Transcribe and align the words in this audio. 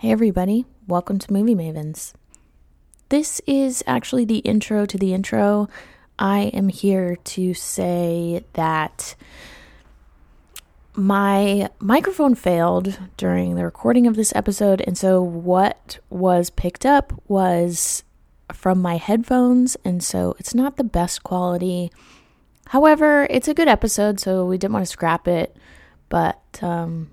Hey, 0.00 0.12
everybody, 0.12 0.64
welcome 0.88 1.18
to 1.18 1.30
Movie 1.30 1.54
Mavens. 1.54 2.14
This 3.10 3.38
is 3.46 3.84
actually 3.86 4.24
the 4.24 4.38
intro 4.38 4.86
to 4.86 4.96
the 4.96 5.12
intro. 5.12 5.68
I 6.18 6.44
am 6.54 6.70
here 6.70 7.16
to 7.16 7.52
say 7.52 8.42
that 8.54 9.14
my 10.94 11.68
microphone 11.80 12.34
failed 12.34 12.98
during 13.18 13.56
the 13.56 13.64
recording 13.66 14.06
of 14.06 14.16
this 14.16 14.34
episode, 14.34 14.80
and 14.86 14.96
so 14.96 15.20
what 15.20 15.98
was 16.08 16.48
picked 16.48 16.86
up 16.86 17.12
was 17.28 18.02
from 18.54 18.80
my 18.80 18.96
headphones, 18.96 19.76
and 19.84 20.02
so 20.02 20.34
it's 20.38 20.54
not 20.54 20.78
the 20.78 20.82
best 20.82 21.24
quality. 21.24 21.92
However, 22.68 23.26
it's 23.28 23.48
a 23.48 23.54
good 23.54 23.68
episode, 23.68 24.18
so 24.18 24.46
we 24.46 24.56
didn't 24.56 24.72
want 24.72 24.86
to 24.86 24.90
scrap 24.90 25.28
it. 25.28 25.54
But 26.08 26.58
um, 26.62 27.10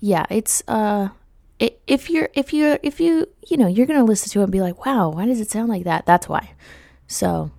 yeah, 0.00 0.26
it's 0.30 0.64
uh, 0.66 1.10
if 1.58 2.08
you're 2.10 2.28
if 2.34 2.52
you 2.52 2.78
if 2.82 3.00
you 3.00 3.28
you 3.46 3.56
know 3.56 3.66
you're 3.66 3.86
gonna 3.86 4.04
listen 4.04 4.30
to 4.30 4.40
it 4.40 4.44
and 4.44 4.52
be 4.52 4.60
like, 4.60 4.84
wow, 4.84 5.08
why 5.08 5.26
does 5.26 5.40
it 5.40 5.50
sound 5.50 5.68
like 5.68 5.84
that? 5.84 6.06
That's 6.06 6.28
why. 6.28 6.52
So 7.06 7.50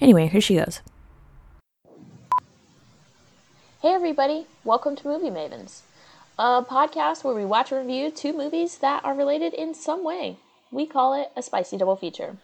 anyway, 0.00 0.26
here 0.26 0.40
she 0.40 0.56
goes. 0.56 0.80
Hey 3.80 3.94
everybody, 3.94 4.46
welcome 4.62 4.94
to 4.96 5.08
Movie 5.08 5.30
Mavens, 5.30 5.80
a 6.38 6.62
podcast 6.62 7.24
where 7.24 7.34
we 7.34 7.46
watch 7.46 7.72
and 7.72 7.86
review 7.86 8.10
two 8.10 8.34
movies 8.36 8.78
that 8.78 9.04
are 9.04 9.14
related 9.14 9.54
in 9.54 9.72
some 9.74 10.04
way. 10.04 10.36
We 10.70 10.86
call 10.86 11.14
it 11.14 11.30
a 11.34 11.42
spicy 11.42 11.78
double 11.78 11.96
feature. 11.96 12.36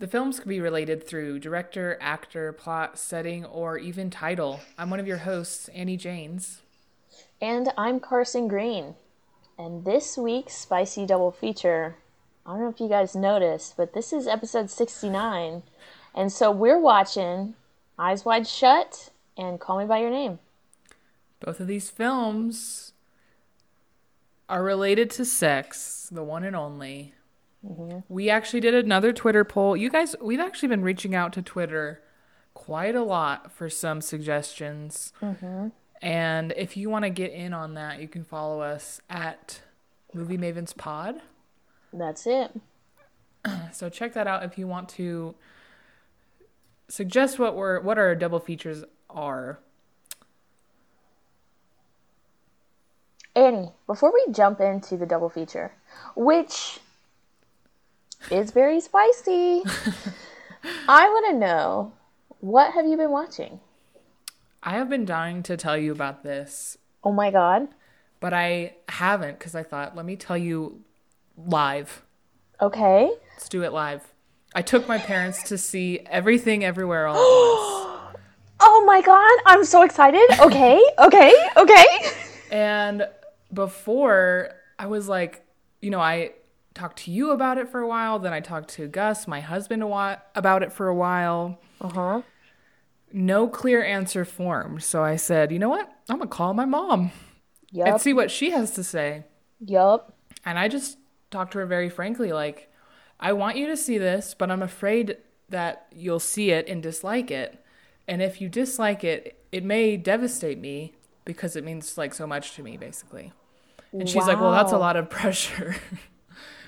The 0.00 0.08
films 0.08 0.40
can 0.40 0.48
be 0.48 0.60
related 0.60 1.06
through 1.06 1.40
director, 1.40 1.98
actor, 2.00 2.52
plot, 2.52 2.98
setting, 2.98 3.44
or 3.44 3.78
even 3.78 4.10
title. 4.10 4.60
I'm 4.76 4.90
one 4.90 5.00
of 5.00 5.08
your 5.08 5.18
hosts, 5.18 5.68
Annie 5.68 5.96
Janes. 5.96 6.62
And 7.40 7.72
I'm 7.76 7.98
Carson 7.98 8.46
Green. 8.46 8.94
And 9.58 9.84
this 9.84 10.16
week's 10.16 10.54
spicy 10.54 11.04
double 11.04 11.32
feature, 11.32 11.96
I 12.46 12.52
don't 12.52 12.60
know 12.60 12.68
if 12.68 12.80
you 12.80 12.88
guys 12.88 13.16
noticed, 13.16 13.76
but 13.76 13.92
this 13.92 14.12
is 14.12 14.28
episode 14.28 14.70
69. 14.70 15.64
And 16.14 16.32
so 16.32 16.52
we're 16.52 16.78
watching 16.78 17.54
Eyes 17.98 18.24
Wide 18.24 18.46
Shut 18.46 19.10
and 19.36 19.58
Call 19.58 19.80
Me 19.80 19.84
By 19.84 19.98
Your 19.98 20.10
Name. 20.10 20.38
Both 21.40 21.58
of 21.58 21.66
these 21.66 21.90
films 21.90 22.92
are 24.48 24.62
related 24.62 25.10
to 25.10 25.24
sex, 25.24 26.08
the 26.10 26.22
one 26.22 26.44
and 26.44 26.56
only. 26.56 27.14
Mm-hmm. 27.66 28.00
We 28.08 28.30
actually 28.30 28.60
did 28.60 28.74
another 28.74 29.12
Twitter 29.12 29.44
poll. 29.44 29.76
You 29.76 29.90
guys, 29.90 30.14
we've 30.20 30.40
actually 30.40 30.68
been 30.68 30.82
reaching 30.82 31.14
out 31.14 31.32
to 31.32 31.42
Twitter 31.42 32.02
quite 32.54 32.94
a 32.94 33.02
lot 33.02 33.52
for 33.52 33.68
some 33.68 34.00
suggestions. 34.00 35.12
Mm-hmm. 35.20 35.68
And 36.00 36.52
if 36.56 36.76
you 36.76 36.90
want 36.90 37.04
to 37.04 37.10
get 37.10 37.32
in 37.32 37.52
on 37.52 37.74
that, 37.74 38.00
you 38.00 38.08
can 38.08 38.24
follow 38.24 38.60
us 38.60 39.00
at 39.10 39.60
Movie 40.14 40.38
Mavens 40.38 40.76
Pod. 40.76 41.20
That's 41.92 42.26
it. 42.26 42.52
So 43.72 43.88
check 43.88 44.12
that 44.12 44.26
out 44.26 44.42
if 44.42 44.58
you 44.58 44.66
want 44.66 44.88
to 44.90 45.34
suggest 46.88 47.38
what 47.38 47.54
we're 47.54 47.80
what 47.80 47.96
our 47.96 48.14
double 48.14 48.40
features 48.40 48.84
are. 49.08 49.58
Annie, 53.34 53.70
before 53.86 54.12
we 54.12 54.32
jump 54.32 54.60
into 54.60 54.96
the 54.96 55.06
double 55.06 55.30
feature, 55.30 55.72
which 56.16 56.80
is 58.30 58.50
very 58.50 58.80
spicy, 58.80 59.62
I 60.88 61.08
want 61.08 61.26
to 61.30 61.38
know 61.38 61.92
what 62.40 62.72
have 62.72 62.86
you 62.86 62.96
been 62.96 63.12
watching? 63.12 63.60
I 64.62 64.72
have 64.72 64.88
been 64.88 65.04
dying 65.04 65.42
to 65.44 65.56
tell 65.56 65.76
you 65.76 65.92
about 65.92 66.22
this. 66.22 66.76
Oh 67.04 67.12
my 67.12 67.30
god. 67.30 67.68
But 68.20 68.34
I 68.34 68.74
haven't 68.88 69.38
because 69.38 69.54
I 69.54 69.62
thought, 69.62 69.94
let 69.94 70.04
me 70.04 70.16
tell 70.16 70.36
you 70.36 70.80
live. 71.36 72.02
Okay. 72.60 73.10
Let's 73.34 73.48
do 73.48 73.62
it 73.62 73.72
live. 73.72 74.12
I 74.54 74.62
took 74.62 74.88
my 74.88 74.98
parents 74.98 75.44
to 75.44 75.58
see 75.58 76.00
everything 76.06 76.64
everywhere 76.64 77.06
all 77.06 77.16
at 77.16 77.18
once. 78.04 78.18
Oh 78.60 78.84
my 78.84 79.00
god, 79.02 79.38
I'm 79.46 79.64
so 79.64 79.82
excited. 79.82 80.26
Okay, 80.40 80.82
okay, 80.98 81.32
okay. 81.56 81.84
And 82.50 83.06
before, 83.52 84.50
I 84.78 84.86
was 84.86 85.06
like, 85.06 85.46
you 85.80 85.90
know, 85.90 86.00
I 86.00 86.32
talked 86.74 86.98
to 87.04 87.12
you 87.12 87.30
about 87.30 87.58
it 87.58 87.68
for 87.68 87.80
a 87.80 87.86
while, 87.86 88.18
then 88.18 88.32
I 88.32 88.40
talked 88.40 88.70
to 88.70 88.88
Gus, 88.88 89.28
my 89.28 89.40
husband, 89.40 89.82
about 89.82 90.62
it 90.62 90.72
for 90.72 90.88
a 90.88 90.94
while. 90.94 91.60
Uh 91.80 91.88
huh 91.88 92.22
no 93.12 93.48
clear 93.48 93.82
answer 93.84 94.24
formed. 94.24 94.82
So 94.82 95.02
I 95.02 95.16
said, 95.16 95.52
you 95.52 95.58
know 95.58 95.68
what? 95.68 95.90
I'm 96.08 96.18
going 96.18 96.28
to 96.28 96.34
call 96.34 96.54
my 96.54 96.64
mom 96.64 97.10
yep. 97.70 97.86
and 97.86 98.00
see 98.00 98.12
what 98.12 98.30
she 98.30 98.50
has 98.50 98.72
to 98.72 98.84
say. 98.84 99.24
Yup. 99.60 100.14
And 100.44 100.58
I 100.58 100.68
just 100.68 100.98
talked 101.30 101.52
to 101.52 101.58
her 101.58 101.66
very 101.66 101.88
frankly 101.88 102.32
like, 102.32 102.70
I 103.20 103.32
want 103.32 103.56
you 103.56 103.66
to 103.66 103.76
see 103.76 103.98
this, 103.98 104.34
but 104.34 104.50
I'm 104.50 104.62
afraid 104.62 105.16
that 105.48 105.86
you'll 105.94 106.20
see 106.20 106.50
it 106.50 106.68
and 106.68 106.82
dislike 106.82 107.30
it. 107.30 107.62
And 108.06 108.22
if 108.22 108.40
you 108.40 108.48
dislike 108.48 109.02
it, 109.02 109.38
it 109.50 109.64
may 109.64 109.96
devastate 109.96 110.58
me 110.58 110.94
because 111.24 111.56
it 111.56 111.64
means 111.64 111.98
like 111.98 112.14
so 112.14 112.26
much 112.26 112.54
to 112.54 112.62
me, 112.62 112.76
basically. 112.76 113.32
And 113.92 114.08
she's 114.08 114.16
wow. 114.16 114.26
like, 114.26 114.40
well, 114.40 114.52
that's 114.52 114.72
a 114.72 114.78
lot 114.78 114.96
of 114.96 115.10
pressure. 115.10 115.76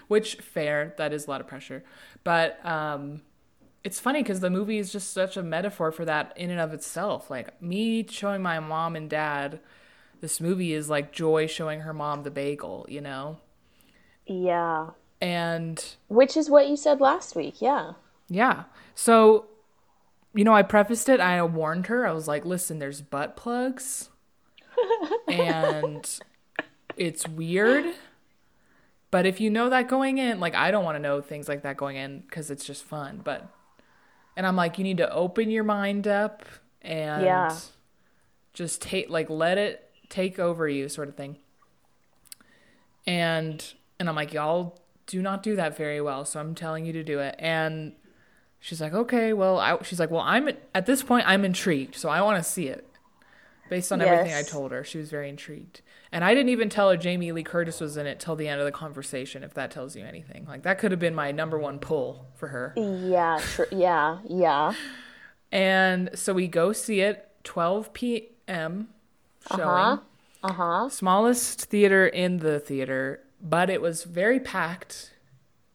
Which, 0.08 0.36
fair, 0.36 0.94
that 0.98 1.12
is 1.12 1.26
a 1.26 1.30
lot 1.30 1.40
of 1.40 1.46
pressure. 1.46 1.84
But, 2.24 2.64
um, 2.66 3.22
it's 3.82 4.00
funny 4.00 4.22
because 4.22 4.40
the 4.40 4.50
movie 4.50 4.78
is 4.78 4.92
just 4.92 5.12
such 5.12 5.36
a 5.36 5.42
metaphor 5.42 5.90
for 5.90 6.04
that 6.04 6.32
in 6.36 6.50
and 6.50 6.60
of 6.60 6.72
itself. 6.72 7.30
Like 7.30 7.60
me 7.62 8.06
showing 8.06 8.42
my 8.42 8.60
mom 8.60 8.96
and 8.96 9.08
dad 9.08 9.60
this 10.20 10.40
movie 10.40 10.72
is 10.72 10.90
like 10.90 11.12
Joy 11.12 11.46
showing 11.46 11.80
her 11.80 11.94
mom 11.94 12.22
the 12.22 12.30
bagel, 12.30 12.86
you 12.88 13.00
know? 13.00 13.38
Yeah. 14.26 14.90
And 15.20 15.82
which 16.08 16.36
is 16.36 16.48
what 16.48 16.68
you 16.68 16.76
said 16.76 17.00
last 17.00 17.34
week, 17.34 17.60
yeah. 17.60 17.92
Yeah. 18.28 18.64
So, 18.94 19.46
you 20.34 20.44
know, 20.44 20.54
I 20.54 20.62
prefaced 20.62 21.08
it, 21.08 21.20
I 21.20 21.42
warned 21.42 21.86
her. 21.88 22.06
I 22.06 22.12
was 22.12 22.28
like, 22.28 22.44
"Listen, 22.44 22.78
there's 22.78 23.02
butt 23.02 23.36
plugs." 23.36 24.10
and 25.28 26.20
it's 26.96 27.26
weird. 27.28 27.94
But 29.10 29.26
if 29.26 29.40
you 29.40 29.50
know 29.50 29.68
that 29.68 29.88
going 29.88 30.18
in, 30.18 30.38
like 30.38 30.54
I 30.54 30.70
don't 30.70 30.84
want 30.84 30.94
to 30.94 31.00
know 31.00 31.20
things 31.20 31.48
like 31.48 31.62
that 31.62 31.76
going 31.76 31.96
in 31.96 32.22
cuz 32.30 32.50
it's 32.50 32.64
just 32.64 32.84
fun, 32.84 33.20
but 33.22 33.48
and 34.36 34.46
I'm 34.46 34.56
like, 34.56 34.78
you 34.78 34.84
need 34.84 34.98
to 34.98 35.12
open 35.12 35.50
your 35.50 35.64
mind 35.64 36.06
up 36.06 36.44
and 36.82 37.22
yeah. 37.22 37.56
just 38.52 38.82
take 38.82 39.10
like 39.10 39.28
let 39.28 39.58
it 39.58 39.90
take 40.08 40.38
over 40.38 40.68
you 40.68 40.88
sort 40.88 41.08
of 41.08 41.16
thing. 41.16 41.38
And 43.06 43.64
and 43.98 44.08
I'm 44.08 44.16
like, 44.16 44.32
y'all 44.32 44.78
do 45.06 45.20
not 45.20 45.42
do 45.42 45.56
that 45.56 45.76
very 45.76 46.00
well, 46.00 46.24
so 46.24 46.40
I'm 46.40 46.54
telling 46.54 46.86
you 46.86 46.92
to 46.92 47.02
do 47.02 47.18
it. 47.18 47.34
And 47.38 47.92
she's 48.60 48.80
like, 48.80 48.92
okay, 48.92 49.32
well, 49.32 49.58
I, 49.58 49.76
she's 49.82 49.98
like, 49.98 50.10
well, 50.10 50.22
I'm 50.22 50.48
at 50.74 50.86
this 50.86 51.02
point, 51.02 51.24
I'm 51.26 51.44
intrigued, 51.44 51.96
so 51.96 52.08
I 52.08 52.22
want 52.22 52.42
to 52.42 52.48
see 52.48 52.68
it. 52.68 52.86
Based 53.68 53.92
on 53.92 54.00
yes. 54.00 54.08
everything 54.08 54.34
I 54.34 54.42
told 54.42 54.72
her, 54.72 54.82
she 54.82 54.98
was 54.98 55.10
very 55.10 55.28
intrigued. 55.28 55.80
And 56.12 56.24
I 56.24 56.34
didn't 56.34 56.48
even 56.48 56.68
tell 56.68 56.90
her 56.90 56.96
Jamie 56.96 57.30
Lee 57.30 57.44
Curtis 57.44 57.80
was 57.80 57.96
in 57.96 58.06
it 58.06 58.18
till 58.18 58.34
the 58.34 58.48
end 58.48 58.60
of 58.60 58.66
the 58.66 58.72
conversation, 58.72 59.44
if 59.44 59.54
that 59.54 59.70
tells 59.70 59.94
you 59.94 60.04
anything. 60.04 60.44
Like 60.46 60.62
that 60.62 60.78
could 60.78 60.90
have 60.90 60.98
been 60.98 61.14
my 61.14 61.30
number 61.30 61.58
one 61.58 61.78
pull 61.78 62.26
for 62.34 62.48
her. 62.48 62.74
Yeah, 62.76 63.38
sure. 63.38 63.68
Yeah, 63.70 64.18
yeah. 64.28 64.74
And 65.52 66.10
so 66.14 66.32
we 66.32 66.48
go 66.48 66.72
see 66.72 67.00
it 67.00 67.28
12 67.44 67.92
p.m. 67.92 68.88
showing. 69.48 69.60
Uh-huh. 69.62 69.98
Uh-huh. 70.42 70.88
Smallest 70.88 71.66
theater 71.66 72.06
in 72.06 72.38
the 72.38 72.58
theater, 72.58 73.20
but 73.42 73.68
it 73.68 73.82
was 73.82 74.04
very 74.04 74.40
packed, 74.40 75.12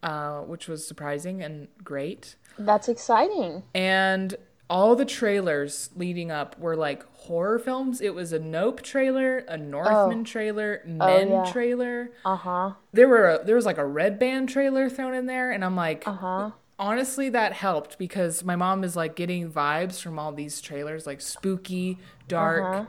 uh, 0.01 0.39
which 0.39 0.67
was 0.67 0.87
surprising 0.87 1.43
and 1.43 1.67
great. 1.83 2.35
That's 2.57 2.89
exciting. 2.89 3.63
And 3.73 4.35
all 4.69 4.95
the 4.95 5.05
trailers 5.05 5.89
leading 5.95 6.31
up 6.31 6.57
were 6.59 6.75
like 6.75 7.05
horror 7.13 7.59
films. 7.59 8.01
It 8.01 8.15
was 8.15 8.33
a 8.33 8.39
Nope 8.39 8.81
trailer, 8.81 9.39
a 9.47 9.57
Northman 9.57 10.21
oh. 10.21 10.23
trailer, 10.23 10.81
oh, 10.85 10.89
Men 10.89 11.27
oh, 11.31 11.43
yeah. 11.45 11.51
trailer. 11.51 12.11
Uh 12.23 12.35
huh. 12.35 12.71
There 12.91 13.07
were 13.07 13.29
a, 13.29 13.45
there 13.45 13.55
was 13.55 13.65
like 13.65 13.77
a 13.77 13.85
Red 13.85 14.17
Band 14.17 14.49
trailer 14.49 14.89
thrown 14.89 15.13
in 15.13 15.25
there, 15.25 15.51
and 15.51 15.63
I'm 15.63 15.75
like, 15.75 16.07
uh 16.07 16.13
huh. 16.13 16.51
Honestly, 16.77 17.29
that 17.29 17.53
helped 17.53 17.97
because 17.97 18.43
my 18.43 18.57
mom 18.57 18.83
is 18.83 18.97
like 18.97 19.15
getting 19.15 19.49
vibes 19.49 20.01
from 20.01 20.19
all 20.19 20.33
these 20.33 20.59
trailers, 20.59 21.07
like 21.07 21.21
spooky, 21.21 21.97
dark, 22.27 22.63
uh-huh. 22.63 22.85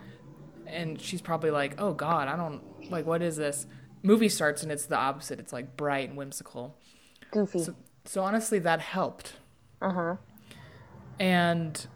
and 0.66 1.00
she's 1.00 1.22
probably 1.22 1.52
like, 1.52 1.80
"Oh 1.80 1.92
God, 1.92 2.26
I 2.26 2.36
don't 2.36 2.62
like 2.90 3.06
what 3.06 3.22
is 3.22 3.36
this?" 3.36 3.66
Movie 4.02 4.28
starts 4.28 4.64
and 4.64 4.72
it's 4.72 4.86
the 4.86 4.96
opposite. 4.96 5.38
It's 5.38 5.52
like 5.52 5.76
bright 5.76 6.08
and 6.08 6.18
whimsical, 6.18 6.76
goofy. 7.30 7.60
So, 7.60 7.76
so 8.04 8.22
honestly, 8.22 8.58
that 8.58 8.80
helped. 8.80 9.34
Uh 9.80 9.92
huh 9.92 10.16
and 11.18 11.86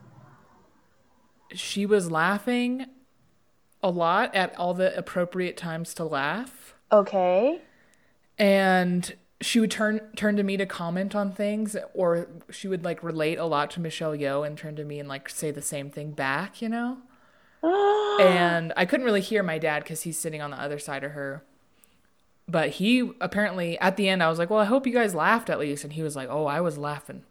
she 1.52 1.84
was 1.86 2.10
laughing 2.10 2.86
a 3.82 3.90
lot 3.90 4.34
at 4.34 4.56
all 4.58 4.74
the 4.74 4.96
appropriate 4.96 5.56
times 5.56 5.94
to 5.94 6.04
laugh. 6.04 6.74
Okay. 6.92 7.60
And 8.38 9.14
she 9.40 9.58
would 9.60 9.70
turn 9.70 10.00
turn 10.16 10.36
to 10.36 10.42
me 10.42 10.56
to 10.58 10.66
comment 10.66 11.14
on 11.14 11.32
things 11.32 11.76
or 11.94 12.28
she 12.50 12.68
would 12.68 12.84
like 12.84 13.02
relate 13.02 13.38
a 13.38 13.46
lot 13.46 13.70
to 13.72 13.80
Michelle 13.80 14.12
Yeoh 14.14 14.46
and 14.46 14.56
turn 14.56 14.76
to 14.76 14.84
me 14.84 14.98
and 15.00 15.08
like 15.08 15.28
say 15.28 15.50
the 15.50 15.62
same 15.62 15.90
thing 15.90 16.12
back, 16.12 16.60
you 16.60 16.68
know? 16.68 16.98
and 18.20 18.72
I 18.76 18.84
couldn't 18.86 19.06
really 19.06 19.20
hear 19.20 19.42
my 19.42 19.58
dad 19.58 19.84
cuz 19.84 20.02
he's 20.02 20.18
sitting 20.18 20.42
on 20.42 20.50
the 20.50 20.60
other 20.60 20.78
side 20.78 21.04
of 21.04 21.12
her. 21.12 21.42
but 22.48 22.70
he 22.70 23.12
apparently 23.20 23.78
at 23.80 23.96
the 23.96 24.08
end 24.08 24.22
I 24.22 24.28
was 24.28 24.38
like, 24.38 24.50
"Well, 24.50 24.60
I 24.60 24.64
hope 24.66 24.86
you 24.86 24.92
guys 24.92 25.14
laughed 25.14 25.48
at 25.50 25.58
least." 25.60 25.84
And 25.84 25.92
he 25.94 26.02
was 26.02 26.16
like, 26.16 26.28
"Oh, 26.30 26.46
I 26.46 26.60
was 26.60 26.78
laughing." 26.78 27.22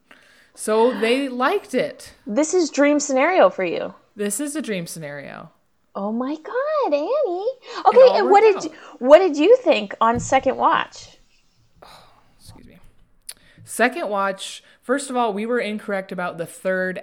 So 0.56 1.00
they 1.00 1.30
liked 1.30 1.74
it. 1.74 2.14
This 2.28 2.54
is 2.54 2.70
dream 2.70 3.00
scenario 3.00 3.50
for 3.50 3.64
you. 3.64 3.94
This 4.16 4.40
is 4.40 4.56
a 4.56 4.62
dream 4.62 4.88
scenario. 4.88 5.52
Oh 5.96 6.12
my 6.12 6.36
god, 6.36 6.94
Annie. 6.94 7.48
Okay, 7.88 8.18
and 8.18 8.30
what 8.30 8.42
did 8.42 8.58
out. 8.58 8.64
you, 8.64 8.72
what 9.00 9.20
did 9.20 9.38
you 9.38 9.58
think 9.58 9.96
on 10.00 10.20
second 10.20 10.58
watch? 10.58 11.18
Excuse 12.38 12.68
me. 12.68 12.78
Second 13.64 14.10
watch, 14.10 14.64
first 14.82 15.10
of 15.10 15.18
all, 15.18 15.34
we 15.34 15.46
were 15.46 15.60
incorrect 15.60 16.12
about 16.12 16.38
the 16.38 16.46
third 16.46 17.02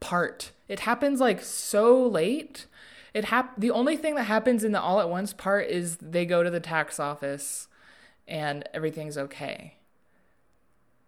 part. 0.00 0.52
It 0.68 0.80
happens 0.80 1.20
like 1.20 1.42
so 1.42 2.06
late. 2.06 2.66
It 3.14 3.26
hap- 3.26 3.58
the 3.58 3.70
only 3.70 3.96
thing 3.96 4.14
that 4.16 4.24
happens 4.24 4.64
in 4.64 4.72
the 4.72 4.80
all 4.80 5.00
at 5.00 5.08
once 5.08 5.32
part 5.32 5.68
is 5.68 5.96
they 5.96 6.26
go 6.26 6.42
to 6.42 6.50
the 6.50 6.60
tax 6.60 7.00
office 7.00 7.68
and 8.26 8.68
everything's 8.74 9.16
okay. 9.16 9.76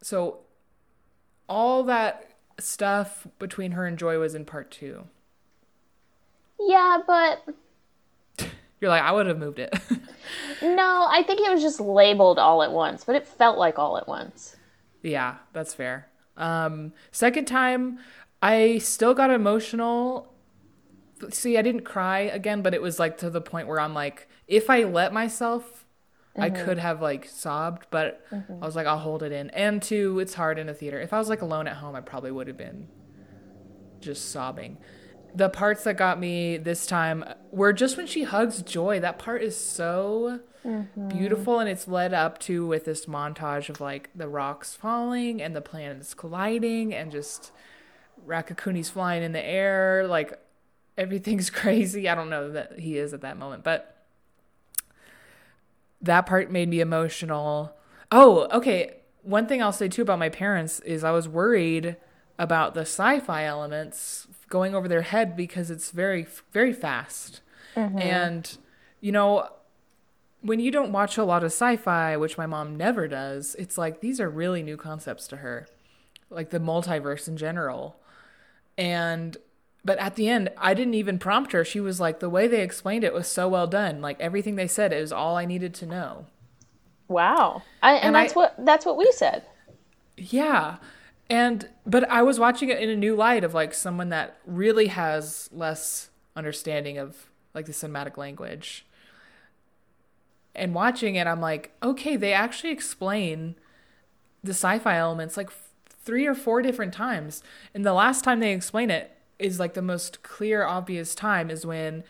So 0.02 0.40
all 1.50 1.82
that 1.82 2.31
stuff 2.58 3.26
between 3.38 3.73
her 3.73 3.85
and 3.87 3.99
Joy 3.99 4.19
was 4.19 4.35
in 4.35 4.44
part 4.44 4.70
2. 4.70 5.05
Yeah, 6.61 6.99
but 7.06 7.44
You're 8.81 8.91
like, 8.91 9.02
I 9.02 9.12
would 9.12 9.26
have 9.26 9.38
moved 9.38 9.58
it. 9.58 9.75
no, 10.62 11.06
I 11.11 11.23
think 11.26 11.41
it 11.41 11.50
was 11.50 11.61
just 11.61 11.81
labeled 11.81 12.38
all 12.38 12.62
at 12.62 12.73
once, 12.73 13.05
but 13.05 13.17
it 13.17 13.26
felt 13.26 13.58
like 13.58 13.79
all 13.79 13.99
at 13.99 14.08
once. 14.08 14.56
Yeah, 15.02 15.37
that's 15.52 15.75
fair. 15.75 16.08
Um, 16.37 16.93
second 17.11 17.47
time, 17.47 17.99
I 18.41 18.79
still 18.79 19.12
got 19.12 19.31
emotional. 19.31 20.32
See, 21.31 21.58
I 21.58 21.62
didn't 21.62 21.82
cry 21.82 22.20
again, 22.20 22.62
but 22.62 22.73
it 22.73 22.81
was 22.81 22.99
like 22.99 23.19
to 23.19 23.29
the 23.29 23.41
point 23.41 23.67
where 23.67 23.81
I'm 23.81 23.93
like, 23.93 24.29
if 24.47 24.70
I 24.70 24.85
let 24.85 25.12
myself, 25.12 25.79
I 26.36 26.50
mm-hmm. 26.50 26.64
could 26.64 26.78
have 26.78 27.02
like 27.02 27.26
sobbed, 27.26 27.86
but 27.90 28.24
mm-hmm. 28.30 28.62
I 28.62 28.66
was 28.66 28.76
like, 28.76 28.86
I'll 28.86 28.98
hold 28.98 29.22
it 29.22 29.32
in. 29.32 29.50
And 29.50 29.82
two, 29.82 30.20
it's 30.20 30.34
hard 30.34 30.58
in 30.58 30.68
a 30.68 30.74
theater. 30.74 31.00
If 31.00 31.12
I 31.12 31.18
was 31.18 31.28
like 31.28 31.42
alone 31.42 31.66
at 31.66 31.76
home, 31.76 31.96
I 31.96 32.00
probably 32.00 32.30
would 32.30 32.46
have 32.46 32.56
been 32.56 32.88
just 34.00 34.30
sobbing. 34.30 34.78
The 35.34 35.48
parts 35.48 35.84
that 35.84 35.96
got 35.96 36.18
me 36.18 36.56
this 36.56 36.86
time 36.86 37.24
were 37.50 37.72
just 37.72 37.96
when 37.96 38.06
she 38.06 38.24
hugs 38.24 38.62
Joy. 38.62 39.00
That 39.00 39.18
part 39.18 39.42
is 39.42 39.56
so 39.56 40.40
mm-hmm. 40.64 41.08
beautiful, 41.08 41.58
and 41.58 41.68
it's 41.68 41.88
led 41.88 42.14
up 42.14 42.38
to 42.40 42.66
with 42.66 42.84
this 42.84 43.06
montage 43.06 43.68
of 43.68 43.80
like 43.80 44.10
the 44.14 44.28
rocks 44.28 44.74
falling 44.74 45.42
and 45.42 45.54
the 45.54 45.60
planets 45.60 46.14
colliding, 46.14 46.94
and 46.94 47.10
just 47.10 47.52
Raccacoonie's 48.26 48.90
flying 48.90 49.22
in 49.22 49.32
the 49.32 49.44
air. 49.44 50.06
Like 50.06 50.38
everything's 50.96 51.50
crazy. 51.50 52.08
I 52.08 52.14
don't 52.14 52.30
know 52.30 52.50
that 52.50 52.78
he 52.78 52.98
is 52.98 53.12
at 53.12 53.20
that 53.22 53.36
moment, 53.36 53.64
but 53.64 54.00
that 56.00 56.26
part 56.26 56.50
made 56.50 56.69
me 56.69 56.81
emotional. 56.81 57.75
Oh, 58.11 58.49
okay. 58.52 58.97
One 59.23 59.47
thing 59.47 59.62
I'll 59.62 59.73
say 59.73 59.88
too 59.88 60.02
about 60.02 60.19
my 60.19 60.29
parents 60.29 60.81
is 60.81 61.05
I 61.05 61.11
was 61.11 61.29
worried 61.29 61.97
about 62.38 62.75
the 62.75 62.82
sci-fi 62.82 63.44
elements 63.44 64.26
going 64.49 64.75
over 64.75 64.88
their 64.88 65.02
head 65.02 65.37
because 65.37 65.70
it's 65.70 65.91
very 65.91 66.26
very 66.52 66.73
fast. 66.73 67.43
Mm-hmm. 67.76 67.99
And 67.99 68.58
you 69.00 69.12
know, 69.12 69.49
when 70.41 70.58
you 70.58 70.70
don't 70.70 70.93
watch 70.93 71.19
a 71.19 71.25
lot 71.25 71.44
of 71.44 71.52
sci-fi, 71.52 72.17
which 72.17 72.38
my 72.38 72.47
mom 72.47 72.76
never 72.76 73.06
does, 73.06 73.55
it's 73.58 73.76
like 73.76 74.00
these 74.00 74.20
are 74.20 74.31
really 74.31 74.62
new 74.62 74.76
concepts 74.76 75.29
to 75.29 75.38
her. 75.38 75.67
Like 76.31 76.50
the 76.50 76.61
multiverse 76.61 77.29
in 77.29 77.37
general. 77.37 77.97
And 78.79 79.37
but 79.84 79.98
at 79.98 80.14
the 80.16 80.28
end, 80.28 80.50
I 80.58 80.74
didn't 80.74 80.94
even 80.94 81.18
prompt 81.18 81.52
her. 81.52 81.64
She 81.64 81.80
was 81.80 82.00
like, 82.00 82.20
the 82.20 82.28
way 82.30 82.46
they 82.46 82.60
explained 82.62 83.04
it 83.04 83.14
was 83.14 83.26
so 83.26 83.48
well 83.48 83.66
done. 83.66 84.00
Like 84.00 84.20
everything 84.20 84.56
they 84.56 84.66
said, 84.68 84.92
it 84.92 85.00
was 85.00 85.12
all 85.12 85.36
I 85.36 85.44
needed 85.46 85.74
to 85.74 85.86
know. 85.86 86.26
Wow. 87.08 87.62
I, 87.82 87.94
and, 87.94 88.04
And 88.06 88.14
that's 88.14 88.34
I- 88.34 88.36
what 88.36 88.54
that's 88.64 88.84
what 88.86 88.96
we 88.96 89.10
said. 89.12 89.44
Yeah. 90.16 90.76
And 91.28 91.68
but 91.86 92.08
I 92.10 92.22
was 92.22 92.38
watching 92.38 92.68
it 92.68 92.78
in 92.78 92.90
a 92.90 92.96
new 92.96 93.14
light 93.16 93.42
of 93.44 93.54
like 93.54 93.72
someone 93.72 94.10
that 94.10 94.36
really 94.46 94.88
has 94.88 95.48
less 95.52 96.10
understanding 96.36 96.98
of 96.98 97.30
like 97.54 97.66
the 97.66 97.72
cinematic 97.72 98.16
language. 98.16 98.86
And 100.54 100.74
watching 100.74 101.14
it, 101.14 101.26
I'm 101.26 101.40
like, 101.40 101.72
okay, 101.82 102.16
they 102.16 102.32
actually 102.32 102.72
explain 102.72 103.54
the 104.42 104.50
sci-fi 104.52 104.96
elements 104.96 105.36
like 105.36 105.46
f- 105.48 105.68
three 106.04 106.26
or 106.26 106.34
four 106.34 106.60
different 106.60 106.92
times. 106.92 107.42
And 107.74 107.84
the 107.86 107.92
last 107.92 108.24
time 108.24 108.40
they 108.40 108.52
explain 108.52 108.90
it 108.90 109.16
is 109.40 109.58
like 109.58 109.75
the 109.75 109.82
most 109.82 110.22
clear, 110.22 110.64
obvious 110.64 111.14
time 111.14 111.50
is 111.50 111.66
when 111.66 112.04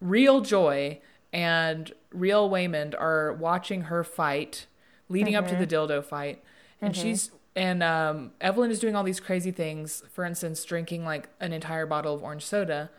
real 0.00 0.40
Joy 0.40 1.00
and 1.32 1.92
real 2.12 2.48
Waymond 2.48 2.94
are 2.98 3.32
watching 3.32 3.82
her 3.82 4.04
fight, 4.04 4.66
leading 5.08 5.34
up 5.34 5.48
to 5.48 5.56
the 5.56 5.66
mm-hmm. 5.66 5.92
dildo 5.92 6.04
fight, 6.04 6.42
and 6.80 6.94
mm-hmm. 6.94 7.02
she's 7.02 7.30
and 7.56 7.82
um, 7.82 8.32
Evelyn 8.40 8.70
is 8.70 8.78
doing 8.78 8.96
all 8.96 9.04
these 9.04 9.20
crazy 9.20 9.50
things. 9.50 10.02
For 10.12 10.24
instance, 10.24 10.64
drinking 10.64 11.04
like 11.04 11.28
an 11.40 11.52
entire 11.52 11.86
bottle 11.86 12.14
of 12.14 12.22
orange 12.22 12.44
soda, 12.44 12.90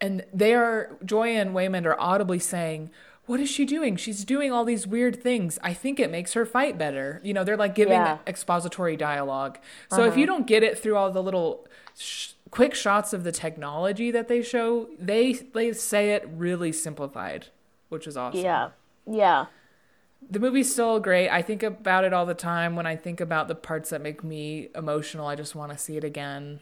and 0.00 0.24
they 0.32 0.54
are 0.54 0.96
Joy 1.04 1.28
and 1.28 1.50
Waymond 1.54 1.86
are 1.86 2.00
audibly 2.00 2.38
saying. 2.38 2.90
What 3.26 3.38
is 3.38 3.48
she 3.48 3.64
doing? 3.64 3.94
She's 3.94 4.24
doing 4.24 4.50
all 4.50 4.64
these 4.64 4.88
weird 4.88 5.22
things. 5.22 5.56
I 5.62 5.72
think 5.72 6.00
it 6.00 6.10
makes 6.10 6.32
her 6.32 6.44
fight 6.44 6.76
better. 6.76 7.20
You 7.22 7.32
know, 7.32 7.44
they're 7.44 7.56
like 7.56 7.76
giving 7.76 7.92
Yeah. 7.92 8.18
expository 8.26 8.96
dialogue. 8.96 9.58
So 9.88 10.02
if 10.02 10.16
you 10.16 10.24
uh-huh. 10.24 10.32
don't 10.32 10.46
get 10.48 10.64
it 10.64 10.76
through 10.76 10.96
all 10.96 11.12
the 11.12 11.22
little 11.22 11.68
sh- 11.96 12.32
quick 12.50 12.74
shots 12.74 13.12
of 13.12 13.24
the 13.24 13.32
technology 13.32 14.10
that 14.10 14.28
they 14.28 14.42
show, 14.42 14.88
they 14.98 15.32
they 15.32 15.72
say 15.72 16.12
it 16.14 16.28
really 16.32 16.72
simplified, 16.72 17.46
which 17.88 18.06
is 18.06 18.16
awesome. 18.16 18.40
Yeah. 18.40 18.70
Yeah. 19.06 19.46
The 20.30 20.38
movie's 20.38 20.70
still 20.72 21.00
great. 21.00 21.28
I 21.30 21.42
think 21.42 21.62
about 21.62 22.04
it 22.04 22.12
all 22.12 22.26
the 22.26 22.34
time 22.34 22.76
when 22.76 22.86
I 22.86 22.94
think 22.94 23.20
about 23.20 23.48
the 23.48 23.54
parts 23.54 23.90
that 23.90 24.02
make 24.02 24.22
me 24.22 24.68
emotional. 24.74 25.26
I 25.26 25.34
just 25.34 25.54
want 25.54 25.72
to 25.72 25.78
see 25.78 25.96
it 25.96 26.04
again. 26.04 26.60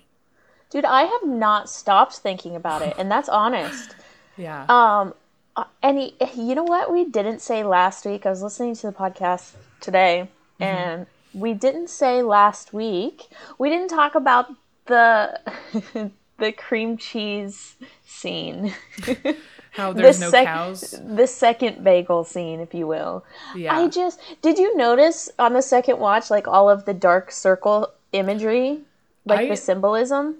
Dude, 0.71 0.85
I 0.85 1.03
have 1.05 1.27
not 1.27 1.69
stopped 1.69 2.17
thinking 2.19 2.55
about 2.55 2.83
it, 2.83 2.95
and 2.99 3.11
that's 3.11 3.29
honest. 3.29 3.95
Yeah. 4.37 4.67
Um, 4.69 5.15
uh, 5.57 5.65
and 5.83 5.97
y- 5.97 6.13
you 6.37 6.55
know 6.55 6.63
what 6.63 6.93
we 6.93 7.05
didn't 7.05 7.41
say 7.41 7.65
last 7.65 8.05
week? 8.07 8.25
I 8.25 8.31
was 8.31 8.41
listening 8.41 8.77
to 8.77 8.87
the 8.87 8.93
podcast 8.93 9.55
today, 9.81 10.29
and 10.61 11.07
we 11.35 11.55
didn't 11.55 11.91
say 11.91 12.23
last 12.23 12.73
week. 12.73 13.27
We 13.59 13.69
didn't 13.69 13.89
talk 13.89 14.15
about 14.15 14.47
the 14.89 16.11
the 16.39 16.53
cream 16.53 16.97
cheese 16.97 17.77
scene, 18.05 18.73
How 19.73 19.93
there's 19.93 20.19
the 20.19 20.25
no 20.27 20.31
sec- 20.31 20.47
cows. 20.47 20.95
the 21.07 21.27
second 21.27 21.85
bagel 21.85 22.25
scene, 22.25 22.61
if 22.61 22.75
you 22.75 22.87
will. 22.87 23.25
Yeah. 23.55 23.77
I 23.79 23.89
just 23.89 24.21
did 24.43 24.59
you 24.59 24.77
notice 24.77 25.31
on 25.39 25.53
the 25.53 25.63
second 25.63 25.99
watch 26.01 26.31
like 26.31 26.49
all 26.49 26.69
of 26.69 26.85
the 26.85 26.95
dark 26.95 27.31
circle 27.31 27.93
imagery, 28.13 28.81
like 29.25 29.41
I- 29.41 29.49
the 29.49 29.57
symbolism, 29.57 30.37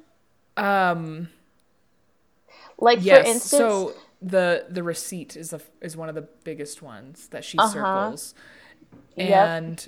Um. 0.57 1.29
like 2.79 2.99
Yes. 3.03 3.23
for 3.25 3.31
instance. 3.31 3.51
so 3.51 3.95
the 4.21 4.67
the 4.69 4.83
receipt 4.83 5.37
is 5.37 5.53
a, 5.53 5.61
is 5.81 5.97
one 5.97 6.09
of 6.09 6.15
the 6.17 6.27
biggest 6.45 6.83
ones 6.83 7.29
that 7.29 7.45
she 7.45 7.57
circles, 7.59 8.35
Yep. 9.17 9.81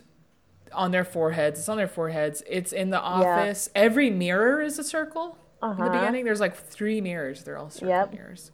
On 0.72 0.90
their 0.90 1.04
foreheads. 1.04 1.58
It's 1.60 1.68
on 1.68 1.76
their 1.76 1.88
foreheads. 1.88 2.42
It's 2.48 2.72
in 2.72 2.90
the 2.90 3.00
office. 3.00 3.68
Every 3.74 4.10
mirror 4.10 4.60
is 4.62 4.78
a 4.78 4.84
circle. 4.84 5.36
In 5.62 5.76
the 5.76 5.90
beginning, 5.90 6.24
there's 6.24 6.40
like 6.40 6.56
three 6.56 7.00
mirrors. 7.00 7.44
They're 7.44 7.58
all 7.58 7.68
circle 7.70 7.88
Yep. 7.88 8.12
mirrors. 8.14 8.50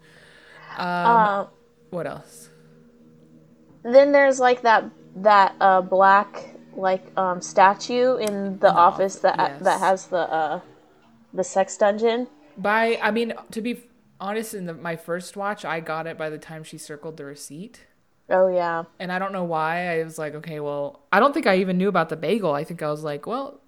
uh, 0.76 1.46
What 1.90 2.06
else? 2.06 2.50
Then 3.82 4.10
there's 4.12 4.40
like 4.40 4.62
that 4.62 4.84
that 5.16 5.54
uh 5.60 5.80
black 5.80 6.50
like 6.74 7.04
um 7.16 7.40
statue 7.40 8.16
in 8.16 8.58
the 8.58 8.70
office 8.70 9.16
that 9.20 9.36
yes. 9.38 9.62
that 9.62 9.80
has 9.80 10.08
the 10.08 10.18
uh 10.18 10.60
the 11.32 11.44
sex 11.44 11.76
dungeon. 11.76 12.26
By 12.58 12.98
I 13.00 13.10
mean 13.12 13.32
to 13.52 13.60
be 13.60 13.84
honest, 14.20 14.54
in 14.54 14.66
the, 14.66 14.74
my 14.74 14.96
first 14.96 15.36
watch, 15.36 15.64
I 15.64 15.78
got 15.80 16.06
it 16.06 16.18
by 16.18 16.28
the 16.28 16.38
time 16.38 16.64
she 16.64 16.78
circled 16.78 17.16
the 17.16 17.24
receipt. 17.24 17.86
Oh 18.28 18.48
yeah. 18.48 18.84
And 18.98 19.12
I 19.12 19.18
don't 19.18 19.32
know 19.32 19.44
why. 19.44 19.98
I 20.00 20.04
was 20.04 20.18
like, 20.18 20.34
okay, 20.34 20.60
well, 20.60 21.00
I 21.12 21.20
don't 21.20 21.32
think 21.32 21.46
I 21.46 21.58
even 21.58 21.78
knew 21.78 21.88
about 21.88 22.08
the 22.08 22.16
bagel. 22.16 22.52
I 22.52 22.64
think 22.64 22.82
I 22.82 22.90
was 22.90 23.04
like, 23.04 23.26
well, 23.26 23.60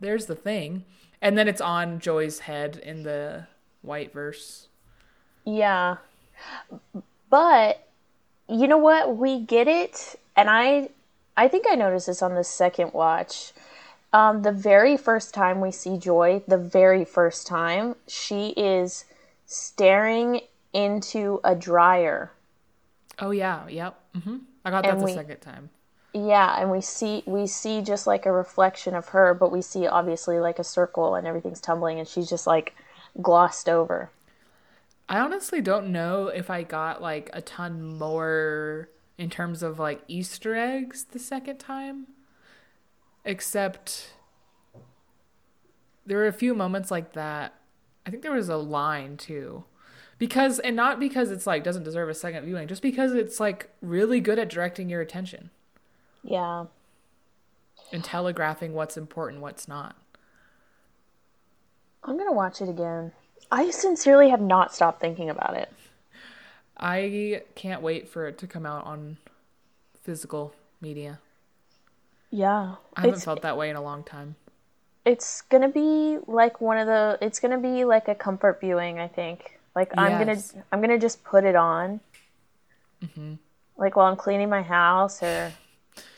there's 0.00 0.26
the 0.26 0.34
thing. 0.34 0.84
And 1.20 1.36
then 1.36 1.48
it's 1.48 1.60
on 1.60 1.98
Joy's 2.00 2.40
head 2.40 2.78
in 2.78 3.02
the 3.02 3.46
white 3.82 4.12
verse. 4.12 4.68
Yeah. 5.44 5.96
But 7.30 7.86
you 8.48 8.68
know 8.68 8.78
what? 8.78 9.16
We 9.16 9.40
get 9.40 9.68
it 9.68 10.18
and 10.36 10.48
I 10.48 10.90
I 11.36 11.48
think 11.48 11.66
I 11.68 11.74
noticed 11.74 12.06
this 12.06 12.22
on 12.22 12.34
the 12.34 12.44
second 12.44 12.92
watch. 12.94 13.52
Um 14.12 14.42
the 14.42 14.52
very 14.52 14.96
first 14.96 15.34
time 15.34 15.60
we 15.60 15.70
see 15.70 15.98
Joy, 15.98 16.42
the 16.48 16.58
very 16.58 17.04
first 17.04 17.46
time, 17.46 17.96
she 18.06 18.48
is 18.56 19.04
staring 19.44 20.40
into 20.72 21.40
a 21.44 21.54
dryer. 21.54 22.32
Oh 23.18 23.30
yeah, 23.30 23.66
yep. 23.68 23.98
hmm 24.14 24.38
I 24.64 24.70
got 24.70 24.82
that 24.84 24.98
the 24.98 25.04
we- 25.04 25.12
second 25.14 25.40
time. 25.40 25.70
Yeah, 26.12 26.58
and 26.58 26.70
we 26.70 26.80
see 26.80 27.22
we 27.26 27.46
see 27.46 27.82
just 27.82 28.06
like 28.06 28.24
a 28.24 28.32
reflection 28.32 28.94
of 28.94 29.08
her, 29.08 29.34
but 29.34 29.52
we 29.52 29.60
see 29.60 29.86
obviously 29.86 30.38
like 30.40 30.58
a 30.58 30.64
circle 30.64 31.14
and 31.14 31.26
everything's 31.26 31.60
tumbling 31.60 31.98
and 31.98 32.08
she's 32.08 32.28
just 32.28 32.46
like 32.46 32.74
glossed 33.20 33.68
over. 33.68 34.10
I 35.08 35.18
honestly 35.18 35.60
don't 35.60 35.92
know 35.92 36.28
if 36.28 36.48
I 36.48 36.62
got 36.62 37.02
like 37.02 37.28
a 37.34 37.42
ton 37.42 37.98
more 37.98 38.88
in 39.18 39.28
terms 39.28 39.62
of 39.62 39.78
like 39.78 40.02
Easter 40.08 40.54
eggs 40.56 41.04
the 41.10 41.18
second 41.18 41.58
time. 41.58 42.06
Except 43.24 44.14
there 46.06 46.18
were 46.18 46.26
a 46.28 46.32
few 46.32 46.54
moments 46.54 46.90
like 46.90 47.12
that. 47.12 47.54
I 48.06 48.10
think 48.10 48.22
there 48.22 48.32
was 48.32 48.48
a 48.48 48.56
line 48.56 49.16
too. 49.16 49.64
Because 50.18 50.58
and 50.60 50.74
not 50.74 50.98
because 50.98 51.30
it's 51.30 51.46
like 51.46 51.62
doesn't 51.62 51.82
deserve 51.84 52.08
a 52.08 52.14
second 52.14 52.44
viewing, 52.44 52.68
just 52.68 52.82
because 52.82 53.12
it's 53.12 53.38
like 53.38 53.70
really 53.82 54.20
good 54.20 54.38
at 54.38 54.48
directing 54.48 54.88
your 54.88 55.00
attention 55.02 55.50
Yeah. 56.22 56.66
and 57.92 58.02
telegraphing 58.02 58.72
what's 58.72 58.96
important, 58.96 59.42
what's 59.42 59.68
not. 59.68 59.94
I'm 62.02 62.16
gonna 62.16 62.32
watch 62.32 62.60
it 62.62 62.68
again. 62.68 63.12
I 63.50 63.70
sincerely 63.70 64.30
have 64.30 64.40
not 64.40 64.74
stopped 64.74 65.00
thinking 65.00 65.28
about 65.30 65.56
it. 65.56 65.70
I 66.78 67.42
can't 67.54 67.82
wait 67.82 68.08
for 68.08 68.26
it 68.26 68.38
to 68.38 68.46
come 68.46 68.66
out 68.66 68.84
on 68.84 69.16
physical 70.02 70.54
media. 70.80 71.20
Yeah. 72.30 72.76
I 72.96 73.02
haven't 73.02 73.20
felt 73.20 73.42
that 73.42 73.56
way 73.56 73.70
in 73.70 73.76
a 73.76 73.82
long 73.82 74.02
time. 74.02 74.36
it's 75.04 75.42
gonna 75.42 75.68
be 75.68 76.18
like 76.26 76.60
one 76.60 76.76
of 76.78 76.86
the 76.88 77.16
it's 77.20 77.38
gonna 77.38 77.58
be 77.60 77.84
like 77.84 78.08
a 78.08 78.14
comfort 78.14 78.60
viewing, 78.60 78.98
I 78.98 79.06
think. 79.08 79.55
Like 79.76 79.92
I'm 79.98 80.18
gonna 80.18 80.40
I'm 80.72 80.80
gonna 80.80 80.98
just 80.98 81.22
put 81.22 81.44
it 81.44 81.54
on. 81.54 82.00
Mm-hmm. 83.04 83.34
Like 83.76 83.94
while 83.94 84.06
I'm 84.06 84.16
cleaning 84.16 84.48
my 84.48 84.62
house 84.62 85.22
or 85.22 85.52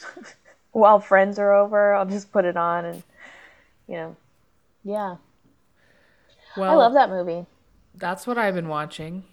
while 0.73 1.01
friends 1.01 1.41
are 1.41 1.53
over, 1.53 1.93
I'll 1.93 2.07
just 2.07 2.31
put 2.31 2.45
it 2.45 2.57
on 2.57 2.85
and 2.85 3.03
you 3.89 3.97
know. 3.97 4.17
Yeah. 4.85 5.17
Well, 6.57 6.71
I 6.71 6.75
love 6.75 6.95
that 6.95 7.11
movie. 7.11 7.47
That's 7.97 8.29
what 8.29 8.39
I've 8.39 8.55
been 8.55 8.69
watching. 8.69 9.25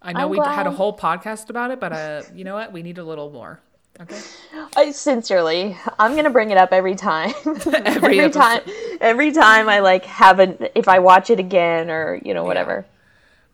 I 0.00 0.12
know 0.12 0.20
I'm 0.20 0.30
we 0.30 0.38
had 0.38 0.68
a 0.68 0.70
whole 0.70 0.96
podcast 0.96 1.50
about 1.50 1.72
it, 1.72 1.80
but 1.80 1.92
uh, 1.92 2.22
you 2.36 2.44
know 2.44 2.54
what? 2.54 2.72
We 2.72 2.84
need 2.84 2.98
a 2.98 3.04
little 3.04 3.30
more. 3.30 3.60
Okay. 4.00 4.20
I 4.76 4.90
sincerely, 4.90 5.76
I'm 5.98 6.14
gonna 6.16 6.30
bring 6.30 6.50
it 6.50 6.58
up 6.58 6.72
every 6.72 6.94
time. 6.96 7.32
Every 7.84 8.20
episode. 8.24 8.32
time, 8.32 8.60
every 9.00 9.32
time 9.32 9.68
I 9.68 9.78
like 9.80 10.04
have 10.04 10.38
an 10.38 10.68
if 10.74 10.86
I 10.88 10.98
watch 10.98 11.30
it 11.30 11.40
again 11.40 11.90
or 11.90 12.20
you 12.22 12.34
know 12.34 12.44
whatever. 12.44 12.84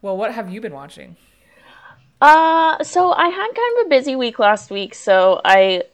Well, 0.01 0.17
what 0.17 0.35
have 0.35 0.51
you 0.51 0.61
been 0.61 0.73
watching? 0.75 1.17
Uh, 2.21 2.83
so 2.83 3.13
I 3.13 3.29
had 3.29 3.51
kind 3.55 3.79
of 3.81 3.87
a 3.87 3.89
busy 3.89 4.17
week 4.17 4.39
last 4.39 4.71
week, 4.71 4.95
so 4.95 5.41
I, 5.45 5.85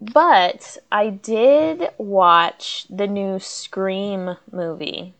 but 0.00 0.76
I 0.90 1.10
did 1.10 1.88
watch 1.98 2.86
the 2.90 3.06
new 3.06 3.38
Scream 3.38 4.36
movie, 4.50 5.14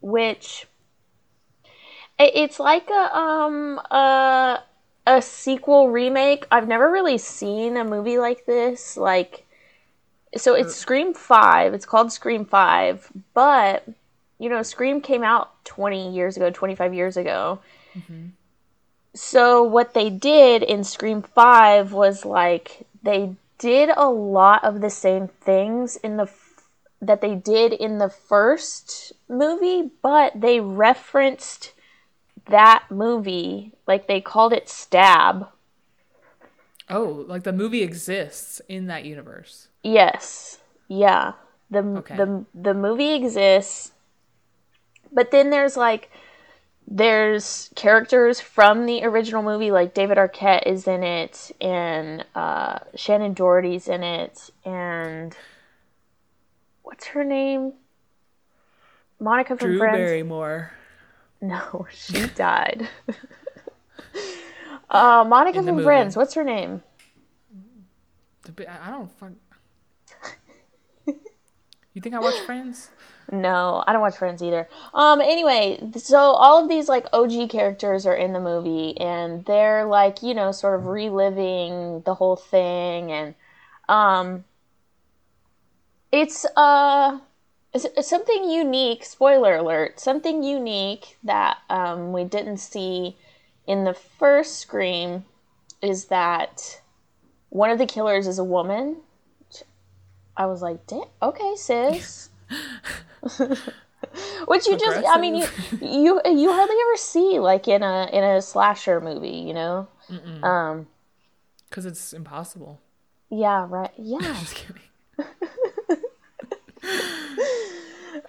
which 0.00 0.66
it's 2.18 2.60
like 2.60 2.88
a 2.90 3.16
um 3.16 3.78
a 3.90 4.62
a 5.06 5.20
sequel 5.20 5.90
remake. 5.90 6.46
I've 6.50 6.68
never 6.68 6.90
really 6.90 7.18
seen 7.18 7.76
a 7.76 7.84
movie 7.84 8.18
like 8.18 8.46
this. 8.46 8.96
Like, 8.96 9.46
so 10.36 10.54
it's 10.54 10.74
mm. 10.74 10.78
Scream 10.78 11.14
Five. 11.14 11.74
It's 11.74 11.86
called 11.86 12.12
Scream 12.12 12.44
Five, 12.44 13.10
but 13.34 13.86
you 14.38 14.48
know, 14.48 14.62
Scream 14.62 15.00
came 15.00 15.22
out 15.22 15.64
twenty 15.64 16.12
years 16.12 16.36
ago, 16.36 16.50
twenty 16.50 16.74
five 16.74 16.94
years 16.94 17.16
ago. 17.16 17.60
Mm-hmm. 17.96 18.28
So 19.14 19.62
what 19.62 19.92
they 19.92 20.08
did 20.08 20.62
in 20.62 20.84
Scream 20.84 21.22
5 21.22 21.92
was 21.92 22.24
like 22.24 22.86
they 23.02 23.34
did 23.58 23.90
a 23.94 24.08
lot 24.08 24.64
of 24.64 24.80
the 24.80 24.90
same 24.90 25.28
things 25.28 25.96
in 25.96 26.16
the 26.16 26.24
f- 26.24 26.64
that 27.00 27.20
they 27.20 27.34
did 27.34 27.72
in 27.72 27.98
the 27.98 28.08
first 28.08 29.12
movie, 29.28 29.90
but 30.02 30.40
they 30.40 30.60
referenced 30.60 31.72
that 32.46 32.84
movie 32.90 33.72
like 33.86 34.06
they 34.06 34.20
called 34.20 34.52
it 34.52 34.68
Stab. 34.68 35.48
Oh, 36.90 37.24
like 37.28 37.44
the 37.44 37.52
movie 37.52 37.82
exists 37.82 38.60
in 38.68 38.86
that 38.86 39.04
universe. 39.04 39.68
Yes. 39.82 40.58
Yeah. 40.88 41.32
The 41.70 41.78
Okay. 41.98 42.16
the 42.16 42.44
the 42.54 42.74
movie 42.74 43.14
exists. 43.14 43.92
But 45.10 45.30
then 45.30 45.50
there's 45.50 45.76
like 45.76 46.10
there's 46.86 47.70
characters 47.76 48.40
from 48.40 48.86
the 48.86 49.04
original 49.04 49.42
movie 49.42 49.70
like 49.70 49.94
David 49.94 50.18
Arquette 50.18 50.66
is 50.66 50.86
in 50.88 51.02
it 51.02 51.52
and 51.60 52.24
uh 52.34 52.80
Shannon 52.94 53.34
Doherty's 53.34 53.88
in 53.88 54.02
it 54.02 54.50
and 54.64 55.34
what's 56.82 57.06
her 57.08 57.24
name? 57.24 57.74
Monica 59.20 59.56
from 59.56 59.68
Drew 59.68 59.78
Friends. 59.78 59.96
Barrymore. 59.98 60.72
No, 61.46 61.88
she 61.92 62.26
died. 62.28 62.88
uh 64.90 65.24
Monica 65.26 65.60
from. 65.60 65.82
Friends, 65.82 66.16
what's 66.16 66.34
her 66.34 66.44
name? 66.44 66.84
The 68.42 68.70
I 68.70 68.90
don't 68.90 69.10
fuck. 69.18 69.32
You 71.94 72.00
think 72.00 72.14
I 72.14 72.20
watch 72.20 72.38
Friends? 72.40 72.90
No, 73.30 73.82
I 73.86 73.92
don't 73.92 74.02
watch 74.02 74.16
Friends 74.16 74.42
either. 74.42 74.68
Um, 74.92 75.22
anyway, 75.22 75.78
so 75.96 76.18
all 76.18 76.62
of 76.62 76.68
these 76.68 76.86
like 76.86 77.06
OG 77.14 77.48
characters 77.48 78.04
are 78.04 78.14
in 78.14 78.34
the 78.34 78.40
movie, 78.40 78.98
and 79.00 79.42
they're 79.46 79.86
like 79.86 80.22
you 80.22 80.34
know 80.34 80.52
sort 80.52 80.78
of 80.78 80.86
reliving 80.86 82.02
the 82.04 82.14
whole 82.14 82.36
thing, 82.36 83.10
and 83.10 83.34
um, 83.88 84.44
it's 86.10 86.44
uh, 86.56 87.20
something 88.02 88.50
unique. 88.50 89.04
Spoiler 89.04 89.56
alert: 89.56 90.00
something 90.00 90.42
unique 90.42 91.16
that 91.24 91.58
um 91.70 92.12
we 92.12 92.24
didn't 92.24 92.58
see 92.58 93.16
in 93.66 93.84
the 93.84 93.94
first 93.94 94.58
Scream 94.58 95.24
is 95.82 96.06
that 96.06 96.80
one 97.50 97.70
of 97.70 97.78
the 97.78 97.86
killers 97.86 98.26
is 98.26 98.38
a 98.38 98.44
woman. 98.44 98.96
I 100.36 100.46
was 100.46 100.62
like, 100.62 100.86
"Damn, 100.86 101.04
okay, 101.22 101.54
sis." 101.56 102.30
Which 104.46 104.66
you 104.66 104.76
just, 104.78 105.06
I 105.08 105.18
mean, 105.18 105.36
you, 105.36 105.46
you 105.80 106.20
you 106.24 106.52
hardly 106.52 106.76
ever 106.76 106.96
see 106.96 107.38
like 107.38 107.68
in 107.68 107.82
a 107.82 108.08
in 108.12 108.22
a 108.24 108.42
slasher 108.42 109.00
movie, 109.00 109.30
you 109.30 109.54
know. 109.54 109.88
Um, 110.42 110.86
Because 111.68 111.86
it's 111.86 112.12
impossible. 112.12 112.80
yeah, 113.30 113.66
right. 113.68 113.90
Yeah. 113.96 114.18
Just 114.20 114.54
kidding. 114.56 114.82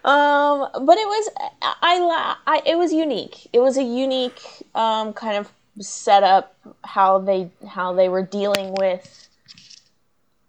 Um, 0.03 0.67
but 0.73 0.97
it 0.97 1.07
was 1.07 1.29
I, 1.61 1.75
I, 1.81 2.35
I 2.45 2.61
it 2.65 2.77
was 2.77 2.91
unique. 2.91 3.47
It 3.53 3.59
was 3.59 3.77
a 3.77 3.83
unique 3.83 4.41
um 4.75 5.13
kind 5.13 5.37
of 5.37 5.51
setup 5.79 6.55
how 6.83 7.19
they 7.19 7.49
how 7.67 7.93
they 7.93 8.09
were 8.09 8.21
dealing 8.21 8.75
with 8.75 9.27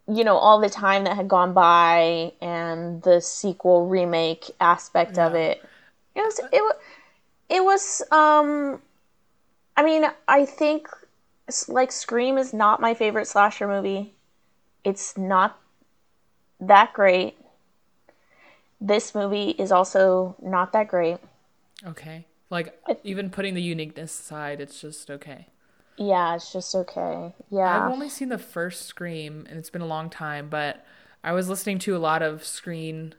you 0.06 0.23
know 0.23 0.37
all 0.37 0.61
the 0.61 0.68
time 0.68 1.04
that 1.04 1.16
had 1.16 1.28
gone 1.28 1.54
by 1.54 2.32
and 2.42 3.02
the 3.02 3.20
sequel 3.20 3.87
remake 3.87 4.50
aspect 4.61 5.18
of 5.18 5.34
it. 5.34 5.62
It 6.14 6.20
was 6.20 6.38
it 6.38 6.61
was 6.61 6.75
it 7.49 7.64
was 7.64 8.02
um 8.11 8.80
I 9.76 9.82
mean, 9.82 10.04
I 10.28 10.44
think 10.44 10.88
like 11.68 11.92
Scream 11.92 12.38
is 12.38 12.52
not 12.52 12.80
my 12.80 12.94
favorite 12.94 13.26
slasher 13.26 13.66
movie. 13.66 14.14
It's 14.84 15.16
not 15.16 15.58
that 16.61 16.92
great. 16.92 17.37
This 18.84 19.14
movie 19.14 19.50
is 19.50 19.72
also 19.72 20.36
not 20.42 20.72
that 20.72 20.88
great. 20.88 21.16
Okay. 21.86 22.26
Like 22.50 22.78
even 23.02 23.30
putting 23.30 23.54
the 23.54 23.62
uniqueness 23.62 24.18
aside, 24.18 24.60
it's 24.60 24.78
just 24.80 25.10
okay. 25.10 25.46
Yeah, 25.96 26.34
it's 26.34 26.52
just 26.52 26.74
okay. 26.74 27.32
Yeah. 27.50 27.86
I've 27.86 27.92
only 27.92 28.08
seen 28.08 28.28
the 28.28 28.36
first 28.38 28.82
Scream, 28.82 29.46
and 29.48 29.58
it's 29.58 29.70
been 29.70 29.80
a 29.80 29.86
long 29.86 30.10
time. 30.10 30.48
But 30.50 30.84
I 31.22 31.32
was 31.32 31.48
listening 31.48 31.78
to 31.80 31.96
a 31.96 31.98
lot 31.98 32.20
of 32.20 32.44
Screen, 32.44 33.14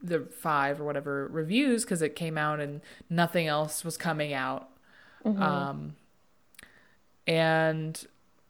the 0.00 0.20
five 0.20 0.80
or 0.80 0.84
whatever 0.84 1.26
reviews 1.26 1.84
because 1.84 2.00
it 2.00 2.14
came 2.14 2.38
out 2.38 2.60
and 2.60 2.80
nothing 3.10 3.48
else 3.48 3.84
was 3.84 3.96
coming 3.96 4.32
out. 4.32 4.68
Um, 5.24 5.96
and 7.26 8.06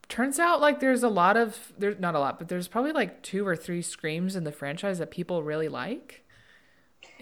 turns 0.08 0.38
out 0.38 0.60
like 0.60 0.80
there's 0.80 1.02
a 1.02 1.08
lot 1.08 1.36
of 1.36 1.72
there's 1.78 1.98
not 1.98 2.14
a 2.14 2.18
lot, 2.18 2.38
but 2.38 2.48
there's 2.48 2.68
probably 2.68 2.92
like 2.92 3.22
two 3.22 3.46
or 3.46 3.56
three 3.56 3.80
Screams 3.80 4.36
in 4.36 4.44
the 4.44 4.52
franchise 4.52 4.98
that 4.98 5.10
people 5.10 5.42
really 5.42 5.68
like. 5.68 6.21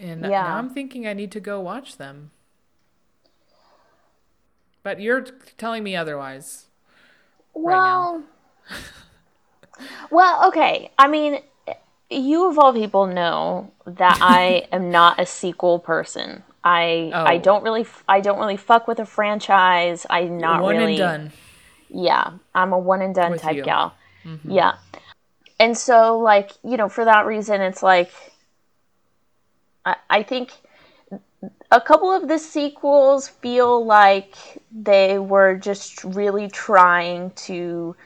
And 0.00 0.22
Yeah. 0.22 0.42
now 0.42 0.56
I'm 0.56 0.70
thinking 0.70 1.06
I 1.06 1.12
need 1.12 1.30
to 1.32 1.40
go 1.40 1.60
watch 1.60 1.96
them. 1.98 2.30
But 4.82 5.00
you're 5.00 5.20
telling 5.58 5.82
me 5.84 5.94
otherwise. 5.94 6.66
well, 7.54 8.22
well, 10.10 10.48
okay. 10.48 10.90
I 10.98 11.08
mean, 11.08 11.40
you 12.08 12.48
of 12.48 12.58
all 12.58 12.72
people 12.72 13.06
know 13.06 13.70
that 13.84 14.18
I 14.22 14.66
am 14.72 14.90
not 14.90 15.20
a 15.20 15.26
sequel 15.26 15.78
person. 15.78 16.42
I 16.64 17.10
I 17.14 17.36
Oh. 17.36 17.40
don't 17.40 17.62
really 17.64 17.86
I 18.08 18.20
don't 18.20 18.38
really 18.38 18.56
fuck 18.56 18.86
with 18.88 18.98
a 19.00 19.06
franchise. 19.06 20.06
I'm 20.10 20.38
not 20.38 20.62
One 20.62 20.76
really 20.76 20.92
and 20.94 20.98
done. 20.98 21.32
yeah 21.88 22.32
i'm 22.54 22.72
a 22.72 22.78
one 22.78 23.02
and 23.02 23.14
done 23.14 23.32
With 23.32 23.40
type 23.42 23.56
you. 23.56 23.64
gal 23.64 23.94
mm-hmm. 24.24 24.48
yeah 24.50 24.74
and 25.58 25.76
so 25.76 26.18
like 26.20 26.52
you 26.62 26.76
know 26.76 26.88
for 26.88 27.04
that 27.04 27.26
reason 27.26 27.60
it's 27.60 27.82
like 27.82 28.12
i, 29.84 29.96
I 30.08 30.22
think 30.22 30.52
a 31.70 31.80
couple 31.80 32.10
of 32.10 32.28
the 32.28 32.38
sequels 32.38 33.28
feel 33.28 33.84
like 33.84 34.34
they 34.72 35.18
were 35.18 35.56
just 35.56 36.04
really 36.04 36.48
trying 36.48 37.30
to 37.32 37.96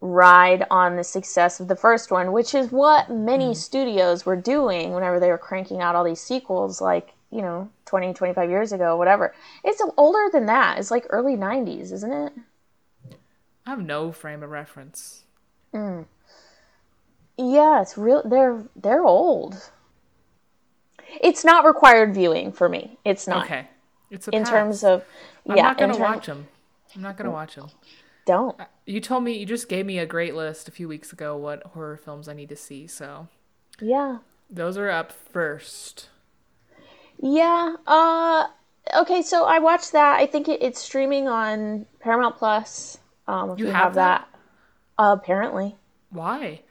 ride 0.00 0.66
on 0.70 0.96
the 0.96 1.04
success 1.04 1.60
of 1.60 1.68
the 1.68 1.76
first 1.76 2.10
one, 2.10 2.32
which 2.32 2.54
is 2.54 2.72
what 2.72 3.10
many 3.10 3.46
mm-hmm. 3.46 3.54
studios 3.54 4.24
were 4.24 4.36
doing 4.36 4.92
whenever 4.92 5.20
they 5.20 5.28
were 5.28 5.38
cranking 5.38 5.80
out 5.80 5.94
all 5.94 6.04
these 6.04 6.20
sequels, 6.20 6.80
like, 6.80 7.12
you 7.30 7.42
know, 7.42 7.70
20, 7.86 8.14
25 8.14 8.50
years 8.50 8.72
ago, 8.72 8.96
whatever. 8.96 9.34
It's 9.62 9.82
older 9.96 10.30
than 10.32 10.46
that. 10.46 10.78
It's 10.78 10.90
like 10.90 11.06
early 11.10 11.36
90s, 11.36 11.92
isn't 11.92 12.12
it? 12.12 12.32
I 13.66 13.70
have 13.70 13.84
no 13.84 14.10
frame 14.10 14.42
of 14.42 14.50
reference. 14.50 15.24
Mm. 15.74 16.06
Yeah, 17.36 17.82
it's 17.82 17.96
real. 17.96 18.22
They're 18.24 18.64
they're 18.74 19.04
old. 19.04 19.70
It's 21.20 21.44
not 21.44 21.64
required 21.64 22.14
viewing 22.14 22.52
for 22.52 22.68
me. 22.68 22.98
It's 23.04 23.26
not 23.26 23.44
Okay. 23.46 23.66
It's 24.10 24.28
a 24.28 24.30
in 24.34 24.42
pass. 24.42 24.50
terms 24.50 24.84
of 24.84 25.04
I'm 25.48 25.56
not 25.56 25.78
gonna 25.78 25.92
term- 25.94 26.02
watch 26.02 26.26
them. 26.26 26.48
I'm 26.94 27.02
not 27.02 27.16
gonna 27.16 27.30
watch 27.30 27.54
them. 27.54 27.68
Don't. 28.26 28.60
You 28.86 29.00
told 29.00 29.24
me 29.24 29.32
you 29.38 29.46
just 29.46 29.68
gave 29.68 29.86
me 29.86 29.98
a 29.98 30.06
great 30.06 30.34
list 30.34 30.68
a 30.68 30.70
few 30.70 30.88
weeks 30.88 31.12
ago 31.12 31.36
what 31.36 31.62
horror 31.68 31.96
films 31.96 32.28
I 32.28 32.32
need 32.34 32.48
to 32.50 32.56
see. 32.56 32.86
So 32.86 33.28
Yeah. 33.80 34.18
those 34.50 34.76
are 34.76 34.90
up 34.90 35.12
first. 35.12 36.08
Yeah. 37.18 37.76
Uh. 37.86 38.46
Okay. 38.96 39.22
So 39.22 39.44
I 39.44 39.58
watched 39.58 39.92
that. 39.92 40.18
I 40.20 40.26
think 40.26 40.48
it, 40.48 40.62
it's 40.62 40.80
streaming 40.80 41.28
on 41.28 41.86
Paramount 42.00 42.36
Plus. 42.36 42.98
Um, 43.28 43.50
if 43.50 43.58
You 43.58 43.66
you, 43.66 43.72
have 43.72 43.82
have 43.84 43.94
that, 43.94 44.28
Uh, 44.98 45.16
apparently. 45.18 45.76
Why? 46.10 46.62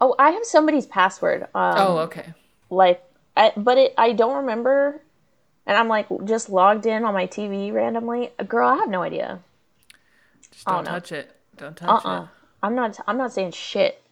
Oh, 0.00 0.14
I 0.18 0.30
have 0.30 0.44
somebody's 0.44 0.86
password. 0.86 1.42
Um, 1.54 1.74
oh, 1.76 1.98
okay. 1.98 2.32
like, 2.70 3.02
I, 3.40 3.52
but 3.56 3.78
it 3.78 3.94
I 3.96 4.12
don't 4.12 4.36
remember, 4.36 5.00
and 5.66 5.76
I'm 5.76 5.88
like 5.88 6.06
just 6.24 6.50
logged 6.50 6.84
in 6.84 7.04
on 7.04 7.14
my 7.14 7.26
TV 7.26 7.72
randomly. 7.72 8.30
Girl, 8.46 8.68
I 8.68 8.76
have 8.76 8.90
no 8.90 9.02
idea. 9.02 9.40
Just 10.52 10.66
don't 10.66 10.84
no. 10.84 10.90
touch 10.90 11.12
it. 11.12 11.34
Don't 11.56 11.74
touch 11.74 12.04
Uh-uh. 12.04 12.22
it. 12.24 12.28
I'm 12.62 12.74
not. 12.74 12.98
I'm 13.06 13.16
not 13.16 13.32
saying 13.32 13.52
shit. 13.52 14.02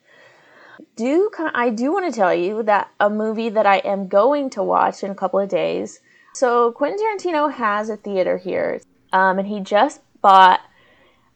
Do 0.96 1.30
I 1.54 1.68
do 1.68 1.92
want 1.92 2.12
to 2.12 2.18
tell 2.18 2.34
you 2.34 2.62
that 2.62 2.90
a 2.98 3.10
movie 3.10 3.50
that 3.50 3.66
I 3.66 3.78
am 3.78 4.08
going 4.08 4.48
to 4.50 4.62
watch 4.62 5.02
in 5.02 5.10
a 5.10 5.14
couple 5.14 5.40
of 5.40 5.50
days. 5.50 6.00
So 6.32 6.72
Quentin 6.72 6.98
Tarantino 6.98 7.52
has 7.52 7.90
a 7.90 7.96
theater 7.96 8.38
here, 8.38 8.80
um, 9.12 9.38
and 9.38 9.48
he 9.48 9.60
just 9.60 10.00
bought 10.22 10.60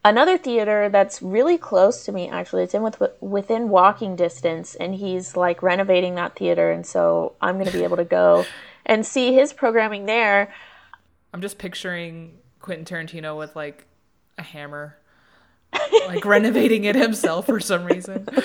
another 0.05 0.37
theater 0.37 0.89
that's 0.89 1.23
really 1.23 1.59
close 1.59 2.05
to 2.05 2.13
me. 2.13 2.29
Actually, 2.29 2.65
it's 2.65 2.75
in 2.75 2.83
with 2.83 3.01
within 3.21 3.69
walking 3.69 4.17
distance, 4.17 4.75
and 4.75 4.95
he's 4.95 5.37
like 5.37 5.63
renovating 5.63 6.15
that 6.17 6.37
theater, 6.37 6.71
and 6.71 6.87
so 6.87 7.35
I'm 7.41 7.55
going 7.55 7.67
to 7.67 7.73
be 7.73 7.85
able 7.85 7.97
to 7.99 8.05
go 8.05 8.45
and 8.87 9.07
see 9.07 9.33
his 9.33 9.53
programming 9.53 10.07
there. 10.07 10.53
I'm 11.33 11.41
just 11.41 11.59
picturing 11.59 12.39
Quentin 12.61 12.85
Tarantino 12.85 13.37
with 13.39 13.57
like 13.57 13.87
a 14.39 14.43
hammer, 14.43 14.99
like 16.07 16.25
renovating 16.25 16.85
it 16.85 16.97
himself 16.97 17.47
for 17.47 17.61
some 17.61 17.85
reason. 17.85 18.27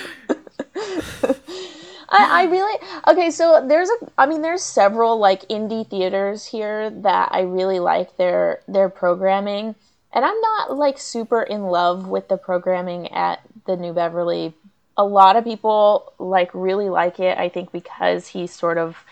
I, 2.10 2.42
I 2.42 2.44
really 2.44 2.78
okay. 3.08 3.30
So 3.30 3.66
there's 3.66 3.90
a, 3.90 4.10
I 4.16 4.26
mean, 4.26 4.40
there's 4.40 4.62
several 4.62 5.18
like 5.18 5.46
indie 5.48 5.88
theaters 5.88 6.46
here 6.46 6.88
that 6.88 7.30
I 7.32 7.42
really 7.42 7.80
like 7.80 8.16
their 8.16 8.62
their 8.66 8.88
programming, 8.88 9.74
and 10.12 10.24
I'm 10.24 10.40
not 10.40 10.76
like 10.76 10.98
super 10.98 11.42
in 11.42 11.62
love 11.64 12.06
with 12.08 12.28
the 12.28 12.36
programming 12.36 13.08
at 13.12 13.40
the 13.66 13.76
New 13.76 13.92
Beverly. 13.92 14.54
A 14.96 15.04
lot 15.04 15.36
of 15.36 15.44
people 15.44 16.12
like 16.18 16.50
really 16.54 16.88
like 16.88 17.20
it. 17.20 17.38
I 17.38 17.48
think 17.48 17.70
because 17.72 18.28
he 18.28 18.46
sort 18.46 18.78
of 18.78 19.04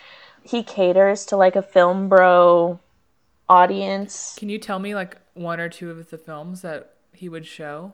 he 0.43 0.63
caters 0.63 1.25
to 1.27 1.37
like 1.37 1.55
a 1.55 1.61
film 1.61 2.09
bro 2.09 2.79
audience. 3.49 4.35
Can 4.37 4.49
you 4.49 4.59
tell 4.59 4.79
me 4.79 4.95
like 4.95 5.17
one 5.33 5.59
or 5.59 5.69
two 5.69 5.89
of 5.91 6.09
the 6.09 6.17
films 6.17 6.61
that 6.61 6.93
he 7.13 7.29
would 7.29 7.45
show? 7.45 7.93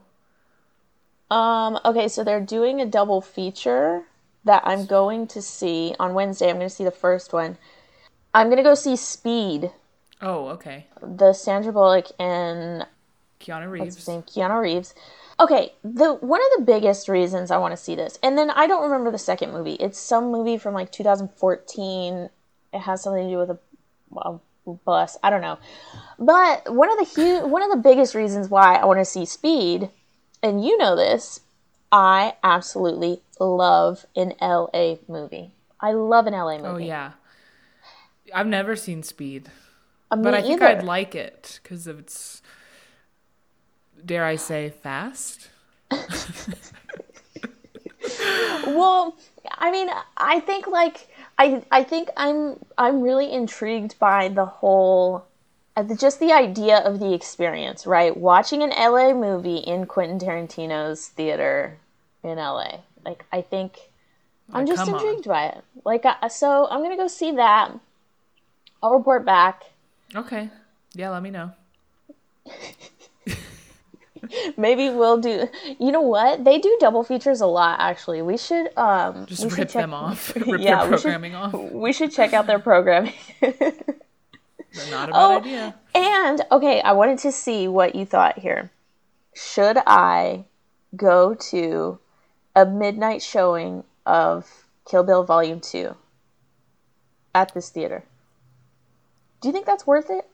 Um, 1.30 1.80
okay, 1.86 2.08
so 2.08 2.24
they're 2.24 2.40
doing 2.42 2.80
a 2.80 2.86
double 2.86 3.22
feature 3.22 4.04
that 4.44 4.62
I'm 4.66 4.86
going 4.86 5.28
to 5.28 5.42
see 5.42 5.96
on 6.00 6.14
Wednesday. 6.14 6.50
I'm 6.50 6.58
going 6.58 6.70
to 6.70 6.76
see 6.76 6.84
the 6.84 6.92
first 6.92 7.34
one. 7.34 7.58
I'm 8.34 8.48
going 8.48 8.58
to 8.58 8.64
go 8.64 8.76
see 8.76 8.96
Speed, 8.96 9.72
Oh, 10.22 10.48
okay. 10.50 10.88
the 11.02 11.34
Sandra 11.34 11.72
Bullock 11.72 12.08
and 12.20 12.86
Keanu 13.44 13.70
Reeves. 13.70 13.96
his 13.96 14.08
name, 14.08 14.24
Keanu 14.24 14.62
Reeves. 14.62 14.96
Okay, 15.40 15.74
the 15.84 16.14
one 16.14 16.40
of 16.42 16.48
the 16.60 16.64
biggest 16.66 17.10
reasons 17.10 17.52
I 17.52 17.58
want 17.58 17.72
to 17.74 17.78
see 17.78 17.96
this, 17.96 18.18
and 18.24 18.38
then 18.38 18.50
I 18.52 18.68
don't 18.68 18.84
remember 18.84 19.12
the 19.12 19.18
second 19.18 19.52
movie. 19.52 19.74
It's 19.74 20.00
some 20.00 20.32
movie 20.32 20.58
from 20.58 20.74
like 20.74 20.92
2014. 20.92 22.30
It 22.74 22.80
has 22.80 23.02
something 23.04 23.24
to 23.26 23.30
do 23.30 23.38
with 23.38 23.50
a, 23.52 23.60
bus. 24.86 25.18
I 25.24 25.30
don't 25.30 25.42
know, 25.42 25.58
but 26.20 26.74
one 26.74 26.90
of 26.92 26.98
the 27.00 27.06
huge, 27.06 27.44
one 27.44 27.62
of 27.64 27.70
the 27.72 27.78
biggest 27.78 28.16
reasons 28.16 28.48
why 28.50 28.76
I 28.76 28.86
want 28.86 29.00
to 29.00 29.06
see 29.06 29.26
Speed, 29.26 29.90
and 30.42 30.64
you 30.64 30.78
know 30.78 30.96
this, 30.96 31.42
I 31.92 32.36
absolutely 32.44 33.22
love 33.40 34.06
an 34.16 34.34
LA 34.40 34.96
movie. 35.08 35.52
I 35.82 35.92
love 35.92 36.28
an 36.28 36.34
LA 36.34 36.58
movie. 36.60 36.68
Oh 36.68 36.78
yeah. 36.78 37.12
I've 38.34 38.48
never 38.48 38.76
seen 38.76 39.04
Speed, 39.04 39.50
Uh, 40.10 40.16
but 40.16 40.34
I 40.34 40.42
think 40.42 40.62
either. 40.62 40.68
I'd 40.78 40.84
like 40.84 41.14
it 41.14 41.60
because 41.62 41.88
it's, 41.88 42.42
dare 44.06 44.26
I 44.26 44.36
say, 44.36 44.70
fast. 44.70 45.50
Well, 48.66 49.16
I 49.52 49.72
mean, 49.72 49.90
I 50.18 50.40
think 50.40 50.68
like 50.68 51.08
I 51.38 51.64
I 51.72 51.84
think 51.84 52.10
I'm 52.18 52.60
I'm 52.78 53.02
really 53.02 53.32
intrigued 53.32 54.00
by 54.00 54.30
the 54.30 54.46
whole 54.46 55.26
uh, 55.76 55.84
just 55.96 56.20
the 56.20 56.32
idea 56.32 56.78
of 56.78 57.00
the 57.00 57.14
experience, 57.14 57.86
right? 57.86 58.16
Watching 58.16 58.64
an 58.64 58.70
LA 58.70 59.14
movie 59.14 59.58
in 59.58 59.86
Quentin 59.86 60.20
Tarantino's 60.20 61.08
theater 61.08 61.78
in 62.24 62.38
LA. 62.38 62.80
Like 63.06 63.26
I 63.32 63.42
think 63.42 63.80
I'm 64.52 64.66
just 64.66 64.84
come 64.86 64.94
on. 64.94 65.02
intrigued 65.02 65.28
by 65.28 65.48
it. 65.48 65.64
Like 65.84 66.06
uh, 66.06 66.30
so 66.30 66.68
I'm 66.70 66.80
going 66.80 66.92
to 66.92 66.98
go 66.98 67.08
see 67.08 67.32
that. 67.34 67.72
I'll 68.82 68.98
report 68.98 69.26
back. 69.26 69.64
Okay. 70.16 70.50
Yeah, 70.94 71.10
let 71.10 71.24
me 71.24 71.32
know. 71.32 71.52
Maybe 74.58 74.90
we'll 74.90 75.18
do 75.20 75.48
You 75.80 75.92
know 75.92 76.02
what? 76.02 76.44
They 76.44 76.60
do 76.60 76.76
double 76.80 77.04
features 77.04 77.42
a 77.42 77.46
lot 77.48 77.80
actually. 77.80 78.22
We 78.22 78.38
should 78.38 78.76
um 78.78 79.26
Just 79.26 79.44
we 79.44 79.50
rip 79.50 79.58
check- 79.70 79.82
them 79.84 79.94
off. 79.94 80.36
rip 80.36 80.60
Yeah, 80.62 80.84
their 80.84 80.92
we 80.92 80.98
should- 80.98 81.34
off. 81.36 81.54
We 81.54 81.94
should 81.94 82.12
check 82.12 82.34
out 82.34 82.48
their 82.48 82.60
programming. 82.60 83.14
Not 84.90 85.10
a 85.10 85.12
bad 85.12 85.12
Oh, 85.14 85.38
idea. 85.40 85.76
And 85.94 86.42
okay, 86.52 86.82
I 86.82 86.94
wanted 86.94 87.20
to 87.20 87.32
see 87.32 87.68
what 87.68 87.94
you 87.96 88.06
thought 88.06 88.40
here. 88.40 88.72
Should 89.36 89.78
I 89.86 90.46
go 90.96 91.34
to 91.36 92.00
a 92.56 92.66
midnight 92.66 93.22
showing 93.22 93.84
of 94.06 94.66
Kill 94.90 95.04
Bill 95.04 95.24
Volume 95.24 95.60
2 95.60 95.96
at 97.36 97.54
this 97.54 97.70
theater? 97.70 98.04
Do 99.42 99.50
you 99.50 99.54
think 99.54 99.66
that's 99.66 99.86
worth 99.86 100.10
it? 100.10 100.26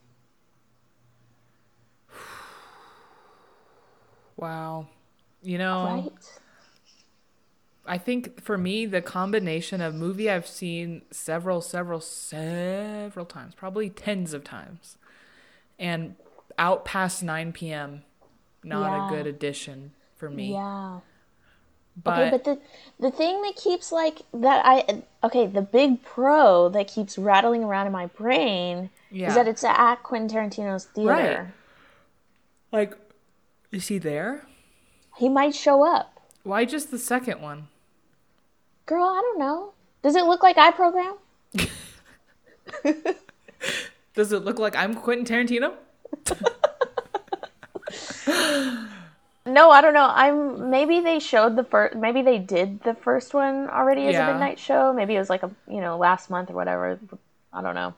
Wow. 4.40 4.88
You 5.42 5.58
know, 5.58 5.86
Right? 5.86 6.40
I 7.86 7.98
think 7.98 8.42
for 8.42 8.58
me, 8.58 8.86
the 8.86 9.02
combination 9.02 9.82
of 9.82 9.96
movie 9.96 10.30
I've 10.30 10.46
seen 10.48 11.02
several, 11.12 11.62
several, 11.62 12.00
several 12.02 13.26
times, 13.26 13.56
probably 13.56 13.90
tens 13.90 14.34
of 14.34 14.44
times, 14.44 14.98
and 15.80 16.16
out 16.60 16.86
past 16.86 17.24
9 17.24 17.52
p.m., 17.54 18.04
not 18.64 18.92
Yeah. 18.92 19.08
a 19.08 19.10
good 19.10 19.26
addition 19.28 19.92
for 20.16 20.30
me. 20.30 20.54
Yeah. 20.54 21.00
But, 22.02 22.20
Okay, 22.20 22.30
but 22.30 22.44
the 22.46 22.60
the 23.00 23.12
thing 23.12 23.42
that 23.42 23.56
keeps 23.58 23.92
like 23.92 24.20
that 24.34 24.62
I 24.66 25.04
okay, 25.24 25.48
the 25.48 25.62
big 25.62 26.02
pro 26.04 26.70
that 26.70 26.88
keeps 26.88 27.18
rattling 27.18 27.64
around 27.64 27.88
in 27.88 27.92
my 27.94 28.06
brain 28.06 28.90
Yeah. 29.10 29.30
is 29.30 29.36
that 29.36 29.48
it's 29.48 29.64
at 29.64 30.04
Quentin 30.04 30.30
Tarantino's 30.30 30.86
theater. 30.86 31.54
like, 32.72 32.96
is 33.72 33.88
he 33.88 33.98
there? 33.98 34.44
He 35.18 35.30
might 35.30 35.56
show 35.56 35.86
up. 35.86 36.14
Why 36.44 36.66
just 36.66 36.92
the 36.92 37.00
second 37.00 37.42
one? 37.42 37.68
Girl, 38.86 39.04
I 39.04 39.22
don't 39.22 39.40
know. 39.40 39.74
Does 40.02 40.16
it 40.16 40.26
look 40.26 40.44
like 40.44 40.58
I 40.58 40.72
program? 40.72 41.16
Does 44.16 44.32
it 44.32 44.44
look 44.44 44.60
like 44.60 44.76
I'm 44.76 44.96
Quentin 44.96 45.26
Tarantino? 45.26 45.74
No, 49.46 49.72
I 49.72 49.82
don't 49.82 49.96
know. 49.96 50.12
I'm 50.14 50.70
maybe 50.70 51.00
they 51.00 51.18
showed 51.18 51.56
the 51.56 51.64
first. 51.64 51.96
Maybe 51.96 52.22
they 52.22 52.38
did 52.38 52.84
the 52.84 52.94
first 52.94 53.34
one 53.34 53.68
already 53.68 54.06
as 54.08 54.14
Yeah. 54.14 54.30
a 54.30 54.34
midnight 54.34 54.60
show. 54.60 54.94
Maybe 54.94 55.16
it 55.16 55.20
was 55.20 55.30
like 55.30 55.42
a 55.42 55.50
you 55.68 55.82
know 55.82 55.98
last 55.98 56.30
month 56.30 56.52
or 56.52 56.54
whatever. 56.54 57.00
I 57.52 57.62
don't 57.64 57.74
know. 57.74 57.96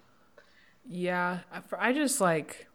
Yeah, 0.88 1.40
I- 1.52 1.90
I 1.90 1.94
just 1.94 2.22
like. 2.22 2.68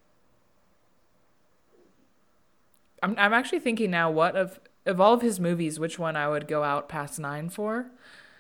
I'm 3.03 3.15
I'm 3.19 3.33
actually 3.33 3.61
thinking 3.61 3.91
now 3.91 4.11
what 4.11 4.37
of 4.37 4.59
of 4.87 5.01
all 5.01 5.15
of 5.15 5.23
his 5.23 5.41
movies, 5.41 5.79
which 5.81 5.99
one 5.99 6.17
I 6.17 6.29
would 6.29 6.47
go 6.49 6.63
out 6.63 6.89
past 6.89 7.19
nine 7.19 7.49
for? 7.51 7.87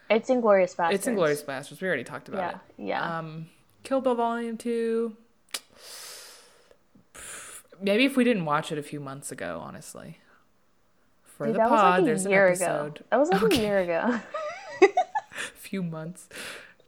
It's 0.08 0.30
Inglourious 0.30 0.76
Basterds. 0.76 0.92
It's 0.92 1.06
Inglourious 1.06 1.44
Basterds. 1.44 1.80
We 1.80 1.88
already 1.88 2.04
talked 2.04 2.28
about 2.28 2.60
Yeah, 2.78 2.84
it. 2.84 2.88
yeah. 2.88 3.18
Um, 3.18 3.46
Kill 3.82 4.00
Bill 4.00 4.14
Volume 4.14 4.56
2. 4.56 5.16
Maybe 7.80 8.04
if 8.04 8.16
we 8.16 8.24
didn't 8.24 8.44
watch 8.44 8.70
it 8.72 8.78
a 8.78 8.82
few 8.82 9.00
months 9.00 9.30
ago, 9.32 9.60
honestly. 9.62 10.18
For 11.24 11.46
Dude, 11.46 11.56
the 11.56 11.58
that 11.58 11.70
was 11.70 11.80
pod, 11.80 11.90
like 11.94 12.02
a 12.02 12.04
there's 12.06 12.24
an 12.24 12.32
episode. 12.32 12.96
ago. 12.96 13.04
That 13.10 13.16
was 13.18 13.28
like 13.30 13.42
Okay. 13.42 13.58
a 13.58 13.60
year 13.60 13.78
ago. 13.80 14.20
A 14.82 15.68
few 15.68 15.82
months. 15.82 16.28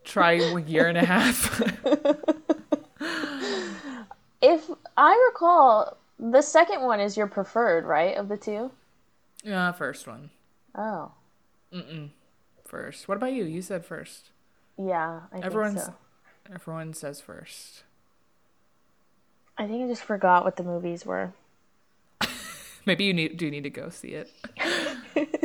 Try 0.04 0.32
a 0.34 0.60
year 0.60 0.86
and 0.86 0.96
a 0.96 1.04
half. 1.04 1.60
if 4.40 4.70
I 4.96 5.30
recall, 5.32 5.96
the 6.18 6.42
second 6.42 6.82
one 6.82 7.00
is 7.00 7.16
your 7.16 7.26
preferred, 7.26 7.84
right, 7.84 8.16
of 8.16 8.28
the 8.28 8.36
two? 8.36 8.70
yeah, 9.44 9.72
first 9.72 10.06
one. 10.06 10.30
Oh, 10.74 11.12
Mm-mm. 11.72 12.10
First. 12.64 13.08
What 13.08 13.16
about 13.16 13.32
you? 13.32 13.44
You 13.44 13.62
said 13.62 13.84
first. 13.84 14.30
yeah. 14.76 15.20
I 15.32 15.38
Everyone's 15.42 15.84
think 15.84 15.86
so. 15.86 16.54
everyone 16.54 16.92
says 16.94 17.20
first. 17.20 17.82
I 19.56 19.66
think 19.66 19.84
I 19.84 19.88
just 19.88 20.02
forgot 20.02 20.44
what 20.44 20.56
the 20.56 20.62
movies 20.64 21.04
were. 21.04 21.32
Maybe 22.86 23.04
you 23.04 23.12
need 23.14 23.36
do 23.36 23.50
need 23.50 23.64
to 23.64 23.70
go 23.70 23.88
see 23.90 24.08
it. 24.08 24.30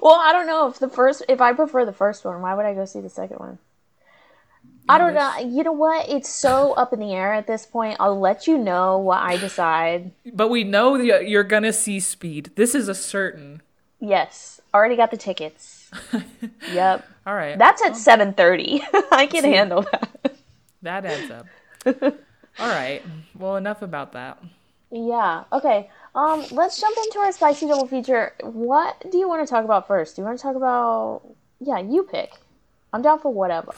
Well, 0.00 0.14
I 0.20 0.32
don't 0.32 0.46
know 0.46 0.68
if 0.68 0.78
the 0.78 0.88
first, 0.88 1.22
if 1.28 1.40
I 1.40 1.52
prefer 1.54 1.84
the 1.84 1.92
first 1.92 2.24
one, 2.24 2.40
why 2.42 2.54
would 2.54 2.66
I 2.66 2.74
go 2.74 2.84
see 2.84 3.00
the 3.00 3.08
second 3.08 3.38
one? 3.38 3.58
I 4.88 4.98
don't 4.98 5.14
know. 5.14 5.38
You 5.38 5.62
know 5.64 5.72
what? 5.72 6.08
It's 6.08 6.28
so 6.28 6.72
up 6.74 6.92
in 6.92 7.00
the 7.00 7.12
air 7.12 7.32
at 7.32 7.46
this 7.46 7.64
point. 7.64 7.96
I'll 8.00 8.18
let 8.18 8.46
you 8.46 8.58
know 8.58 8.98
what 8.98 9.18
I 9.18 9.36
decide. 9.36 10.12
But 10.32 10.48
we 10.48 10.64
know 10.64 10.98
that 10.98 11.28
you're 11.28 11.44
gonna 11.44 11.72
see 11.72 12.00
Speed. 12.00 12.50
This 12.56 12.74
is 12.74 12.88
a 12.88 12.94
certain. 12.94 13.62
Yes, 14.00 14.60
already 14.74 14.96
got 14.96 15.10
the 15.10 15.16
tickets. 15.16 15.90
yep, 16.72 17.08
All 17.26 17.34
right. 17.34 17.58
that's 17.58 17.82
at 17.82 17.96
seven 17.96 18.34
thirty. 18.34 18.82
I 19.10 19.26
can 19.26 19.44
handle 19.44 19.82
that. 19.90 20.36
That 20.82 21.06
adds 21.06 21.30
up. 21.30 21.46
All 22.58 22.68
right. 22.68 23.02
Well, 23.38 23.56
enough 23.56 23.80
about 23.80 24.12
that. 24.12 24.38
Yeah. 24.90 25.44
Okay. 25.52 25.90
Um, 26.14 26.44
let's 26.52 26.80
jump 26.80 26.96
into 27.04 27.18
our 27.18 27.32
spicy 27.32 27.66
double 27.66 27.86
feature. 27.86 28.34
What 28.42 29.10
do 29.10 29.18
you 29.18 29.28
want 29.28 29.46
to 29.46 29.50
talk 29.50 29.64
about 29.64 29.86
first? 29.88 30.14
Do 30.14 30.22
you 30.22 30.26
want 30.26 30.38
to 30.38 30.42
talk 30.42 30.56
about? 30.56 31.22
Yeah, 31.58 31.78
you 31.78 32.02
pick. 32.04 32.32
I'm 32.92 33.02
down 33.02 33.18
for 33.18 33.32
whatever. 33.32 33.72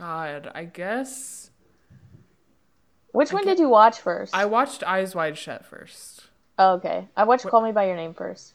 God, 0.00 0.50
I 0.54 0.64
guess 0.64 1.50
Which 3.12 3.34
one 3.34 3.44
did 3.44 3.58
you 3.58 3.68
watch 3.68 4.00
first? 4.00 4.34
I 4.34 4.46
watched 4.46 4.82
Eyes 4.82 5.14
Wide 5.14 5.36
Shut 5.36 5.66
first. 5.66 6.28
Oh, 6.58 6.72
okay. 6.76 7.08
I 7.14 7.24
watched 7.24 7.46
Call 7.46 7.60
Me 7.60 7.70
by 7.70 7.84
Your 7.86 7.96
Name 7.96 8.14
first. 8.14 8.54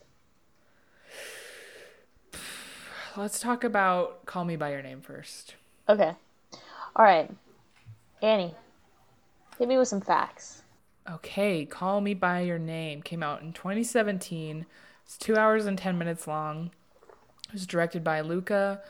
Let's 3.15 3.39
talk 3.39 3.63
about 3.63 4.25
Call 4.25 4.43
Me 4.43 4.55
by 4.55 4.71
Your 4.71 4.81
Name 4.81 5.01
first. 5.01 5.53
Okay. 5.87 6.13
All 6.95 7.05
right. 7.05 7.29
Annie, 8.23 8.55
hit 9.59 9.67
me 9.67 9.77
with 9.77 9.87
some 9.87 10.01
facts. 10.01 10.63
Okay, 11.07 11.63
Call 11.63 12.01
Me 12.01 12.15
by 12.15 12.41
Your 12.41 12.57
Name 12.57 13.03
came 13.03 13.21
out 13.21 13.43
in 13.43 13.53
2017. 13.53 14.65
It's 15.05 15.15
two 15.15 15.35
hours 15.35 15.67
and 15.67 15.77
10 15.77 15.95
minutes 15.99 16.25
long. 16.25 16.71
It 17.49 17.53
was 17.53 17.67
directed 17.67 18.03
by 18.03 18.21
Luca 18.21 18.81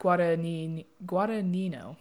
Guadagnino, 0.00 0.84
Guadagnino 1.04 1.96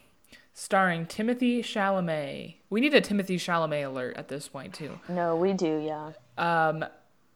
starring 0.54 1.06
Timothy 1.06 1.62
Chalamet. 1.62 2.56
We 2.70 2.82
need 2.82 2.94
a 2.94 3.02
Timothy 3.02 3.38
Chalamet 3.38 3.86
alert 3.86 4.18
at 4.18 4.28
this 4.28 4.48
point, 4.48 4.74
too. 4.74 5.00
No, 5.08 5.36
we 5.36 5.54
do, 5.54 5.78
yeah. 5.80 6.12
Um, 6.38 6.86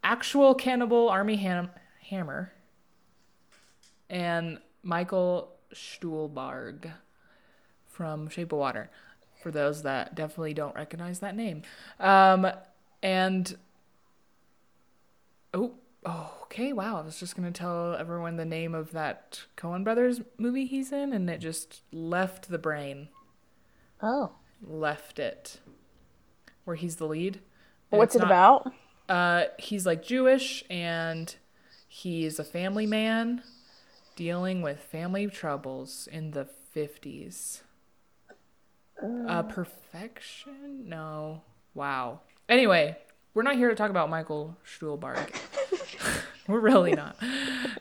actual 0.03 0.55
cannibal 0.55 1.09
Armie 1.09 1.37
Ham- 1.37 1.71
Hammer 2.09 2.51
and 4.09 4.59
Michael 4.83 5.51
Stuhlbarg 5.73 6.91
from 7.87 8.29
Shape 8.29 8.51
of 8.51 8.59
Water. 8.59 8.89
For 9.41 9.51
those 9.51 9.83
that 9.83 10.15
definitely 10.15 10.53
don't 10.53 10.75
recognize 10.75 11.19
that 11.19 11.35
name, 11.35 11.63
um, 11.99 12.47
and 13.01 13.57
oh, 15.53 15.73
oh, 16.05 16.31
okay, 16.43 16.73
wow! 16.73 16.97
I 16.97 17.01
was 17.01 17.19
just 17.19 17.35
gonna 17.35 17.51
tell 17.51 17.95
everyone 17.95 18.37
the 18.37 18.45
name 18.45 18.73
of 18.75 18.91
that 18.91 19.41
Coen 19.57 19.83
Brothers 19.83 20.21
movie 20.37 20.65
he's 20.65 20.91
in, 20.91 21.13
and 21.13 21.29
it 21.29 21.39
just 21.39 21.81
left 21.91 22.49
the 22.49 22.57
brain, 22.57 23.09
Oh. 24.01 24.33
left 24.61 25.19
it, 25.19 25.59
where 26.65 26.75
he's 26.75 26.97
the 26.97 27.07
lead. 27.07 27.39
And 27.91 27.99
What's 27.99 28.15
it 28.15 28.19
not- 28.19 28.27
about? 28.27 28.73
uh, 29.09 29.43
he's 29.59 29.85
like 29.85 30.03
Jewish 30.03 30.63
and 30.69 31.35
he's 31.87 32.39
a 32.39 32.43
family 32.43 32.85
man 32.87 33.43
dealing 34.15 34.61
with 34.61 34.79
family 34.79 35.27
troubles 35.27 36.07
in 36.11 36.31
the 36.31 36.47
50s. 36.75 37.61
Uh, 39.27 39.43
perfection? 39.43 40.87
No. 40.87 41.41
Wow. 41.73 42.21
Anyway, 42.47 42.97
we're 43.33 43.43
not 43.43 43.55
here 43.55 43.69
to 43.69 43.75
talk 43.75 43.89
about 43.89 44.09
Michael 44.09 44.57
Stuhlbarg. 44.65 45.33
we're 46.47 46.59
really 46.59 46.91
not. 46.91 47.15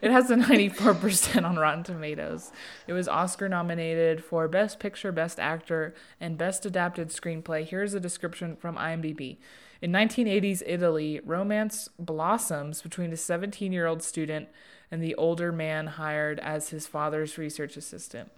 It 0.01 0.11
has 0.11 0.31
a 0.31 0.37
94% 0.37 1.45
on 1.45 1.57
Rotten 1.57 1.83
Tomatoes. 1.83 2.53
It 2.87 2.93
was 2.93 3.09
Oscar 3.09 3.49
nominated 3.49 4.25
for 4.25 4.47
Best 4.47 4.79
Picture, 4.79 5.11
Best 5.11 5.41
Actor, 5.41 5.95
and 6.21 6.39
Best 6.39 6.65
Adapted 6.65 7.09
Screenplay. 7.09 7.67
Here's 7.67 7.95
a 7.95 8.01
description 8.01 8.55
from 8.55 8.77
IMDb. 8.77 9.39
In 9.81 9.91
1980s 9.91 10.63
Italy, 10.65 11.21
romance 11.25 11.89
blossoms 11.99 12.83
between 12.83 13.13
a 13.13 13.17
17 13.17 13.73
year 13.73 13.87
old 13.87 14.03
student 14.03 14.49
and 14.93 15.03
the 15.03 15.17
older 15.17 15.51
man 15.51 15.89
hired 15.89 16.39
as 16.39 16.69
his 16.69 16.87
father's 16.87 17.37
research 17.39 17.77
assistant. 17.77 18.31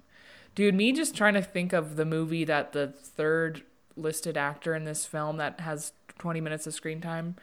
Dude, 0.55 0.75
me 0.75 0.93
just 0.93 1.15
trying 1.15 1.35
to 1.35 1.43
think 1.43 1.75
of 1.75 1.97
the 1.97 2.07
movie 2.07 2.45
that 2.45 2.73
the 2.73 2.87
third 2.87 3.63
listed 3.97 4.39
actor 4.39 4.75
in 4.75 4.85
this 4.85 5.05
film 5.05 5.37
that 5.37 5.61
has 5.61 5.93
20 6.19 6.41
minutes 6.41 6.67
of 6.67 6.73
screen 6.73 7.01
time 7.01 7.37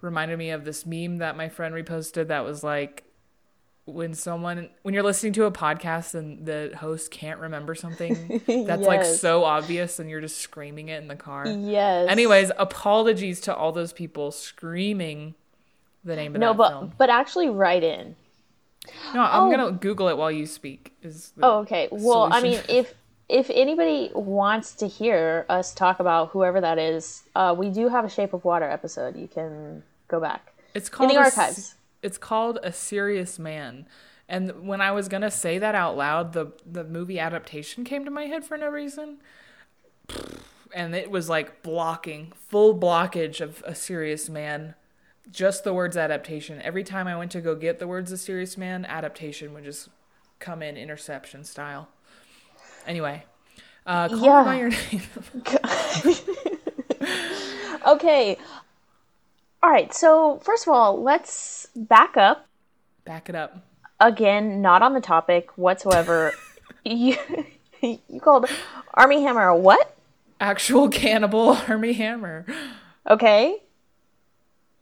reminded 0.00 0.38
me 0.38 0.50
of 0.50 0.64
this 0.64 0.86
meme 0.86 1.18
that 1.18 1.36
my 1.36 1.48
friend 1.48 1.74
reposted 1.74 2.28
that 2.28 2.44
was 2.44 2.62
like 2.62 3.04
when 3.84 4.12
someone 4.12 4.68
when 4.82 4.92
you're 4.92 5.02
listening 5.02 5.32
to 5.32 5.44
a 5.44 5.50
podcast 5.50 6.14
and 6.14 6.44
the 6.44 6.72
host 6.76 7.10
can't 7.10 7.40
remember 7.40 7.74
something 7.74 8.42
that's 8.66 8.82
like 8.86 9.02
so 9.04 9.44
obvious 9.44 9.98
and 9.98 10.10
you're 10.10 10.20
just 10.20 10.38
screaming 10.38 10.88
it 10.88 11.00
in 11.00 11.08
the 11.08 11.16
car. 11.16 11.46
Yes. 11.46 12.08
Anyways, 12.10 12.52
apologies 12.58 13.40
to 13.42 13.54
all 13.54 13.72
those 13.72 13.92
people 13.94 14.30
screaming 14.30 15.34
the 16.04 16.14
name 16.16 16.34
of 16.34 16.40
no, 16.40 16.48
that 16.52 16.56
but 16.58 16.68
film. 16.70 16.92
but 16.98 17.08
actually 17.10 17.48
write 17.48 17.82
in. 17.82 18.14
No, 19.14 19.22
I'm 19.22 19.42
Oh. 19.44 19.50
gonna 19.50 19.72
Google 19.72 20.08
it 20.08 20.16
while 20.18 20.30
you 20.30 20.46
speak. 20.46 20.94
Is 21.02 21.32
Oh, 21.42 21.60
okay. 21.60 21.88
Well, 21.90 22.28
I 22.32 22.40
mean, 22.42 22.60
if 22.68 22.92
if 23.28 23.50
anybody 23.50 24.10
wants 24.14 24.72
to 24.76 24.86
hear 24.86 25.44
us 25.48 25.74
talk 25.74 26.00
about 26.00 26.30
whoever 26.30 26.60
that 26.60 26.78
is, 26.78 27.24
uh, 27.34 27.54
we 27.56 27.68
do 27.68 27.88
have 27.88 28.04
a 28.04 28.08
Shape 28.08 28.32
of 28.32 28.44
Water 28.44 28.64
episode. 28.64 29.16
You 29.16 29.28
can 29.28 29.82
go 30.08 30.18
back. 30.18 30.54
It's 30.74 30.88
called 30.88 31.10
in 31.10 31.16
the 31.16 31.22
a 31.22 31.24
archives. 31.24 31.74
it's 32.02 32.18
called 32.18 32.58
a 32.62 32.72
serious 32.72 33.38
man. 33.38 33.86
And 34.28 34.66
when 34.66 34.80
I 34.80 34.92
was 34.92 35.08
gonna 35.08 35.30
say 35.30 35.58
that 35.58 35.74
out 35.74 35.96
loud, 35.96 36.32
the 36.32 36.52
the 36.64 36.84
movie 36.84 37.18
adaptation 37.18 37.84
came 37.84 38.04
to 38.04 38.10
my 38.10 38.24
head 38.24 38.44
for 38.44 38.56
no 38.56 38.68
reason. 38.68 39.18
And 40.74 40.94
it 40.94 41.10
was 41.10 41.28
like 41.28 41.62
blocking, 41.62 42.32
full 42.48 42.78
blockage 42.78 43.40
of 43.40 43.62
a 43.66 43.74
serious 43.74 44.28
man. 44.28 44.74
Just 45.30 45.64
the 45.64 45.74
words 45.74 45.96
adaptation. 45.96 46.60
Every 46.62 46.84
time 46.84 47.06
I 47.06 47.16
went 47.16 47.30
to 47.32 47.40
go 47.40 47.54
get 47.54 47.78
the 47.78 47.86
words 47.86 48.12
a 48.12 48.16
serious 48.16 48.56
man, 48.56 48.86
adaptation 48.86 49.52
would 49.54 49.64
just 49.64 49.88
come 50.38 50.62
in 50.62 50.76
interception 50.76 51.44
style. 51.44 51.88
Anyway, 52.88 53.22
uh, 53.86 54.08
call 54.08 54.18
Yeah. 54.18 54.42
by 54.44 54.58
your 54.58 54.70
name. 54.92 55.02
Okay. 57.86 58.36
All 59.62 59.70
right. 59.70 59.94
So 59.94 60.40
first 60.42 60.66
of 60.66 60.72
all, 60.74 61.00
let's 61.02 61.68
back 61.76 62.16
up. 62.16 62.46
Back 63.04 63.28
it 63.28 63.34
up. 63.34 63.64
Again, 64.00 64.60
not 64.60 64.82
on 64.82 64.94
the 64.94 65.00
topic 65.00 65.56
whatsoever. 65.56 66.32
you 66.84 67.16
you 67.80 68.20
called 68.20 68.46
Armie 68.94 69.22
Hammer 69.22 69.46
a 69.48 69.56
what? 69.56 69.96
Actual 70.40 70.88
cannibal 70.88 71.56
Armie 71.68 71.94
Hammer. 71.94 72.44
Okay. 73.08 73.56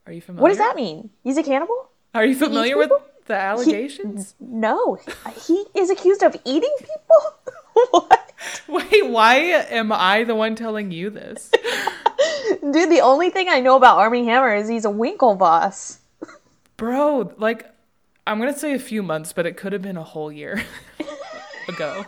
Are 0.07 0.12
you 0.12 0.21
familiar? 0.21 0.42
What 0.42 0.49
does 0.49 0.59
that 0.59 0.75
mean? 0.75 1.11
He's 1.23 1.37
a 1.37 1.42
cannibal? 1.42 1.90
Are 2.14 2.25
you 2.25 2.35
familiar 2.35 2.77
with 2.77 2.90
the 3.27 3.35
allegations? 3.37 4.35
No. 4.40 4.99
He 5.47 5.64
is 5.75 5.90
accused 5.90 6.23
of 6.23 6.35
eating 6.45 6.75
people? 6.79 7.55
what? 7.91 8.33
Wait, 8.69 9.07
why 9.07 9.37
am 9.37 9.93
I 9.93 10.25
the 10.25 10.35
one 10.35 10.55
telling 10.55 10.91
you 10.91 11.11
this? 11.11 11.51
Dude, 12.61 12.91
the 12.91 13.01
only 13.03 13.31
thing 13.31 13.49
I 13.49 13.61
know 13.61 13.77
about 13.77 13.99
Armie 13.99 14.25
Hammer 14.25 14.55
is 14.55 14.69
he's 14.69 14.85
a 14.85 14.89
Winklevoss. 14.89 15.99
Bro, 16.77 17.35
like, 17.39 17.71
I'm 18.27 18.39
gonna 18.39 18.57
say 18.57 18.75
a 18.75 18.79
few 18.79 19.03
months, 19.03 19.33
but 19.33 19.47
it 19.47 19.57
could 19.57 19.73
have 19.73 19.83
been 19.83 19.97
a 19.97 20.03
whole 20.03 20.31
year 20.31 20.62
ago. 21.69 22.07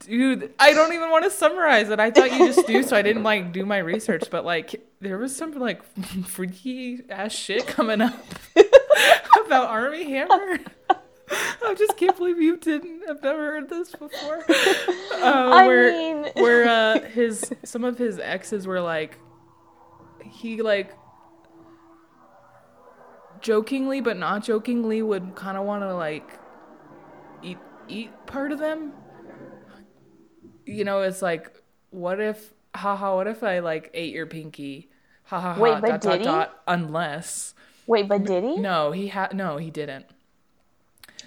Dude, 0.00 0.52
I 0.58 0.72
don't 0.74 0.92
even 0.92 1.10
want 1.10 1.24
to 1.24 1.30
summarize 1.30 1.88
it. 1.88 1.98
I 1.98 2.10
thought 2.10 2.30
you 2.32 2.52
just 2.52 2.66
do, 2.66 2.82
so 2.82 2.94
I 2.94 3.02
didn't 3.02 3.22
like 3.22 3.52
do 3.52 3.64
my 3.64 3.78
research. 3.78 4.24
But 4.30 4.44
like, 4.44 4.86
there 5.00 5.18
was 5.18 5.34
some 5.34 5.58
like 5.58 5.82
freaky 6.26 7.02
ass 7.08 7.32
shit 7.32 7.66
coming 7.66 8.00
up 8.00 8.24
about 9.46 9.68
Armie 9.70 10.04
Hammer. 10.10 10.58
I 11.30 11.74
just 11.76 11.96
can't 11.96 12.16
believe 12.16 12.40
you 12.40 12.56
didn't. 12.56 13.02
I've 13.08 13.22
never 13.22 13.38
heard 13.38 13.68
this 13.68 13.90
before. 13.92 14.44
Uh, 15.14 15.50
I 15.54 15.66
where 15.66 15.90
mean- 15.92 16.32
where 16.34 16.68
uh, 16.68 17.00
his 17.00 17.50
some 17.64 17.82
of 17.82 17.96
his 17.96 18.18
exes 18.18 18.66
were 18.66 18.80
like, 18.80 19.18
he 20.22 20.60
like 20.60 20.92
jokingly 23.40 24.00
but 24.02 24.18
not 24.18 24.42
jokingly 24.44 25.00
would 25.02 25.34
kind 25.34 25.56
of 25.56 25.64
want 25.64 25.82
to 25.82 25.94
like 25.94 26.38
eat 27.42 27.56
eat 27.88 28.10
part 28.26 28.52
of 28.52 28.58
them. 28.58 28.92
You 30.66 30.84
know, 30.84 31.00
it's 31.02 31.22
like, 31.22 31.62
what 31.90 32.20
if, 32.20 32.52
haha, 32.74 33.14
what 33.14 33.26
if 33.26 33.42
I 33.42 33.60
like 33.60 33.90
ate 33.94 34.12
your 34.12 34.26
pinky? 34.26 34.90
Ha 35.24 35.40
ha 35.40 35.54
ha. 35.54 35.60
Wait, 35.60 35.80
but 35.80 35.88
dot 35.90 36.00
dot 36.02 36.12
did 36.12 36.20
he? 36.20 36.24
dot. 36.26 36.62
Unless 36.66 37.54
Wait, 37.86 38.08
but 38.08 38.24
did 38.24 38.44
he? 38.44 38.56
no, 38.58 38.92
he 38.92 39.08
had 39.08 39.34
no, 39.34 39.56
he 39.56 39.70
didn't. 39.70 40.06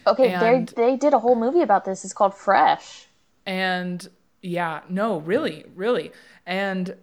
Okay, 0.08 0.34
And- 0.34 0.68
they 0.70 0.90
they 0.90 0.96
did 0.98 1.14
a 1.14 1.20
whole 1.20 1.36
movie 1.36 1.62
about 1.62 1.86
this. 1.86 2.04
It's 2.04 2.14
called 2.14 2.34
Fresh. 2.34 3.08
And 3.46 4.08
yeah, 4.42 4.82
no, 4.90 5.20
really, 5.20 5.66
really. 5.76 6.12
And 6.46 6.96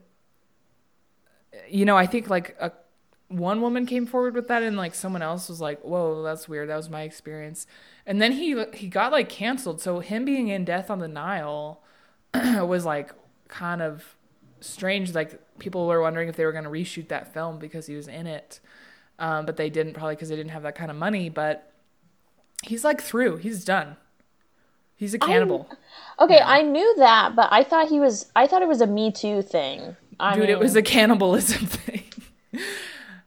you 1.69 1.85
know, 1.85 1.97
I 1.97 2.07
think 2.07 2.29
like 2.29 2.57
a 2.61 2.73
one 3.29 3.61
woman 3.61 3.87
came 3.87 4.07
forward 4.07 4.35
with 4.35 4.49
that 4.49 4.63
and 4.63 4.77
like 4.77 4.95
someone 4.95 5.23
else 5.23 5.49
was 5.49 5.61
like, 5.61 5.81
"Whoa, 5.83 6.23
that's 6.23 6.49
weird. 6.49 6.69
That 6.69 6.77
was 6.77 6.91
my 6.91 7.03
experience." 7.03 7.67
And 8.07 8.21
then 8.21 8.33
he 8.33 8.63
he 8.75 8.89
got 8.89 9.13
like 9.13 9.29
canceled. 9.29 9.81
So 9.81 10.01
him 10.01 10.25
being 10.25 10.49
in 10.49 10.65
Death 10.65 10.91
on 10.91 10.99
the 10.99 11.09
Nile 11.09 11.81
was 12.35 12.85
like 12.85 13.13
kind 13.49 13.83
of 13.83 14.17
strange 14.61 15.15
like 15.15 15.39
people 15.59 15.87
were 15.87 16.01
wondering 16.01 16.29
if 16.29 16.37
they 16.37 16.45
were 16.45 16.53
going 16.53 16.65
to 16.65 16.71
reshoot 16.71 17.09
that 17.09 17.33
film 17.33 17.59
because 17.59 17.87
he 17.87 17.95
was 17.95 18.09
in 18.09 18.27
it. 18.27 18.61
Um, 19.19 19.47
but 19.47 19.57
they 19.57 19.71
didn't 19.71 19.95
probably 19.95 20.17
because 20.17 20.29
they 20.29 20.37
didn't 20.37 20.51
have 20.51 20.65
that 20.65 20.75
kind 20.75 20.91
of 20.91 20.97
money, 20.97 21.29
but 21.29 21.71
he's 22.67 22.85
like 22.85 23.01
through. 23.01 23.37
He's 23.39 23.65
done. 23.65 23.97
He's 24.97 25.15
a 25.15 25.19
cannibal. 25.19 25.69
Okay, 26.21 26.41
I 26.41 26.63
knew 26.63 26.95
that, 26.99 27.35
but 27.35 27.49
I 27.53 27.65
thought 27.65 27.89
he 27.89 27.99
was. 28.01 28.31
I 28.37 28.47
thought 28.47 28.63
it 28.63 28.69
was 28.69 28.81
a 28.81 28.87
Me 28.87 29.11
Too 29.11 29.43
thing. 29.43 29.97
I 30.21 30.37
Dude, 30.37 30.49
it 30.49 30.59
was 30.59 30.77
a 30.77 30.83
cannibalism 30.83 31.67
thing. 31.67 32.05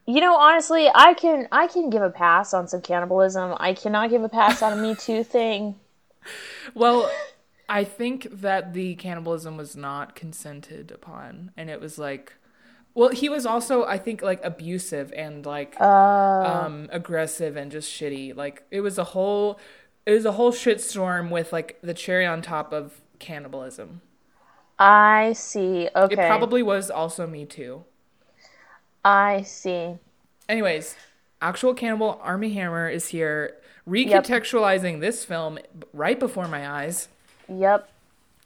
You 0.05 0.21
know, 0.21 0.37
honestly, 0.37 0.89
I 0.93 1.13
can 1.13 1.47
I 1.51 1.67
can 1.67 1.89
give 1.89 2.01
a 2.01 2.09
pass 2.09 2.53
on 2.53 2.67
some 2.67 2.81
cannibalism. 2.81 3.53
I 3.57 3.73
cannot 3.73 4.09
give 4.09 4.23
a 4.23 4.29
pass 4.29 4.61
on 4.61 4.73
a 4.73 4.81
Me 4.81 4.95
Too 4.95 5.23
thing. 5.35 5.75
well, 6.73 7.11
I 7.67 7.83
think 7.83 8.27
that 8.31 8.73
the 8.73 8.95
cannibalism 8.95 9.57
was 9.57 9.75
not 9.75 10.15
consented 10.15 10.89
upon, 10.91 11.51
and 11.57 11.69
it 11.69 11.81
was 11.81 11.99
like, 11.99 12.33
well, 12.97 13.09
he 13.09 13.29
was 13.29 13.45
also, 13.45 13.85
I 13.85 13.99
think, 13.99 14.23
like 14.23 14.43
abusive 14.43 15.13
and 15.15 15.45
like 15.45 15.79
um 15.79 16.89
aggressive 16.91 17.55
and 17.55 17.71
just 17.71 17.91
shitty. 17.91 18.35
Like 18.35 18.63
it 18.71 18.81
was 18.81 18.97
a 18.97 19.03
whole, 19.03 19.59
it 20.07 20.13
was 20.13 20.25
a 20.25 20.31
whole 20.31 20.51
shitstorm 20.51 21.29
with 21.29 21.53
like 21.53 21.77
the 21.83 21.93
cherry 21.93 22.25
on 22.25 22.41
top 22.41 22.73
of 22.73 23.01
cannibalism. 23.19 24.01
I 24.79 25.33
see. 25.33 25.89
Okay, 25.95 26.13
It 26.13 26.27
probably 26.27 26.63
was 26.63 26.89
also 26.89 27.27
Me 27.27 27.45
Too. 27.45 27.83
I 29.05 29.43
see. 29.43 29.99
Anyways, 30.49 30.95
actual 31.39 31.75
cannibal 31.75 32.19
Armie 32.23 32.53
Hammer 32.53 32.89
is 32.89 33.09
here 33.09 33.57
recontextualizing 33.87 35.01
this 35.01 35.23
film 35.23 35.59
right 35.93 36.19
before 36.19 36.47
my 36.47 36.67
eyes. 36.67 37.09
Yep. 37.47 37.87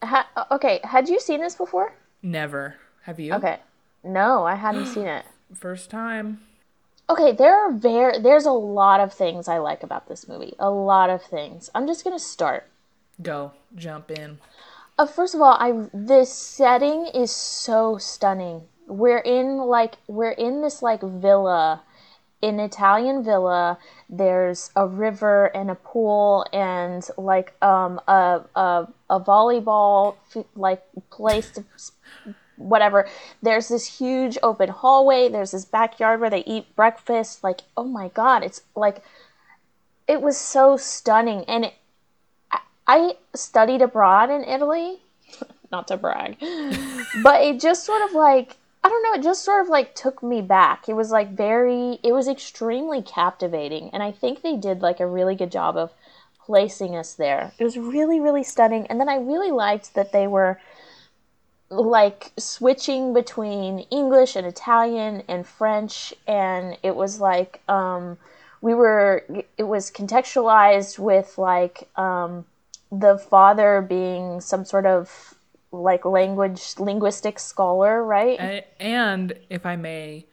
Ha- 0.03 0.45
okay, 0.51 0.81
had 0.83 1.07
you 1.07 1.21
seen 1.21 1.39
this 1.39 1.55
before? 1.55 1.93
Never. 2.21 2.75
Have 3.03 3.17
you? 3.17 3.33
Okay. 3.35 3.59
No, 4.03 4.45
I 4.45 4.55
hadn't 4.55 4.87
seen 4.87 5.07
it. 5.07 5.25
First 5.53 5.89
time. 5.89 6.41
Okay, 7.09 7.33
there 7.33 7.53
are 7.53 7.71
very 7.71 8.19
there's 8.19 8.45
a 8.45 8.51
lot 8.51 9.01
of 9.01 9.13
things 9.13 9.47
I 9.47 9.57
like 9.57 9.83
about 9.83 10.07
this 10.07 10.27
movie. 10.27 10.53
A 10.59 10.69
lot 10.69 11.09
of 11.09 11.21
things. 11.21 11.69
I'm 11.75 11.85
just 11.85 12.03
gonna 12.03 12.19
start. 12.19 12.67
Go. 13.21 13.51
Jump 13.75 14.11
in. 14.11 14.39
Uh, 14.97 15.05
first 15.05 15.35
of 15.35 15.41
all, 15.41 15.57
I 15.59 15.87
this 15.93 16.33
setting 16.33 17.07
is 17.07 17.31
so 17.31 17.97
stunning. 17.97 18.63
We're 18.87 19.19
in 19.19 19.57
like 19.57 19.95
we're 20.07 20.31
in 20.31 20.61
this 20.61 20.81
like 20.81 21.01
villa, 21.01 21.81
an 22.43 22.59
Italian 22.59 23.23
villa. 23.23 23.77
There's 24.09 24.69
a 24.75 24.87
river 24.87 25.45
and 25.55 25.69
a 25.71 25.75
pool 25.75 26.45
and 26.53 27.07
like 27.17 27.53
um 27.61 27.99
a 28.07 28.41
a, 28.55 28.87
a 29.09 29.19
volleyball 29.19 30.15
like 30.55 30.83
place 31.09 31.51
to 31.51 31.63
whatever. 32.69 33.07
There's 33.41 33.67
this 33.67 33.99
huge 33.99 34.37
open 34.43 34.69
hallway. 34.69 35.29
There's 35.29 35.51
this 35.51 35.65
backyard 35.65 36.19
where 36.19 36.29
they 36.29 36.43
eat 36.45 36.75
breakfast. 36.75 37.43
Like 37.43 37.61
oh 37.75 37.85
my 37.85 38.09
god, 38.09 38.43
it's 38.43 38.61
like 38.75 39.03
it 40.07 40.21
was 40.21 40.37
so 40.37 40.77
stunning 40.77 41.45
and 41.47 41.65
it, 41.65 41.73
I 42.87 43.15
studied 43.33 43.81
abroad 43.81 44.29
in 44.29 44.43
Italy, 44.43 44.99
not 45.71 45.87
to 45.87 45.97
brag, 45.97 46.37
but 47.23 47.41
it 47.41 47.61
just 47.61 47.85
sort 47.85 48.01
of 48.01 48.13
like 48.13 48.57
I 48.83 48.89
don't 48.89 49.03
know, 49.03 49.13
it 49.13 49.23
just 49.23 49.45
sort 49.45 49.61
of 49.63 49.69
like 49.69 49.93
took 49.93 50.23
me 50.23 50.41
back. 50.41 50.89
It 50.89 50.93
was 50.93 51.11
like 51.11 51.31
very 51.31 51.99
it 52.03 52.11
was 52.11 52.27
extremely 52.27 53.01
captivating 53.01 53.89
and 53.93 54.03
I 54.03 54.11
think 54.11 54.41
they 54.41 54.57
did 54.57 54.81
like 54.81 54.99
a 54.99 55.07
really 55.07 55.35
good 55.35 55.51
job 55.51 55.77
of 55.77 55.93
placing 56.43 56.95
us 56.95 57.13
there. 57.13 57.53
It 57.57 57.63
was 57.63 57.77
really 57.77 58.19
really 58.19 58.43
stunning 58.43 58.87
and 58.87 58.99
then 58.99 59.07
I 59.07 59.15
really 59.15 59.51
liked 59.51 59.93
that 59.93 60.11
they 60.11 60.27
were 60.27 60.59
like 61.71 62.31
switching 62.37 63.13
between 63.13 63.79
English 63.89 64.35
and 64.35 64.45
Italian 64.45 65.23
and 65.29 65.47
French 65.47 66.13
and 66.27 66.77
it 66.83 66.95
was 66.95 67.21
like 67.21 67.61
um 67.69 68.17
we 68.61 68.73
were 68.73 69.25
it 69.57 69.63
was 69.63 69.89
contextualized 69.89 70.99
with 70.99 71.37
like 71.37 71.87
um 71.97 72.45
the 72.91 73.17
father 73.17 73.81
being 73.81 74.41
some 74.41 74.65
sort 74.65 74.85
of 74.85 75.33
like 75.71 76.03
language 76.03 76.73
linguistic 76.77 77.39
scholar, 77.39 78.03
right? 78.03 78.37
A- 78.37 78.65
And, 78.81 79.33
if 79.49 79.65
I 79.65 79.77
may, 79.77 80.25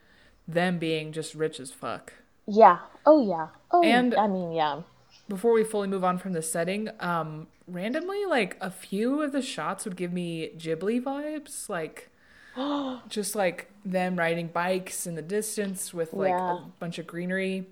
them 0.48 0.78
being 0.80 1.12
just 1.12 1.36
rich 1.36 1.60
as 1.60 1.70
fuck. 1.70 2.12
yeah. 2.46 2.78
Oh 3.06 3.20
yeah. 3.24 3.48
Oh, 3.70 3.82
And- 3.84 4.14
I 4.16 4.26
mean, 4.26 4.50
yeah. 4.52 4.82
Before 5.28 5.52
we 5.52 5.62
fully 5.62 5.86
move 5.86 6.02
on 6.02 6.18
from 6.18 6.32
the 6.32 6.42
setting, 6.42 6.88
um, 7.00 7.46
randomly, 7.68 8.24
like 8.26 8.56
a 8.60 8.70
few 8.70 9.22
of 9.22 9.32
the 9.32 9.42
shots 9.42 9.84
would 9.84 9.96
give 9.96 10.12
me 10.12 10.50
Ghibli 10.56 11.02
vibes, 11.02 11.68
like 11.68 12.10
just 13.08 13.34
like 13.36 13.70
them 13.84 14.16
riding 14.18 14.48
bikes 14.48 15.06
in 15.06 15.14
the 15.14 15.22
distance 15.22 15.94
with 15.94 16.12
like 16.12 16.30
Yeah. 16.30 16.58
a 16.58 16.60
bunch 16.80 16.98
of 16.98 17.06
greenery, 17.06 17.66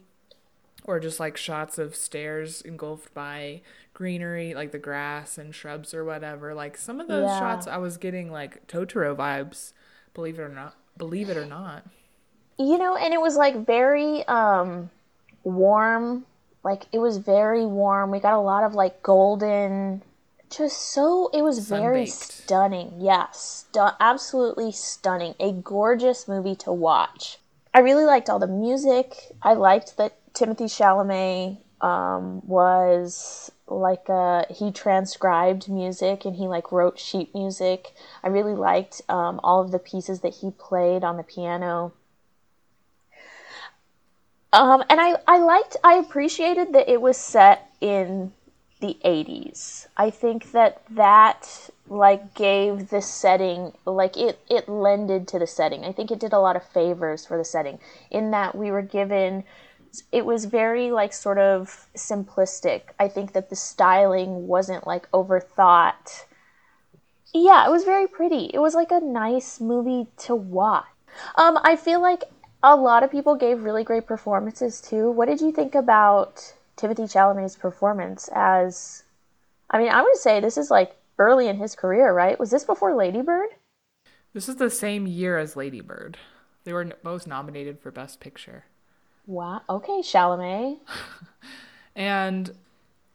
or 0.85 1.01
just 1.01 1.19
like 1.19 1.37
shots 1.37 1.79
of 1.79 1.97
stairs 1.97 2.63
engulfed 2.63 3.13
by 3.15 3.63
greenery, 3.95 4.55
like 4.55 4.73
the 4.73 4.79
grass 4.79 5.39
and 5.39 5.55
shrubs 5.55 5.93
or 5.95 6.05
whatever. 6.05 6.55
Like 6.55 6.77
some 6.77 7.01
of 7.01 7.09
those 7.09 7.29
Yeah. 7.31 7.39
shots, 7.39 7.67
I 7.67 7.79
was 7.79 7.97
getting 7.97 8.31
like 8.31 8.67
Totoro 8.69 9.17
vibes. 9.17 9.73
Believe 10.15 10.39
it 10.39 10.43
or 10.43 10.49
not, 10.49 10.77
believe 10.97 11.29
it 11.29 11.37
or 11.37 11.45
not. 11.47 11.85
You 12.59 12.79
know, 12.79 12.97
and 12.97 13.13
it 13.13 13.21
was 13.21 13.37
like 13.37 13.67
very 13.67 14.27
um 14.29 14.91
warm. 15.45 16.25
Like 16.67 16.87
it 16.91 16.99
was 16.99 17.19
very 17.19 17.65
warm. 17.65 18.11
We 18.11 18.19
got 18.19 18.35
a 18.35 18.41
lot 18.41 18.65
of 18.65 18.75
like 18.75 19.01
golden 19.01 20.03
just 20.51 20.93
so 20.93 21.31
it 21.33 21.43
was 21.43 21.61
very 21.69 22.07
Sunbaked. 22.07 22.43
stunning. 22.43 22.93
Yes, 22.99 23.67
stu- 23.69 23.95
absolutely 24.01 24.73
stunning. 24.73 25.37
A 25.39 25.53
gorgeous 25.53 26.27
movie 26.27 26.57
to 26.57 26.73
watch. 26.73 27.39
I 27.73 27.79
really 27.79 28.05
liked 28.05 28.29
all 28.29 28.41
the 28.41 28.49
music. 28.49 29.15
I 29.41 29.55
liked 29.55 29.97
that 29.99 30.15
Timothy 30.35 30.65
Chalamet 30.65 31.59
um, 31.81 32.45
was 32.45 33.53
like 33.69 34.11
uh, 34.11 34.45
he 34.51 34.73
transcribed 34.73 35.69
music 35.69 36.25
and 36.25 36.35
he 36.35 36.49
like 36.49 36.73
wrote 36.73 36.99
sheet 36.99 37.33
music. 37.33 37.93
I 38.25 38.29
really 38.29 38.55
liked 38.57 39.03
um, 39.09 39.39
all 39.45 39.61
of 39.61 39.71
the 39.71 39.79
pieces 39.79 40.19
that 40.23 40.35
he 40.35 40.51
played 40.51 41.05
on 41.05 41.17
the 41.17 41.23
piano. 41.23 41.93
Um, 44.53 44.83
and 44.89 45.01
I, 45.01 45.17
I 45.27 45.39
liked, 45.39 45.77
I 45.85 45.95
appreciated 45.95 46.73
that 46.73 46.89
it 46.89 47.01
was 47.01 47.17
set 47.17 47.71
in 47.81 48.33
the 48.81 48.97
80s. 49.05 49.89
I 49.97 50.11
think 50.11 50.53
that 50.53 50.83
that 50.91 51.71
like 51.89 52.35
gave 52.35 52.91
the 52.91 53.01
setting 53.01 53.73
like 53.85 54.17
it 54.17 54.41
it 54.51 54.69
lended 54.69 55.29
to 55.29 55.39
the 55.39 55.47
setting. 55.47 55.85
I 55.85 55.93
think 55.93 56.11
it 56.11 56.19
did 56.19 56.33
a 56.33 56.41
lot 56.41 56.57
of 56.57 56.65
favors 56.65 57.25
for 57.25 57.39
the 57.39 57.45
setting 57.45 57.79
in 58.11 58.33
that 58.33 58.55
we 58.55 58.71
were 58.71 58.83
given 58.83 59.45
it 60.13 60.27
was 60.27 60.45
very 60.45 60.91
like 60.91 61.13
sort 61.13 61.39
of 61.39 61.87
simplistic. 61.97 62.83
I 62.99 63.09
think 63.09 63.33
that 63.33 63.49
the 63.51 63.57
styling 63.57 64.47
wasn't 64.47 64.87
like 64.87 65.11
overthought. 65.11 66.25
Yeah, 67.33 67.67
it 67.67 67.71
was 67.71 67.85
very 67.85 68.07
pretty. 68.07 68.51
It 68.53 68.59
was 68.59 68.75
like 68.75 68.91
a 68.91 69.01
nice 69.01 69.61
movie 69.61 70.09
to 70.19 70.35
watch. 70.35 70.85
Um, 71.37 71.59
I 71.63 71.77
feel 71.77 72.01
like 72.01 72.25
a 72.73 72.77
lot 72.77 73.03
of 73.03 73.11
people 73.11 73.37
gave 73.37 73.65
really 73.65 73.85
great 73.85 74.07
performances 74.07 74.81
too. 74.81 75.11
What 75.11 75.29
did 75.29 75.41
you 75.41 75.53
think 75.53 75.75
about 75.75 76.55
Timothy 76.77 77.05
Chalamet's 77.05 77.57
performance 77.57 78.29
as? 78.35 79.05
I 79.71 79.79
mean, 79.79 79.89
I 79.89 80.03
would 80.03 80.17
say 80.17 80.41
this 80.41 80.57
is 80.57 80.71
like 80.71 80.97
early 81.19 81.49
in 81.49 81.57
his 81.57 81.75
career, 81.75 82.13
right? 82.13 82.39
Was 82.39 82.51
this 82.51 82.65
before 82.65 82.95
Lady 82.95 83.23
Bird? 83.23 83.49
This 84.33 84.49
is 84.49 84.57
the 84.57 84.71
same 84.71 85.07
year 85.07 85.39
as 85.39 85.57
Lady 85.57 85.81
Bird. 85.81 86.19
They 86.65 86.73
were 86.73 86.85
both 87.03 87.27
nominated 87.27 87.81
for 87.81 87.91
Best 87.91 88.21
Picture. 88.21 88.65
Wow. 89.27 89.63
Okay, 89.69 90.01
Chalamet. 90.03 90.79
And 91.97 92.55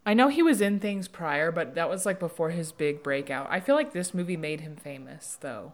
I 0.06 0.16
know 0.16 0.28
he 0.28 0.42
was 0.42 0.60
in 0.60 0.80
things 0.80 1.08
prior, 1.08 1.52
but 1.52 1.76
that 1.76 1.90
was 1.90 2.06
like 2.06 2.20
before 2.20 2.50
his 2.50 2.72
big 2.72 3.04
breakout. 3.04 3.48
I 3.50 3.60
feel 3.60 3.76
like 3.76 3.94
this 3.94 4.14
movie 4.14 4.36
made 4.36 4.62
him 4.62 4.76
famous 4.76 5.38
though. 5.40 5.74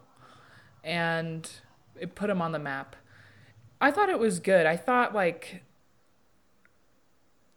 And 0.84 1.50
it 2.00 2.14
put 2.14 2.30
him 2.30 2.42
on 2.42 2.52
the 2.52 2.60
map. 2.60 2.98
I 3.80 3.92
thought 3.92 4.10
it 4.10 4.20
was 4.20 4.40
good. 4.40 4.66
I 4.66 4.76
thought 4.76 5.14
like 5.14 5.64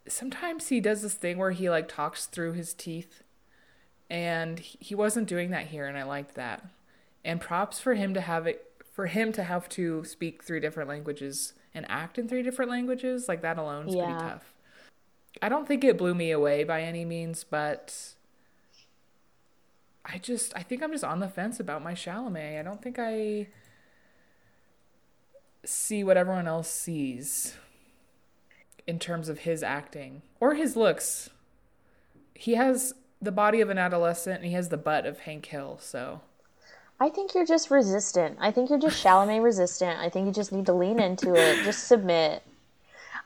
sometimes 0.06 0.68
he 0.68 0.80
does 0.80 1.02
this 1.02 1.14
thing 1.14 1.38
where 1.38 1.52
he 1.52 1.70
like 1.70 1.88
talks 1.88 2.26
through 2.26 2.52
his 2.52 2.74
teeth 2.74 3.22
and 4.08 4.58
he 4.58 4.94
wasn't 4.94 5.28
doing 5.28 5.50
that 5.50 5.68
here 5.68 5.86
and 5.86 5.96
I 5.96 6.02
liked 6.02 6.34
that. 6.34 6.66
And 7.24 7.40
props 7.40 7.78
for 7.80 7.94
him 7.94 8.14
to 8.14 8.20
have 8.20 8.46
it 8.46 8.66
for 8.92 9.06
him 9.06 9.32
to 9.32 9.44
have 9.44 9.68
to 9.70 10.04
speak 10.04 10.42
three 10.42 10.60
different 10.60 10.88
languages 10.88 11.52
and 11.74 11.86
act 11.88 12.18
in 12.18 12.28
three 12.28 12.42
different 12.42 12.70
languages, 12.70 13.28
like 13.28 13.40
that 13.42 13.56
alone 13.56 13.88
is 13.88 13.94
Yeah. 13.94 14.04
pretty 14.04 14.18
tough. 14.20 14.52
I 15.40 15.48
don't 15.48 15.68
think 15.68 15.84
it 15.84 15.96
blew 15.96 16.14
me 16.14 16.32
away 16.32 16.64
by 16.64 16.82
any 16.82 17.04
means, 17.04 17.44
but 17.44 18.14
I 20.04 20.18
just 20.18 20.52
I 20.56 20.62
think 20.62 20.82
I'm 20.82 20.90
just 20.92 21.04
on 21.04 21.20
the 21.20 21.28
fence 21.28 21.60
about 21.60 21.82
my 21.82 21.92
Chalamet. 21.94 22.58
I 22.58 22.62
don't 22.62 22.82
think 22.82 22.98
I 22.98 23.46
see 25.64 26.02
what 26.04 26.16
everyone 26.16 26.48
else 26.48 26.70
sees 26.70 27.56
in 28.86 28.98
terms 28.98 29.28
of 29.28 29.40
his 29.40 29.62
acting 29.62 30.22
or 30.40 30.54
his 30.54 30.76
looks. 30.76 31.30
He 32.34 32.54
has 32.54 32.94
the 33.20 33.32
body 33.32 33.60
of 33.60 33.68
an 33.70 33.78
adolescent 33.78 34.36
and 34.36 34.46
he 34.46 34.52
has 34.52 34.70
the 34.70 34.78
butt 34.78 35.04
of 35.06 35.20
Hank 35.20 35.46
Hill, 35.46 35.78
so 35.80 36.22
I 36.98 37.08
think 37.08 37.34
you're 37.34 37.46
just 37.46 37.70
resistant. 37.70 38.36
I 38.40 38.50
think 38.50 38.70
you're 38.70 38.78
just 38.78 39.02
Chalamet 39.02 39.42
resistant. 39.44 39.98
I 39.98 40.08
think 40.08 40.26
you 40.26 40.32
just 40.32 40.52
need 40.52 40.66
to 40.66 40.72
lean 40.72 41.00
into 41.00 41.34
it. 41.34 41.64
Just 41.64 41.86
submit. 41.88 42.42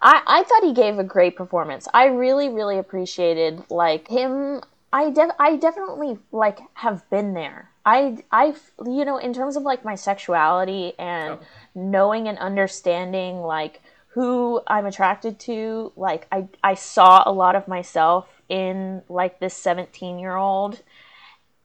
I, 0.02 0.22
I 0.26 0.42
thought 0.44 0.64
he 0.64 0.74
gave 0.74 0.98
a 0.98 1.04
great 1.04 1.36
performance. 1.36 1.88
I 1.94 2.06
really, 2.06 2.48
really 2.48 2.78
appreciated 2.78 3.62
like 3.70 4.08
him. 4.08 4.60
I 4.92 5.10
def- 5.10 5.30
I 5.38 5.56
definitely 5.56 6.18
like 6.30 6.58
have 6.74 7.08
been 7.10 7.34
there. 7.34 7.70
I 7.86 8.18
I 8.30 8.54
you 8.86 9.04
know 9.04 9.18
in 9.18 9.32
terms 9.32 9.56
of 9.56 9.62
like 9.62 9.84
my 9.84 9.94
sexuality 9.94 10.92
and 10.98 11.34
Oh. 11.34 11.40
Knowing 11.74 12.28
and 12.28 12.38
understanding 12.38 13.40
like 13.40 13.82
who 14.08 14.60
I'm 14.66 14.86
attracted 14.86 15.38
to. 15.40 15.92
Like 15.96 16.26
I 16.30 16.48
I 16.62 16.74
saw 16.74 17.22
a 17.26 17.32
lot 17.32 17.56
of 17.56 17.68
myself 17.68 18.28
in 18.48 19.02
like 19.08 19.40
this 19.40 19.54
17 19.54 20.18
year 20.18 20.36
old 20.36 20.80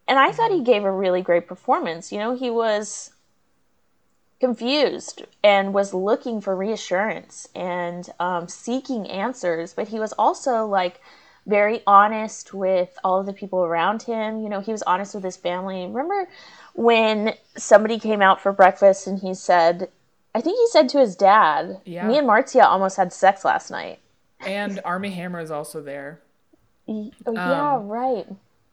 and 0.09 0.17
I 0.17 0.31
thought 0.31 0.49
he 0.49 0.63
gave 0.63 0.83
a 0.83 0.91
really 0.91 1.21
great 1.21 1.47
performance. 1.47 2.11
You 2.11 2.17
know, 2.17 2.35
he 2.35 2.49
was 2.49 3.11
confused 4.39 5.23
and 5.43 5.71
was 5.71 5.93
looking 5.93 6.41
for 6.41 6.55
reassurance 6.55 7.47
and 7.53 8.09
um, 8.19 8.47
seeking 8.47 9.07
answers, 9.07 9.75
but 9.75 9.89
he 9.89 9.99
was 9.99 10.11
also 10.13 10.65
like 10.65 10.99
very 11.45 11.83
honest 11.85 12.55
with 12.55 12.97
all 13.03 13.19
of 13.19 13.27
the 13.27 13.33
people 13.33 13.59
around 13.59 14.01
him. 14.01 14.41
You 14.41 14.49
know, 14.49 14.61
he 14.61 14.71
was 14.71 14.81
honest 14.81 15.13
with 15.13 15.23
his 15.23 15.37
family. 15.37 15.85
Remember 15.85 16.27
when 16.73 17.35
somebody 17.55 17.99
came 17.99 18.23
out 18.23 18.41
for 18.41 18.51
breakfast 18.51 19.05
and 19.05 19.19
he 19.19 19.35
said, 19.35 19.89
I 20.35 20.41
think 20.41 20.57
he 20.57 20.67
said 20.67 20.89
to 20.89 20.99
his 20.99 21.15
dad, 21.15 21.81
Yeah. 21.85 22.07
Me 22.07 22.17
and 22.17 22.27
Marzia 22.27 22.63
almost 22.63 22.97
had 22.97 23.11
sex 23.13 23.43
last 23.43 23.71
night. 23.71 23.99
and 24.41 24.79
Armie 24.85 25.09
Hammer 25.11 25.39
is 25.39 25.51
also 25.51 25.81
there. 25.81 26.21
Oh, 26.87 27.11
yeah, 27.33 27.75
Um, 27.75 27.87
right. 27.87 28.25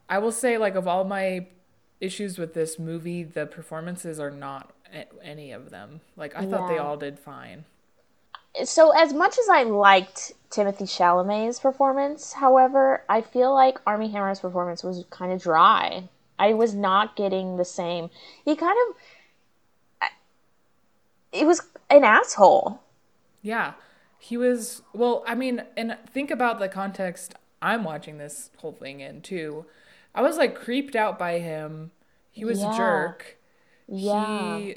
I 0.08 0.18
will 0.18 0.32
say, 0.32 0.58
like, 0.58 0.74
of 0.74 0.86
all 0.86 1.04
my 1.04 1.46
issues 2.00 2.38
with 2.38 2.54
this 2.54 2.78
movie, 2.78 3.22
the 3.24 3.46
performances 3.46 4.20
are 4.20 4.30
not 4.30 4.70
any 5.22 5.50
of 5.52 5.70
them. 5.70 6.00
Like, 6.16 6.36
I 6.36 6.46
thought 6.46 6.68
they 6.68 6.78
all 6.78 6.96
did 6.96 7.18
fine. 7.18 7.64
so 8.64 8.90
as 8.90 9.12
much 9.12 9.36
as 9.38 9.48
I 9.50 9.64
liked 9.64 10.32
Timothy 10.50 10.84
Chalamet's 10.84 11.58
performance, 11.60 12.34
however, 12.34 13.02
I 13.08 13.20
feel 13.20 13.52
like 13.52 13.78
Armie 13.86 14.08
Hammer's 14.10 14.40
performance 14.40 14.82
was 14.84 15.04
kind 15.10 15.32
of 15.32 15.42
dry. 15.42 16.08
I 16.38 16.54
was 16.54 16.74
not 16.74 17.16
getting 17.16 17.56
the 17.56 17.64
same. 17.64 18.08
He 18.44 18.54
kind 18.56 18.76
of 18.88 18.96
it 21.36 21.46
was 21.46 21.60
an 21.90 22.04
asshole. 22.04 22.80
Yeah. 23.42 23.74
He 24.18 24.36
was, 24.36 24.82
well, 24.92 25.22
I 25.26 25.34
mean, 25.34 25.62
and 25.76 25.96
think 26.08 26.30
about 26.30 26.58
the 26.58 26.68
context 26.68 27.34
I'm 27.62 27.84
watching 27.84 28.18
this 28.18 28.50
whole 28.58 28.72
thing 28.72 29.00
in, 29.00 29.22
too. 29.22 29.66
I 30.14 30.22
was, 30.22 30.36
like, 30.36 30.54
creeped 30.54 30.96
out 30.96 31.18
by 31.18 31.38
him. 31.38 31.90
He 32.30 32.44
was 32.44 32.60
Yeah. 32.60 32.74
a 32.74 32.76
jerk. 32.76 33.36
Yeah. 33.86 34.58
He, 34.58 34.76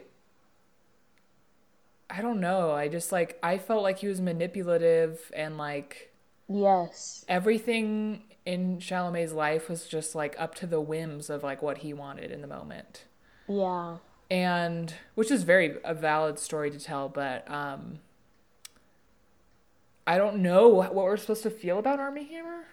I 2.09 2.21
don't 2.21 2.39
know. 2.39 2.71
I 2.71 2.87
just, 2.87 3.11
like, 3.11 3.39
I 3.43 3.57
felt 3.57 3.83
like 3.83 3.99
he 3.99 4.07
was 4.07 4.19
manipulative 4.21 5.31
and, 5.35 5.57
like, 5.57 6.11
Yes. 6.47 7.23
everything 7.27 8.23
in 8.45 8.77
Chalamet's 8.79 9.33
life 9.33 9.69
was 9.69 9.85
just 9.87 10.15
like 10.15 10.35
up 10.39 10.55
to 10.55 10.65
the 10.65 10.81
whims 10.81 11.29
of 11.29 11.43
like 11.43 11.61
what 11.61 11.79
he 11.79 11.93
wanted 11.93 12.31
in 12.31 12.41
the 12.41 12.47
moment. 12.47 13.03
Yeah. 13.47 13.97
And 14.29 14.93
which 15.15 15.31
is 15.31 15.43
very 15.43 15.77
a 15.83 15.93
valid 15.93 16.37
story 16.39 16.69
to 16.71 16.79
tell, 16.79 17.09
but 17.09 17.49
um 17.49 17.99
I 20.05 20.17
don't 20.17 20.37
know 20.37 20.67
what 20.67 20.95
we're 20.95 21.17
supposed 21.17 21.43
to 21.43 21.51
feel 21.51 21.77
about 21.79 21.99
Armie 21.99 22.25
Hammer 22.25 22.65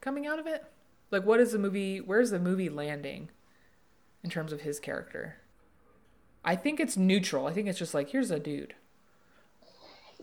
coming 0.00 0.26
out 0.26 0.38
of 0.38 0.46
it. 0.46 0.64
Like 1.10 1.24
what 1.24 1.40
is 1.40 1.52
the 1.52 1.58
movie 1.58 2.00
where's 2.00 2.30
the 2.30 2.38
movie 2.38 2.68
landing 2.68 3.28
in 4.22 4.30
terms 4.30 4.52
of 4.52 4.62
his 4.62 4.80
character? 4.80 5.36
I 6.44 6.56
think 6.56 6.80
it's 6.80 6.96
neutral. 6.96 7.46
I 7.46 7.52
think 7.52 7.68
it's 7.68 7.78
just 7.78 7.94
like 7.94 8.10
here's 8.10 8.30
a 8.30 8.40
dude. 8.40 8.74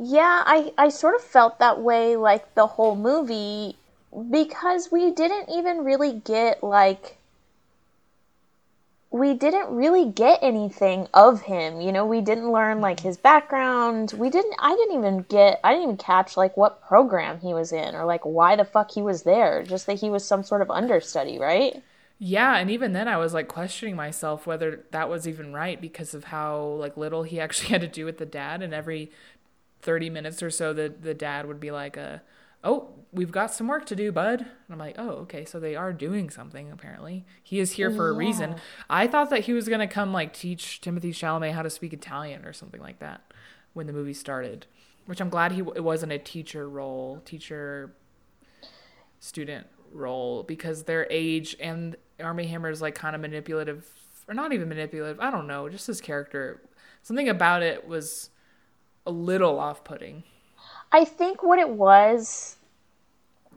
Yeah, 0.02 0.44
I, 0.46 0.72
I 0.78 0.90
sort 0.90 1.16
of 1.16 1.22
felt 1.22 1.60
that 1.60 1.82
way 1.82 2.16
like 2.16 2.56
the 2.56 2.68
whole 2.68 2.96
movie 2.96 3.78
because 4.32 4.92
we 4.92 5.12
didn't 5.12 5.50
even 5.50 5.84
really 5.84 6.14
get 6.14 6.64
like 6.64 7.19
we 9.12 9.34
didn't 9.34 9.76
really 9.76 10.06
get 10.06 10.40
anything 10.42 11.08
of 11.14 11.42
him. 11.42 11.82
You 11.82 11.92
know, 11.92 12.06
we 12.06 12.22
didn't 12.22 12.52
learn 12.52 12.80
like 12.80 13.00
his 13.00 13.18
background. 13.18 14.14
We 14.16 14.30
didn't 14.30 14.54
I 14.60 14.76
didn't 14.76 14.98
even 14.98 15.26
get 15.30 15.60
I 15.64 15.72
didn't 15.74 15.84
even 15.84 15.98
catch 15.98 16.38
like 16.38 16.56
what 16.56 16.82
program 16.84 17.40
he 17.40 17.54
was 17.54 17.72
in 17.72 17.96
or 17.96 18.06
like 18.06 18.24
why 18.24 18.56
the 18.56 18.66
fuck 18.66 18.92
he 18.92 19.02
was 19.02 19.24
there. 19.24 19.64
Just 19.64 19.88
that 19.88 20.00
he 20.00 20.10
was 20.10 20.24
some 20.26 20.44
sort 20.44 20.62
of 20.62 20.70
understudy, 20.70 21.40
right? 21.40 21.82
Yeah, 22.20 22.58
and 22.58 22.70
even 22.70 22.94
then 22.94 23.08
I 23.08 23.18
was 23.18 23.34
like 23.34 23.48
questioning 23.48 23.96
myself 23.96 24.46
whether 24.46 24.86
that 24.92 25.10
was 25.10 25.28
even 25.28 25.54
right 25.54 25.80
because 25.82 26.14
of 26.14 26.26
how 26.26 26.62
like 26.64 26.96
little 26.98 27.24
he 27.24 27.40
actually 27.42 27.70
had 27.70 27.82
to 27.82 27.88
do 27.88 28.06
with 28.06 28.20
the 28.20 28.26
dad 28.26 28.62
and 28.62 28.74
every 28.74 29.12
30 29.82 30.10
minutes 30.10 30.44
or 30.44 30.52
so 30.52 30.74
the 30.74 30.90
the 30.90 31.14
dad 31.14 31.46
would 31.46 31.60
be 31.60 31.72
like 31.72 31.98
uh 31.98 32.18
oh, 32.64 32.90
we've 33.12 33.32
got 33.32 33.52
some 33.52 33.68
work 33.68 33.86
to 33.88 33.96
do, 33.96 34.12
bud. 34.12 34.42
And 34.42 34.50
I'm 34.70 34.78
like, 34.78 34.96
"Oh, 34.98 35.10
okay, 35.22 35.46
so 35.46 35.60
they 35.60 35.76
are 35.76 35.94
doing 35.94 36.30
something 36.30 36.72
apparently. 36.72 37.26
He 37.44 37.60
is 37.60 37.74
here 37.74 37.92
for 37.92 38.10
a 38.10 38.14
reason." 38.14 38.56
I 38.90 39.08
thought 39.08 39.30
that 39.30 39.42
he 39.42 39.54
was 39.54 39.68
going 39.68 39.80
to 39.80 39.88
come 39.88 40.14
like 40.14 40.34
teach 40.34 40.82
Timothy 40.82 41.12
Chalamet 41.12 41.54
how 41.54 41.62
to 41.62 41.70
speak 41.70 41.94
Italian 41.94 42.46
or 42.46 42.54
something 42.54 42.82
like 42.82 43.00
that 43.00 43.34
when 43.74 43.88
the 43.88 43.94
movie 43.94 44.14
started. 44.14 44.66
Which 45.06 45.22
I'm 45.22 45.30
glad 45.30 45.54
he 45.54 45.60
it 45.60 45.84
wasn't 45.84 46.12
a 46.12 46.20
teacher 46.20 46.70
role, 46.70 47.22
teacher 47.26 47.96
student 49.20 49.68
role 49.92 50.44
because 50.44 50.84
their 50.84 51.08
age 51.10 51.56
and 51.60 51.96
Armie 52.20 52.48
Hammer 52.48 52.70
is 52.70 52.82
like 52.82 52.96
kind 52.96 53.16
of 53.16 53.22
manipulative 53.22 53.88
or 54.28 54.34
not 54.34 54.54
even 54.54 54.70
manipulative. 54.70 55.20
I 55.20 55.32
don't 55.32 55.48
know, 55.48 55.68
just 55.70 55.88
his 55.88 56.00
character. 56.00 56.62
Something 57.02 57.30
about 57.30 57.64
it 57.64 57.88
was 57.88 58.30
a 59.06 59.12
little 59.12 59.60
off-putting. 59.60 60.24
I 60.92 61.06
think 61.06 61.44
what 61.44 61.60
it 61.60 61.70
was 61.70 62.58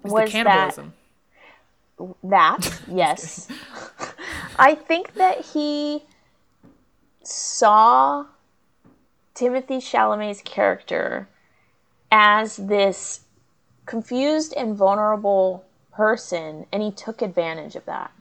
was 0.02 0.26
the 0.26 0.30
cannibalism. 0.30 0.92
That, 2.22 2.80
yes. 2.90 3.48
I 4.58 4.74
think 4.74 5.14
that 5.14 5.44
he 5.46 6.02
saw 7.22 8.26
Timothy 9.34 9.78
Chalamet's 9.78 10.42
character 10.42 11.28
as 12.10 12.56
this 12.56 13.20
confused 13.86 14.52
and 14.56 14.76
vulnerable 14.76 15.64
person, 15.92 16.66
and 16.72 16.82
he 16.82 16.90
took 16.90 17.22
advantage 17.22 17.76
of 17.76 17.84
that. 17.86 18.12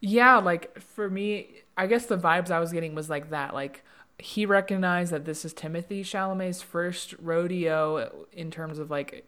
Yeah, 0.00 0.36
like 0.36 0.78
for 0.80 1.08
me, 1.08 1.62
I 1.76 1.86
guess 1.86 2.06
the 2.06 2.18
vibes 2.18 2.50
I 2.50 2.58
was 2.58 2.72
getting 2.72 2.94
was 2.94 3.08
like 3.08 3.30
that. 3.30 3.54
Like 3.54 3.84
he 4.18 4.46
recognized 4.46 5.12
that 5.12 5.24
this 5.24 5.44
is 5.44 5.52
Timothy 5.52 6.02
Chalamet's 6.02 6.62
first 6.62 7.14
rodeo 7.20 8.26
in 8.32 8.50
terms 8.50 8.78
of 8.78 8.90
like 8.90 9.26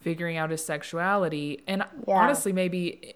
figuring 0.00 0.36
out 0.36 0.50
his 0.50 0.64
sexuality, 0.64 1.62
and 1.66 1.84
Yeah. 2.08 2.16
honestly, 2.16 2.52
maybe 2.52 3.14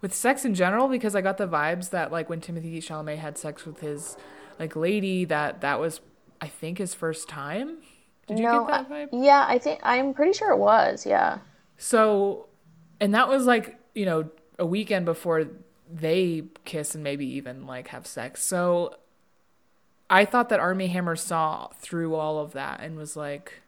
with 0.00 0.12
sex 0.14 0.44
in 0.44 0.54
general, 0.54 0.88
because 0.88 1.14
I 1.14 1.20
got 1.20 1.38
the 1.38 1.46
vibes 1.46 1.90
that 1.90 2.10
like 2.10 2.28
when 2.28 2.40
Timothy 2.40 2.80
Chalamet 2.80 3.18
had 3.18 3.38
sex 3.38 3.64
with 3.64 3.80
his 3.80 4.16
like 4.58 4.74
lady, 4.76 5.24
that 5.26 5.60
that 5.60 5.78
was 5.80 6.00
I 6.40 6.48
think 6.48 6.78
his 6.78 6.94
first 6.94 7.28
time. 7.28 7.78
Did 8.26 8.38
you 8.38 8.44
no, 8.46 8.64
get 8.66 8.88
that 8.88 8.94
I- 8.94 9.04
vibe? 9.06 9.08
yeah, 9.12 9.44
I 9.48 9.58
think 9.58 9.80
I'm 9.82 10.14
pretty 10.14 10.32
sure 10.32 10.50
it 10.50 10.58
was. 10.58 11.04
Yeah, 11.06 11.38
So, 11.76 12.46
and 13.00 13.14
that 13.14 13.28
was 13.28 13.44
like, 13.46 13.78
you 13.94 14.06
know, 14.06 14.30
a 14.58 14.64
weekend 14.66 15.04
before 15.04 15.44
they 15.92 16.44
kiss 16.64 16.94
and 16.94 17.04
maybe 17.04 17.26
even 17.26 17.66
like 17.66 17.88
have 17.88 18.06
sex. 18.06 18.42
So 18.42 18.96
I 20.10 20.24
thought 20.24 20.48
that 20.50 20.60
Armie 20.60 20.88
Hammer 20.88 21.16
saw 21.16 21.68
through 21.80 22.14
all 22.14 22.38
of 22.38 22.52
that 22.52 22.80
and 22.80 22.96
was 22.96 23.16
like, 23.16 23.62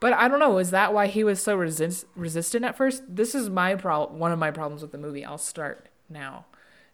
But 0.00 0.12
I 0.12 0.28
don't 0.28 0.38
know. 0.38 0.58
Is 0.58 0.70
that 0.70 0.92
why 0.92 1.06
he 1.06 1.24
was 1.24 1.42
so 1.42 1.56
resist- 1.56 2.06
resistant 2.14 2.64
at 2.64 2.76
first? 2.76 3.02
This 3.08 3.34
is 3.34 3.48
my 3.48 3.74
problem. 3.74 4.18
One 4.18 4.32
of 4.32 4.38
my 4.38 4.50
problems 4.50 4.82
with 4.82 4.92
the 4.92 4.98
movie. 4.98 5.24
I'll 5.24 5.38
start 5.38 5.88
now. 6.08 6.46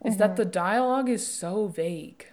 Is 0.04 0.16
that 0.16 0.30
uh-huh. 0.30 0.36
the 0.36 0.44
dialogue 0.44 1.08
is 1.08 1.26
so 1.26 1.66
vague. 1.68 2.26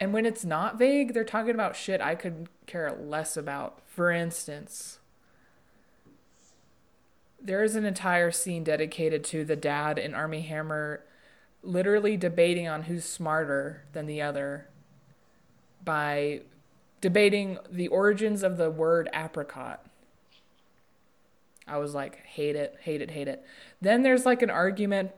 And 0.00 0.12
when 0.12 0.26
it's 0.26 0.44
not 0.44 0.78
vague, 0.78 1.14
they're 1.14 1.24
talking 1.24 1.54
about 1.54 1.76
shit 1.76 2.00
I 2.00 2.14
could 2.14 2.48
care 2.66 2.92
less 2.92 3.36
about. 3.36 3.80
For 3.86 4.10
instance, 4.10 4.98
there 7.40 7.62
is 7.62 7.76
an 7.76 7.84
entire 7.84 8.30
scene 8.30 8.64
dedicated 8.64 9.24
to 9.24 9.44
the 9.44 9.56
dad 9.56 9.98
and 9.98 10.14
Armie 10.14 10.42
Hammer 10.42 11.04
literally 11.66 12.16
debating 12.16 12.68
on 12.68 12.84
who's 12.84 13.04
smarter 13.04 13.82
than 13.92 14.06
the 14.06 14.22
other 14.22 14.68
by 15.84 16.40
debating 17.00 17.58
the 17.70 17.88
origins 17.88 18.42
of 18.42 18.56
the 18.56 18.70
word 18.70 19.08
apricot. 19.12 19.84
I 21.66 21.78
was 21.78 21.94
like, 21.94 22.24
hate 22.24 22.56
it, 22.56 22.76
hate 22.80 23.02
it, 23.02 23.10
hate 23.10 23.28
it. 23.28 23.44
Then 23.80 24.02
there's 24.02 24.24
like 24.24 24.42
an 24.42 24.50
argument, 24.50 25.10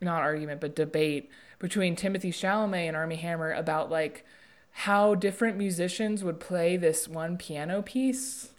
not 0.00 0.20
argument, 0.20 0.60
but 0.60 0.76
debate 0.76 1.30
between 1.58 1.96
Timothy 1.96 2.30
Chalamet 2.30 2.88
and 2.88 2.96
Armie 2.96 3.16
Hammer 3.16 3.52
about 3.52 3.90
like 3.90 4.24
how 4.70 5.14
different 5.14 5.56
musicians 5.56 6.22
would 6.22 6.40
play 6.40 6.76
this 6.76 7.08
one 7.08 7.38
piano 7.38 7.80
piece 7.80 8.50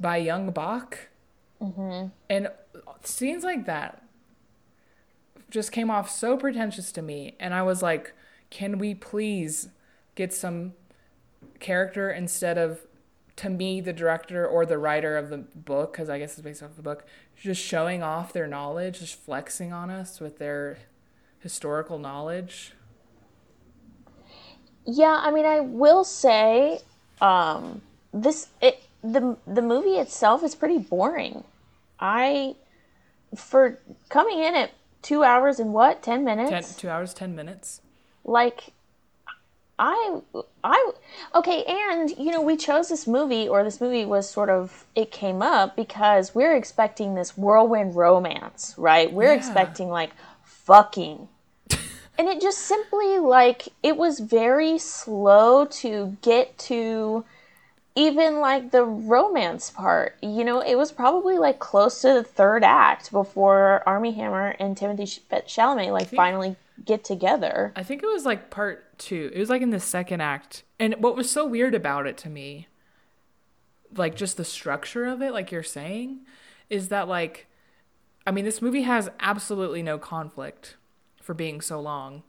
by 0.00 0.16
Young 0.16 0.50
Bach. 0.50 1.08
Mm-hmm. 1.62 2.08
And 2.28 2.48
scenes 3.02 3.44
like 3.44 3.66
that 3.66 4.02
just 5.56 5.72
came 5.72 5.90
off 5.90 6.10
so 6.10 6.36
pretentious 6.36 6.92
to 6.92 7.00
me. 7.00 7.34
And 7.40 7.54
I 7.54 7.62
was 7.62 7.82
like, 7.82 8.12
can 8.50 8.76
we 8.76 8.94
please 8.94 9.70
get 10.14 10.34
some 10.34 10.74
character 11.60 12.10
instead 12.10 12.58
of, 12.58 12.80
to 13.36 13.48
me, 13.48 13.80
the 13.80 13.94
director 13.94 14.46
or 14.46 14.66
the 14.66 14.76
writer 14.76 15.16
of 15.16 15.30
the 15.30 15.38
book, 15.38 15.92
because 15.92 16.10
I 16.10 16.18
guess 16.18 16.34
it's 16.34 16.42
based 16.42 16.62
off 16.62 16.76
the 16.76 16.82
book, 16.82 17.06
just 17.40 17.62
showing 17.62 18.02
off 18.02 18.34
their 18.34 18.46
knowledge, 18.46 19.00
just 19.00 19.18
flexing 19.18 19.72
on 19.72 19.88
us 19.88 20.20
with 20.20 20.38
their 20.38 20.76
historical 21.38 21.98
knowledge? 21.98 22.74
Yeah, 24.84 25.18
I 25.22 25.30
mean, 25.30 25.46
I 25.46 25.60
will 25.60 26.04
say, 26.04 26.80
um, 27.22 27.80
this 28.12 28.48
it 28.60 28.82
the 29.02 29.38
the 29.46 29.62
movie 29.62 29.96
itself 29.96 30.44
is 30.44 30.54
pretty 30.54 30.78
boring. 30.78 31.44
I 31.98 32.56
for 33.34 33.78
coming 34.10 34.38
in 34.38 34.54
at 34.54 34.70
two 35.06 35.22
hours 35.22 35.60
and 35.60 35.72
what 35.72 36.02
ten 36.02 36.24
minutes? 36.24 36.50
Ten, 36.50 36.64
two 36.76 36.88
hours, 36.90 37.14
ten 37.14 37.34
minutes. 37.36 37.80
Like, 38.24 38.72
I 39.78 40.20
I 40.64 40.92
okay, 41.34 41.64
and 41.64 42.10
you 42.10 42.32
know, 42.32 42.42
we 42.42 42.56
chose 42.56 42.88
this 42.88 43.06
movie, 43.06 43.46
or 43.46 43.62
this 43.62 43.80
movie 43.80 44.04
was 44.04 44.28
sort 44.28 44.50
of 44.50 44.84
it 44.96 45.12
came 45.12 45.42
up 45.42 45.76
because 45.76 46.34
we're 46.34 46.56
expecting 46.56 47.14
this 47.14 47.36
whirlwind 47.36 47.94
romance, 47.94 48.74
right? 48.76 49.12
We're 49.12 49.32
Yeah. 49.32 49.36
expecting 49.36 49.88
like 49.90 50.10
fucking 50.42 51.28
and 52.18 52.28
it 52.28 52.40
just 52.40 52.58
simply 52.58 53.18
like 53.18 53.68
it 53.84 53.96
was 53.96 54.18
very 54.18 54.78
slow 54.78 55.66
to 55.66 56.16
get 56.22 56.58
to 56.58 57.24
even 57.96 58.40
like 58.40 58.70
the 58.70 58.84
romance 58.84 59.70
part 59.70 60.16
you 60.22 60.44
know 60.44 60.60
it 60.60 60.76
was 60.76 60.92
probably 60.92 61.38
like 61.38 61.58
close 61.58 62.02
to 62.02 62.12
the 62.14 62.22
third 62.22 62.62
act 62.62 63.10
before 63.10 63.82
armie 63.86 64.12
hammer 64.12 64.54
and 64.60 64.76
timothy 64.76 65.06
Ch- 65.06 65.22
chalamet 65.46 65.92
like 65.92 66.08
finally 66.08 66.56
get 66.84 67.02
together 67.02 67.72
I 67.74 67.82
think 67.82 68.02
it 68.02 68.06
was 68.06 68.26
like 68.26 68.50
part 68.50 68.86
two. 68.98 69.30
It 69.34 69.38
was 69.38 69.50
like 69.50 69.62
in 69.62 69.70
the 69.70 69.80
second 69.80 70.20
act. 70.20 70.62
And 70.78 70.94
what 70.96 71.16
was 71.16 71.30
so 71.30 71.46
weird 71.46 71.74
about 71.74 72.06
it 72.06 72.16
to 72.18 72.28
me, 72.30 72.68
like 73.94 74.14
just 74.14 74.36
the 74.36 74.44
structure 74.44 75.06
of 75.06 75.22
it, 75.22 75.32
like 75.32 75.50
you're 75.50 75.62
saying, 75.62 76.20
is 76.68 76.88
that 76.88 77.08
like, 77.08 77.46
I 78.26 78.30
mean, 78.30 78.44
this 78.44 78.62
movie 78.62 78.82
has 78.82 79.08
absolutely 79.20 79.82
no 79.82 79.98
conflict 79.98 80.76
for 81.20 81.34
being 81.34 81.60
so 81.60 81.80
long, 81.80 82.22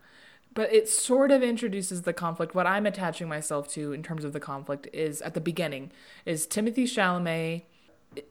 but 0.58 0.74
it 0.74 0.90
sort 0.90 1.30
of 1.30 1.44
introduces 1.44 2.02
the 2.02 2.14
conflict. 2.14 2.56
What 2.56 2.66
I'm 2.66 2.88
attaching 2.88 3.30
myself 3.30 3.68
to 3.74 3.94
in 3.94 4.02
terms 4.02 4.26
of 4.26 4.34
the 4.34 4.40
conflict 4.40 4.88
is 4.92 5.22
at 5.22 5.36
the 5.36 5.40
beginning 5.40 5.92
is 6.26 6.48
Timothy 6.48 6.86
Chalamet 6.86 7.62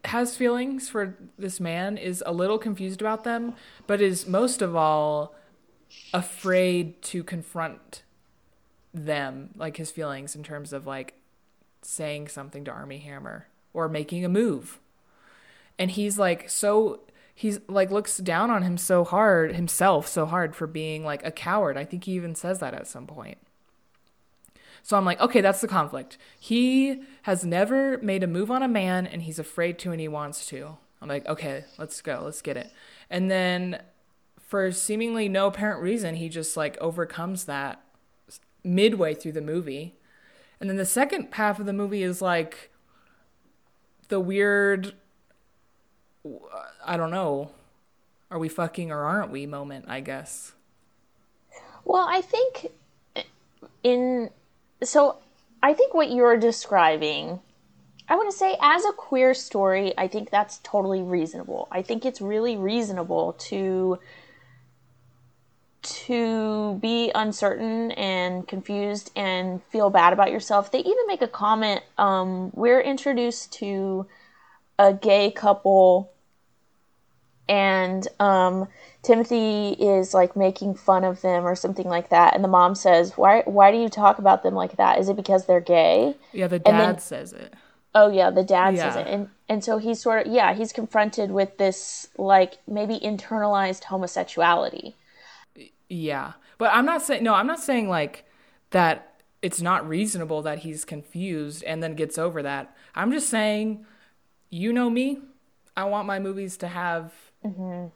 has 0.06 0.36
feelings 0.36 0.88
for 0.88 1.16
this 1.38 1.60
man, 1.60 1.96
is 1.96 2.24
a 2.26 2.32
little 2.32 2.58
confused 2.58 3.00
about 3.00 3.22
them, 3.22 3.54
but 3.86 4.00
is 4.00 4.26
most 4.26 4.60
of 4.60 4.74
all 4.74 5.36
afraid 6.12 7.00
to 7.02 7.22
confront 7.22 8.02
them, 8.92 9.50
like 9.54 9.76
his 9.76 9.92
feelings 9.92 10.34
in 10.34 10.42
terms 10.42 10.72
of 10.72 10.84
like 10.84 11.14
saying 11.82 12.26
something 12.26 12.64
to 12.64 12.72
Armie 12.72 12.98
Hammer 12.98 13.46
or 13.72 13.88
making 13.88 14.24
a 14.24 14.28
move. 14.28 14.80
And 15.78 15.92
he's 15.92 16.18
like 16.18 16.50
so 16.50 17.02
he's 17.36 17.60
like 17.68 17.90
looks 17.90 18.16
down 18.16 18.50
on 18.50 18.62
him 18.62 18.78
so 18.78 19.04
hard 19.04 19.54
himself 19.54 20.08
so 20.08 20.24
hard 20.26 20.56
for 20.56 20.66
being 20.66 21.04
like 21.04 21.24
a 21.24 21.30
coward. 21.30 21.76
I 21.76 21.84
think 21.84 22.04
he 22.04 22.12
even 22.12 22.34
says 22.34 22.58
that 22.58 22.74
at 22.74 22.88
some 22.88 23.06
point. 23.06 23.38
So 24.82 24.96
I'm 24.96 25.04
like, 25.04 25.20
okay, 25.20 25.40
that's 25.40 25.60
the 25.60 25.68
conflict. 25.68 26.16
He 26.38 27.02
has 27.22 27.44
never 27.44 27.98
made 27.98 28.22
a 28.22 28.26
move 28.26 28.50
on 28.50 28.62
a 28.62 28.68
man 28.68 29.06
and 29.06 29.22
he's 29.22 29.38
afraid 29.38 29.78
to 29.80 29.92
and 29.92 30.00
he 30.00 30.08
wants 30.08 30.46
to. 30.46 30.78
I'm 31.02 31.08
like, 31.08 31.26
okay, 31.26 31.64
let's 31.76 32.00
go, 32.00 32.22
let's 32.24 32.40
get 32.40 32.56
it. 32.56 32.72
And 33.10 33.30
then 33.30 33.82
for 34.38 34.72
seemingly 34.72 35.28
no 35.28 35.48
apparent 35.48 35.82
reason, 35.82 36.14
he 36.14 36.28
just 36.28 36.56
like 36.56 36.78
overcomes 36.80 37.44
that 37.44 37.82
midway 38.64 39.12
through 39.12 39.32
the 39.32 39.42
movie. 39.42 39.96
And 40.58 40.70
then 40.70 40.76
the 40.76 40.86
second 40.86 41.28
half 41.32 41.58
of 41.58 41.66
the 41.66 41.72
movie 41.72 42.02
is 42.02 42.22
like 42.22 42.70
the 44.08 44.20
weird 44.20 44.94
I 46.84 46.96
don't 46.96 47.10
know. 47.10 47.50
Are 48.30 48.38
we 48.38 48.48
fucking 48.48 48.90
or 48.90 49.02
aren't 49.04 49.30
we 49.30 49.46
moment, 49.46 49.86
I 49.88 50.00
guess. 50.00 50.52
well 51.86 52.06
i 52.10 52.20
think 52.20 52.66
in 53.82 54.28
so 54.82 55.16
i 55.62 55.72
think 55.72 55.94
what 55.94 56.10
you're 56.10 56.36
describing 56.36 57.40
i 58.08 58.16
want 58.16 58.30
to 58.30 58.36
say 58.36 58.56
as 58.60 58.84
a 58.84 58.92
queer 58.92 59.32
story 59.32 59.94
i 59.96 60.06
think 60.06 60.28
that's 60.28 60.58
totally 60.58 61.02
reasonable 61.02 61.68
i 61.70 61.80
think 61.80 62.04
it's 62.04 62.20
really 62.20 62.56
reasonable 62.58 63.32
to 63.34 63.98
to 65.82 66.76
be 66.82 67.12
uncertain 67.14 67.92
and 67.92 68.48
confused 68.48 69.12
and 69.14 69.62
feel 69.70 69.88
bad 69.88 70.12
about 70.12 70.32
yourself 70.32 70.72
they 70.72 70.80
even 70.80 71.06
make 71.06 71.22
a 71.22 71.28
comment 71.28 71.80
um, 71.96 72.50
we're 72.54 72.80
introduced 72.80 73.52
to 73.52 74.04
a 74.80 74.92
gay 74.92 75.30
couple 75.30 76.12
and 77.48 78.06
um, 78.18 78.68
Timothy 79.02 79.70
is 79.72 80.14
like 80.14 80.36
making 80.36 80.74
fun 80.74 81.04
of 81.04 81.20
them 81.20 81.46
or 81.46 81.54
something 81.54 81.86
like 81.86 82.08
that, 82.10 82.34
and 82.34 82.42
the 82.42 82.48
mom 82.48 82.74
says, 82.74 83.12
"Why? 83.16 83.42
Why 83.44 83.70
do 83.70 83.78
you 83.78 83.88
talk 83.88 84.18
about 84.18 84.42
them 84.42 84.54
like 84.54 84.76
that? 84.76 84.98
Is 84.98 85.08
it 85.08 85.16
because 85.16 85.46
they're 85.46 85.60
gay?" 85.60 86.16
Yeah, 86.32 86.48
the 86.48 86.58
dad 86.58 86.94
then- 86.94 86.98
says 86.98 87.32
it. 87.32 87.54
Oh 87.94 88.10
yeah, 88.10 88.28
the 88.28 88.44
dad 88.44 88.76
says 88.76 88.96
it, 88.96 89.06
and 89.06 89.30
and 89.48 89.64
so 89.64 89.78
he's 89.78 90.02
sort 90.02 90.26
of 90.26 90.32
yeah 90.32 90.52
he's 90.52 90.70
confronted 90.70 91.30
with 91.30 91.56
this 91.56 92.08
like 92.18 92.58
maybe 92.68 92.98
internalized 92.98 93.84
homosexuality. 93.84 94.94
Yeah. 95.88 96.32
But 96.58 96.72
I'm 96.74 96.84
not 96.84 97.00
saying 97.00 97.22
no, 97.22 97.32
I'm 97.32 97.46
not 97.46 97.60
saying 97.60 97.88
like 97.88 98.24
that 98.70 99.14
it's 99.40 99.62
not 99.62 99.88
reasonable 99.88 100.42
that 100.42 100.58
he's 100.58 100.84
confused 100.84 101.62
and 101.64 101.82
then 101.82 101.94
gets 101.94 102.18
over 102.18 102.42
that. 102.42 102.76
I'm 102.94 103.12
just 103.12 103.30
saying 103.30 103.86
you 104.50 104.74
know 104.74 104.90
me. 104.90 105.20
I 105.74 105.84
want 105.84 106.06
my 106.06 106.18
movies 106.18 106.58
to 106.58 106.68
have 106.68 107.14
an 107.46 107.90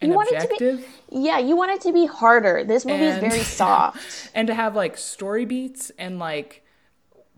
Mm-hmm. 0.00 0.06
You 0.06 0.12
want 0.12 0.30
it 0.32 0.40
to 0.40 0.48
be- 0.48 0.54
objective 0.54 0.86
Yeah, 1.10 1.38
you 1.38 1.56
want 1.56 1.70
it 1.72 1.80
to 1.82 1.92
be 1.92 2.06
harder. 2.06 2.62
This 2.64 2.84
movie 2.84 3.04
is 3.04 3.18
very 3.18 3.38
soft. 3.42 4.30
and 4.34 4.46
to 4.48 4.54
have 4.54 4.74
like 4.76 4.96
story 4.98 5.44
beats 5.44 5.90
and 5.98 6.18
like 6.18 6.62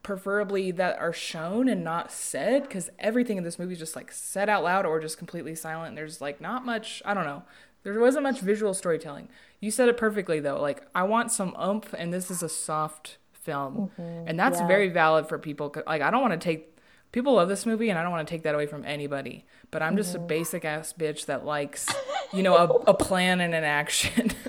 preferably 0.03 0.71
that 0.71 0.99
are 0.99 1.13
shown 1.13 1.69
and 1.69 1.83
not 1.83 2.13
said 2.13 2.63
because 2.63 2.91
everything 2.99 3.37
in 3.37 3.45
this 3.45 3.59
movie 3.59 3.73
is 3.73 3.79
just 3.79 3.97
like 3.97 4.11
said 4.13 4.49
out 4.49 4.63
loud 4.65 4.87
or 4.87 5.01
just 5.01 5.19
completely 5.19 5.55
silent. 5.55 5.97
There's 5.97 6.21
like 6.21 6.41
not 6.41 6.65
much, 6.65 7.03
I 7.05 7.15
don't 7.15 7.25
know. 7.25 7.43
There 7.83 7.99
wasn't 8.01 8.25
much 8.25 8.41
visual 8.41 8.75
storytelling. 8.75 9.29
You 9.61 9.71
said 9.71 9.89
it 9.89 9.97
perfectly 9.97 10.41
though. 10.41 10.61
Like 10.61 10.83
I 10.95 11.05
want 11.05 11.31
some 11.31 11.55
oomph 11.61 11.95
and 11.97 12.13
this 12.13 12.31
is 12.31 12.43
a 12.43 12.49
soft 12.49 13.19
film. 13.33 13.91
and 13.99 14.39
that's 14.39 14.59
yeah. 14.61 14.67
very 14.67 14.89
valid 14.89 15.29
for 15.29 15.39
people. 15.39 15.73
Like 15.87 16.03
I 16.03 16.11
don't 16.11 16.21
want 16.23 16.33
to 16.33 16.45
take 16.45 16.76
people 17.17 17.33
love 17.33 17.49
this 17.49 17.65
movie 17.65 17.89
and 17.89 17.99
I 17.99 18.03
don't 18.03 18.13
want 18.13 18.29
to 18.29 18.31
take 18.31 18.43
that 18.43 18.55
away 18.55 18.67
from 18.67 18.85
anybody. 18.85 19.47
But 19.71 19.83
I'm 19.83 19.97
just 19.97 20.15
a 20.15 20.19
basic 20.19 20.67
ass 20.67 20.93
bitch 20.93 21.25
that 21.25 21.47
likes, 21.47 21.87
you 22.31 22.43
know, 22.43 22.55
a, 22.55 22.67
a 22.91 22.95
plan 23.07 23.41
and 23.41 23.55
an 23.55 23.65
action. 23.65 24.33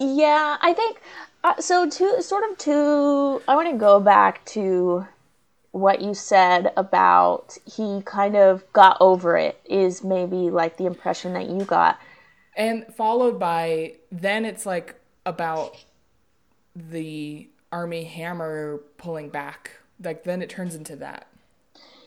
Yeah, 0.00 0.58
I 0.60 0.74
think 0.74 1.00
uh, 1.44 1.60
so. 1.60 1.88
To 1.88 2.22
sort 2.22 2.50
of 2.50 2.58
to, 2.58 3.40
I 3.48 3.54
want 3.54 3.70
to 3.70 3.78
go 3.78 4.00
back 4.00 4.44
to 4.46 5.06
what 5.70 6.02
you 6.02 6.12
said 6.14 6.72
about 6.76 7.56
he 7.64 8.02
kind 8.04 8.36
of 8.36 8.70
got 8.72 8.96
over 9.00 9.36
it. 9.36 9.58
Is 9.64 10.04
maybe 10.04 10.50
like 10.50 10.76
the 10.76 10.84
impression 10.84 11.32
that 11.34 11.48
you 11.48 11.64
got. 11.64 11.98
and 12.56 12.84
followed 12.94 13.38
by 13.38 13.94
then 14.12 14.44
it's 14.44 14.66
like 14.66 15.00
about 15.24 15.82
the 16.76 17.48
armie 17.72 18.04
hammer 18.04 18.80
pulling 18.98 19.30
back 19.30 19.70
like 20.02 20.24
then 20.24 20.42
it 20.42 20.50
turns 20.50 20.74
into 20.74 20.96
that 20.96 21.26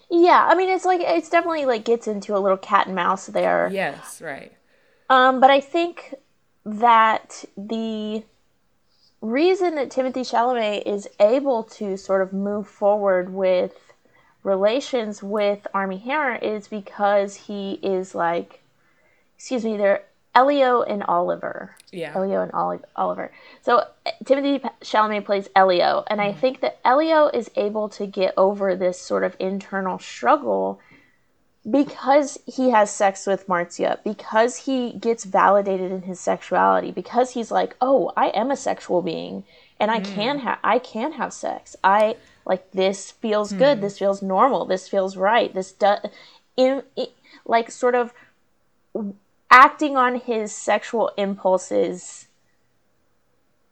Yeah, 0.10 0.47
I 0.49 0.55
mean 0.55 0.70
it's 0.70 0.86
like 0.86 1.01
it's 1.01 1.30
definitely 1.30 1.66
like 1.66 1.84
gets 1.84 2.08
into 2.08 2.36
a 2.36 2.39
little 2.39 2.58
cat 2.58 2.88
and 2.88 2.95
mouse 2.95 3.28
there. 3.28 3.70
Yes, 3.72 4.22
right. 4.22 4.53
Um, 5.10 5.39
but 5.39 5.49
I 5.49 5.60
think 5.60 6.16
that 6.66 7.45
the 7.55 8.24
reason 9.22 9.76
that 9.76 9.91
Timothy 9.91 10.22
Chalamet 10.22 10.84
is 10.86 11.08
able 11.20 11.64
to 11.64 11.97
sort 11.97 12.22
of 12.22 12.34
move 12.34 12.68
forward 12.68 13.34
with 13.34 13.93
relations 14.43 15.22
with 15.22 15.68
Armie 15.74 15.97
Hammer 15.97 16.36
is 16.36 16.68
because 16.68 17.36
he 17.36 17.74
is 17.84 18.16
like, 18.16 18.62
excuse 19.36 19.66
me, 19.66 19.78
they're 19.78 20.03
Elio 20.38 20.83
and 20.83 21.03
Oliver. 21.03 21.75
Yeah. 21.91 22.13
Elio 22.15 22.41
and 22.41 22.51
Oli- 22.53 22.79
Oliver. 22.95 23.31
So 23.61 23.77
uh, 23.77 24.11
Timothy 24.25 24.59
Chalamet 24.81 25.25
plays 25.25 25.49
Elio, 25.55 26.03
and 26.07 26.21
I 26.21 26.29
mm-hmm. 26.29 26.39
think 26.39 26.61
that 26.61 26.79
Elio 26.85 27.27
is 27.27 27.49
able 27.55 27.89
to 27.89 28.05
get 28.05 28.33
over 28.38 28.75
this 28.75 28.99
sort 28.99 29.23
of 29.23 29.35
internal 29.39 29.99
struggle 29.99 30.79
because 31.69 32.38
he 32.45 32.69
has 32.69 32.89
sex 32.91 33.25
with 33.25 33.47
Marzia, 33.47 34.01
because 34.03 34.55
he 34.55 34.93
gets 34.93 35.25
validated 35.25 35.91
in 35.91 36.03
his 36.03 36.19
sexuality, 36.19 36.91
because 36.91 37.31
he's 37.31 37.51
like, 37.51 37.75
"Oh, 37.81 38.11
I 38.15 38.27
am 38.27 38.51
a 38.51 38.55
sexual 38.55 39.01
being 39.01 39.43
and 39.79 39.91
I 39.91 39.99
can 39.99 40.39
mm. 40.39 40.41
have 40.41 40.59
I 40.63 40.79
can 40.79 41.13
have 41.13 41.33
sex. 41.33 41.75
I 41.83 42.17
like 42.45 42.71
this 42.71 43.11
feels 43.11 43.53
good. 43.53 43.79
Mm. 43.79 43.81
This 43.81 43.99
feels 43.99 44.21
normal. 44.21 44.65
This 44.65 44.88
feels 44.88 45.17
right. 45.17 45.53
This 45.53 45.71
does 45.71 45.99
in, 46.55 46.83
it, 46.95 47.11
like 47.45 47.69
sort 47.69 47.95
of 47.95 48.13
acting 49.49 49.95
on 49.95 50.19
his 50.19 50.51
sexual 50.51 51.11
impulses 51.17 52.27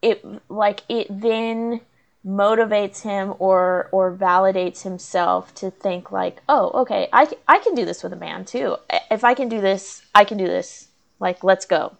it 0.01 0.23
like 0.49 0.82
it 0.89 1.07
then 1.09 1.82
motivates 2.26 3.01
him 3.01 3.34
or 3.39 3.89
or 3.91 4.15
validates 4.15 4.82
himself 4.82 5.53
to 5.53 5.69
think 5.69 6.11
like 6.11 6.41
oh 6.49 6.69
okay 6.82 7.07
I, 7.13 7.28
I 7.47 7.59
can 7.59 7.76
do 7.76 7.86
this 7.86 8.01
with 8.01 8.13
a 8.13 8.17
man 8.17 8.45
too 8.45 8.78
if 9.11 9.23
i 9.23 9.34
can 9.34 9.47
do 9.47 9.61
this 9.61 10.01
i 10.15 10.23
can 10.23 10.38
do 10.38 10.47
this 10.47 10.88
like 11.19 11.43
let's 11.43 11.65
go 11.65 11.95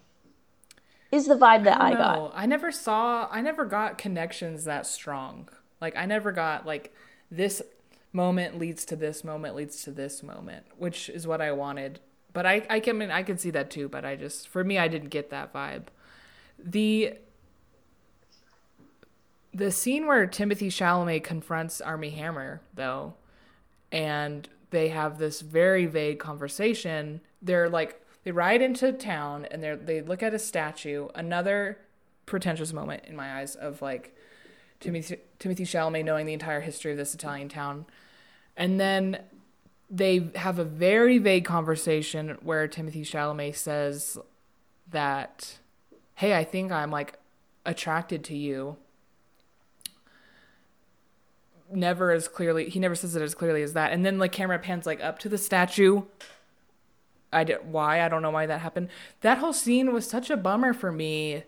is 1.12 1.26
the 1.26 1.34
vibe 1.34 1.64
that 1.64 1.80
i, 1.80 1.90
don't 1.90 1.98
got. 1.98 2.32
I 2.34 2.46
never 2.46 2.72
saw. 2.72 3.28
I 3.30 3.40
never 3.40 3.64
got 3.64 3.98
connections 3.98 4.64
that 4.64 4.86
strong. 4.86 5.48
Like 5.80 5.96
I 5.96 6.06
never 6.06 6.32
got 6.32 6.66
like 6.66 6.94
this 7.30 7.62
moment 8.12 8.58
leads 8.58 8.84
to 8.86 8.96
this 8.96 9.22
moment 9.24 9.54
leads 9.54 9.82
to 9.84 9.90
this 9.90 10.22
moment, 10.22 10.66
which 10.76 11.08
is 11.08 11.26
what 11.26 11.40
I 11.40 11.52
wanted. 11.52 12.00
But 12.36 12.44
I 12.44 12.66
I 12.68 12.80
can 12.80 13.00
I, 13.10 13.22
could 13.22 13.40
see 13.40 13.48
that 13.52 13.70
too. 13.70 13.88
But 13.88 14.04
I 14.04 14.14
just 14.14 14.46
for 14.48 14.62
me 14.62 14.76
I 14.76 14.88
didn't 14.88 15.08
get 15.08 15.30
that 15.30 15.54
vibe. 15.54 15.84
The 16.62 17.14
the 19.54 19.72
scene 19.72 20.06
where 20.06 20.26
Timothy 20.26 20.68
Chalamet 20.68 21.24
confronts 21.24 21.80
Armie 21.80 22.10
Hammer 22.10 22.60
though, 22.74 23.14
and 23.90 24.46
they 24.68 24.88
have 24.88 25.16
this 25.16 25.40
very 25.40 25.86
vague 25.86 26.18
conversation. 26.18 27.22
They're 27.40 27.70
like 27.70 28.04
they 28.24 28.32
ride 28.32 28.60
into 28.60 28.92
town 28.92 29.46
and 29.50 29.62
they 29.62 29.74
they 29.74 30.00
look 30.02 30.22
at 30.22 30.34
a 30.34 30.38
statue. 30.38 31.08
Another 31.14 31.78
pretentious 32.26 32.70
moment 32.70 33.04
in 33.06 33.16
my 33.16 33.38
eyes 33.38 33.54
of 33.56 33.80
like 33.80 34.14
Timothy 34.80 35.16
Timothy 35.38 35.64
Chalamet 35.64 36.04
knowing 36.04 36.26
the 36.26 36.34
entire 36.34 36.60
history 36.60 36.92
of 36.92 36.98
this 36.98 37.14
Italian 37.14 37.48
town, 37.48 37.86
and 38.58 38.78
then 38.78 39.20
they 39.88 40.30
have 40.34 40.58
a 40.58 40.64
very 40.64 41.18
vague 41.18 41.44
conversation 41.44 42.38
where 42.42 42.66
Timothy 42.66 43.02
Chalamet 43.02 43.54
says 43.54 44.18
that, 44.90 45.58
"Hey, 46.16 46.36
I 46.36 46.44
think 46.44 46.72
I'm 46.72 46.90
like 46.90 47.18
attracted 47.64 48.24
to 48.24 48.36
you." 48.36 48.76
Never 51.72 52.12
as 52.12 52.28
clearly, 52.28 52.68
he 52.68 52.78
never 52.78 52.94
says 52.94 53.16
it 53.16 53.22
as 53.22 53.34
clearly 53.34 53.62
as 53.62 53.72
that. 53.72 53.92
And 53.92 54.04
then 54.04 54.18
like 54.18 54.32
camera 54.32 54.58
pans 54.58 54.86
like 54.86 55.02
up 55.02 55.18
to 55.20 55.28
the 55.28 55.38
statue. 55.38 56.02
I 57.32 57.44
did 57.44 57.58
why 57.70 58.02
I 58.02 58.08
don't 58.08 58.22
know 58.22 58.30
why 58.30 58.46
that 58.46 58.60
happened. 58.60 58.88
That 59.20 59.38
whole 59.38 59.52
scene 59.52 59.92
was 59.92 60.08
such 60.08 60.30
a 60.30 60.36
bummer 60.36 60.72
for 60.72 60.92
me 60.92 61.42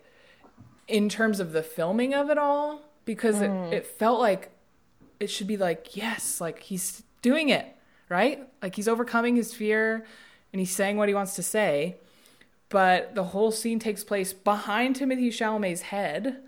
in 0.89 1.07
terms 1.07 1.39
of 1.39 1.53
the 1.53 1.63
filming 1.63 2.13
of 2.13 2.29
it 2.29 2.37
all 2.37 2.81
because 3.05 3.41
it, 3.41 3.49
mm. 3.49 3.71
it 3.71 3.85
felt 3.85 4.19
like 4.19 4.51
it 5.19 5.29
should 5.29 5.47
be 5.47 5.57
like 5.57 5.95
yes 5.95 6.41
like 6.41 6.59
he's 6.63 7.03
doing 7.21 7.49
it 7.49 7.75
right? 8.09 8.47
Like 8.61 8.75
he's 8.75 8.87
overcoming 8.87 9.35
his 9.35 9.53
fear 9.53 10.05
and 10.51 10.59
he's 10.59 10.71
saying 10.71 10.97
what 10.97 11.07
he 11.07 11.15
wants 11.15 11.35
to 11.35 11.43
say. 11.43 11.95
But 12.69 13.15
the 13.15 13.25
whole 13.25 13.51
scene 13.51 13.79
takes 13.79 14.03
place 14.03 14.33
behind 14.33 14.95
timothy 14.95 15.29
chalamet's 15.31 15.81
head 15.83 16.41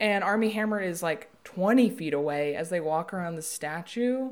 and 0.00 0.24
armie 0.24 0.50
hammer 0.50 0.80
is 0.80 1.02
like 1.02 1.28
20 1.44 1.90
feet 1.90 2.14
away 2.14 2.56
as 2.56 2.70
they 2.70 2.80
walk 2.80 3.12
around 3.12 3.36
the 3.36 3.42
statue 3.42 4.30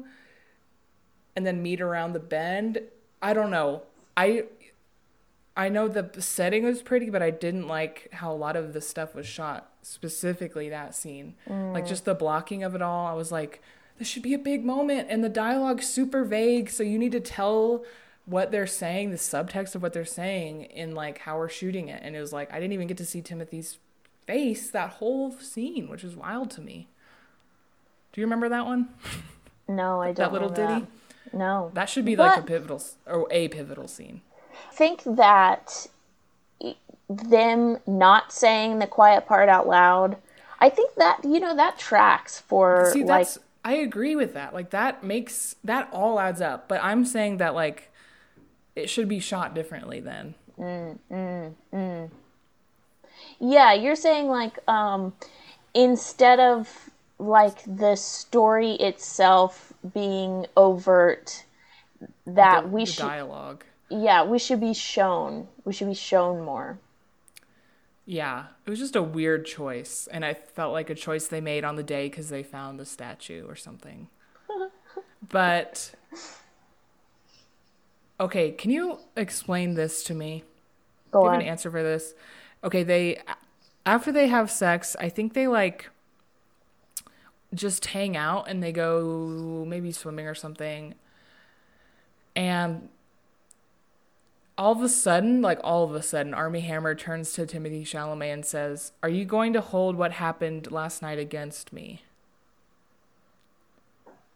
and 1.36 1.46
then 1.46 1.62
meet 1.62 1.80
around 1.80 2.14
the 2.14 2.20
bend. 2.20 2.80
I 3.20 3.34
don't 3.34 3.50
know. 3.50 3.82
I 4.16 4.44
I 5.56 5.68
know 5.68 5.88
the 5.88 6.22
setting 6.22 6.64
was 6.64 6.82
pretty, 6.82 7.10
but 7.10 7.20
I 7.20 7.30
didn't 7.30 7.66
like 7.66 8.08
how 8.12 8.32
a 8.32 8.34
lot 8.34 8.54
of 8.54 8.72
the 8.72 8.80
stuff 8.80 9.14
was 9.14 9.26
shot, 9.26 9.72
specifically 9.82 10.68
that 10.68 10.94
scene. 10.94 11.34
Like 11.48 11.84
mm. 11.84 11.88
just 11.88 12.04
the 12.04 12.14
blocking 12.14 12.62
of 12.62 12.76
it 12.76 12.82
all. 12.82 13.06
I 13.06 13.12
was 13.12 13.32
like, 13.32 13.60
this 13.98 14.08
should 14.08 14.22
be 14.22 14.34
a 14.34 14.38
big 14.38 14.64
moment, 14.64 15.08
and 15.10 15.22
the 15.22 15.28
dialogue's 15.28 15.88
super 15.88 16.24
vague, 16.24 16.70
so 16.70 16.82
you 16.82 16.98
need 16.98 17.12
to 17.12 17.20
tell 17.20 17.84
what 18.26 18.50
they're 18.50 18.66
saying, 18.66 19.10
the 19.10 19.16
subtext 19.16 19.74
of 19.74 19.82
what 19.82 19.92
they're 19.92 20.04
saying, 20.04 20.64
in 20.64 20.94
like 20.94 21.18
how 21.18 21.38
we're 21.38 21.48
shooting 21.48 21.88
it. 21.88 22.00
And 22.04 22.14
it 22.14 22.20
was 22.20 22.32
like 22.32 22.52
I 22.52 22.60
didn't 22.60 22.74
even 22.74 22.86
get 22.86 22.98
to 22.98 23.06
see 23.06 23.22
Timothy's 23.22 23.78
face 24.26 24.70
that 24.70 24.90
whole 24.90 25.32
scene, 25.32 25.88
which 25.88 26.04
is 26.04 26.14
wild 26.14 26.50
to 26.52 26.60
me. 26.60 26.88
Do 28.12 28.20
you 28.20 28.26
remember 28.26 28.48
that 28.48 28.66
one? 28.66 28.88
no 29.68 30.00
i 30.00 30.06
don't 30.06 30.16
that 30.16 30.32
little 30.32 30.48
ditty. 30.48 30.86
that. 30.86 31.34
no 31.34 31.70
That 31.74 31.90
should 31.90 32.06
be 32.06 32.16
like 32.16 32.38
a 32.38 32.42
pivotal 32.42 32.82
or 33.06 33.26
a 33.30 33.48
pivotal 33.48 33.86
scene. 33.86 34.22
I 34.70 34.74
think 34.74 35.02
that 35.04 35.86
them 37.08 37.78
not 37.86 38.32
saying 38.32 38.78
the 38.78 38.86
quiet 38.86 39.26
part 39.26 39.48
out 39.48 39.66
loud 39.66 40.16
i 40.60 40.68
think 40.68 40.94
that 40.96 41.18
you 41.24 41.40
know 41.40 41.56
that 41.56 41.78
tracks 41.78 42.38
for 42.40 42.90
See, 42.92 43.02
like 43.02 43.26
I 43.68 43.74
agree 43.74 44.16
with 44.16 44.32
that. 44.32 44.54
Like 44.54 44.70
that 44.70 45.04
makes 45.04 45.54
that 45.62 45.90
all 45.92 46.18
adds 46.18 46.40
up. 46.40 46.68
But 46.68 46.82
I'm 46.82 47.04
saying 47.04 47.36
that 47.36 47.54
like 47.54 47.90
it 48.74 48.88
should 48.88 49.08
be 49.08 49.20
shot 49.20 49.54
differently 49.54 50.00
then. 50.00 50.34
Mm, 50.58 50.98
mm, 51.12 51.52
mm. 51.74 52.10
yeah 53.38 53.72
you're 53.74 53.94
saying 53.94 54.26
like 54.28 54.58
um 54.68 55.12
instead 55.74 56.40
of 56.40 56.90
like 57.18 57.58
the 57.66 57.94
story 57.94 58.72
itself 58.72 59.72
being 59.94 60.46
overt 60.56 61.44
that 62.26 62.62
The- 62.62 62.68
we 62.68 62.84
the 62.86 62.90
should 62.92 63.02
dialogue. 63.02 63.64
yeah 63.90 64.24
we 64.24 64.38
should 64.38 64.60
be 64.60 64.74
shown 64.74 65.46
we 65.64 65.72
should 65.72 65.88
be 65.88 65.94
shown 65.94 66.44
more 66.44 66.78
Yeah, 68.10 68.46
it 68.64 68.70
was 68.70 68.78
just 68.78 68.96
a 68.96 69.02
weird 69.02 69.44
choice, 69.44 70.08
and 70.10 70.24
I 70.24 70.32
felt 70.32 70.72
like 70.72 70.88
a 70.88 70.94
choice 70.94 71.26
they 71.26 71.42
made 71.42 71.62
on 71.62 71.76
the 71.76 71.82
day 71.82 72.08
because 72.08 72.30
they 72.30 72.42
found 72.42 72.80
the 72.80 72.86
statue 72.86 73.46
or 73.46 73.54
something. 73.54 74.08
but 75.28 75.92
okay, 78.18 78.52
can 78.52 78.70
you 78.70 78.98
explain 79.14 79.74
this 79.74 80.02
to 80.04 80.14
me? 80.14 80.42
go 81.10 81.20
Do 81.20 81.26
you 81.26 81.32
have 81.32 81.34
on 81.34 81.42
an 81.42 81.46
answer 81.46 81.70
for 81.70 81.82
this? 81.82 82.14
Okay, 82.64 82.82
they 82.82 83.20
after 83.84 84.10
they 84.10 84.28
have 84.28 84.50
sex, 84.50 84.96
I 84.98 85.10
think 85.10 85.34
they 85.34 85.46
like 85.46 85.90
just 87.52 87.84
hang 87.84 88.16
out 88.16 88.48
and 88.48 88.62
they 88.62 88.72
go 88.72 89.66
maybe 89.68 89.92
swimming 89.92 90.26
or 90.26 90.34
something. 90.34 90.94
And 92.34 92.88
all 94.58 94.72
of 94.72 94.82
a 94.82 94.88
sudden, 94.88 95.40
like 95.40 95.60
all 95.62 95.84
of 95.84 95.94
a 95.94 96.02
sudden, 96.02 96.34
Armie 96.34 96.60
Hammer 96.60 96.96
turns 96.96 97.32
to 97.34 97.46
Timothy 97.46 97.84
Chalamet 97.84 98.32
and 98.32 98.44
says, 98.44 98.92
"Are 99.04 99.08
you 99.08 99.24
going 99.24 99.52
to 99.52 99.60
hold 99.60 99.96
what 99.96 100.12
happened 100.12 100.72
last 100.72 101.00
night 101.00 101.18
against 101.18 101.72
me?" 101.72 102.02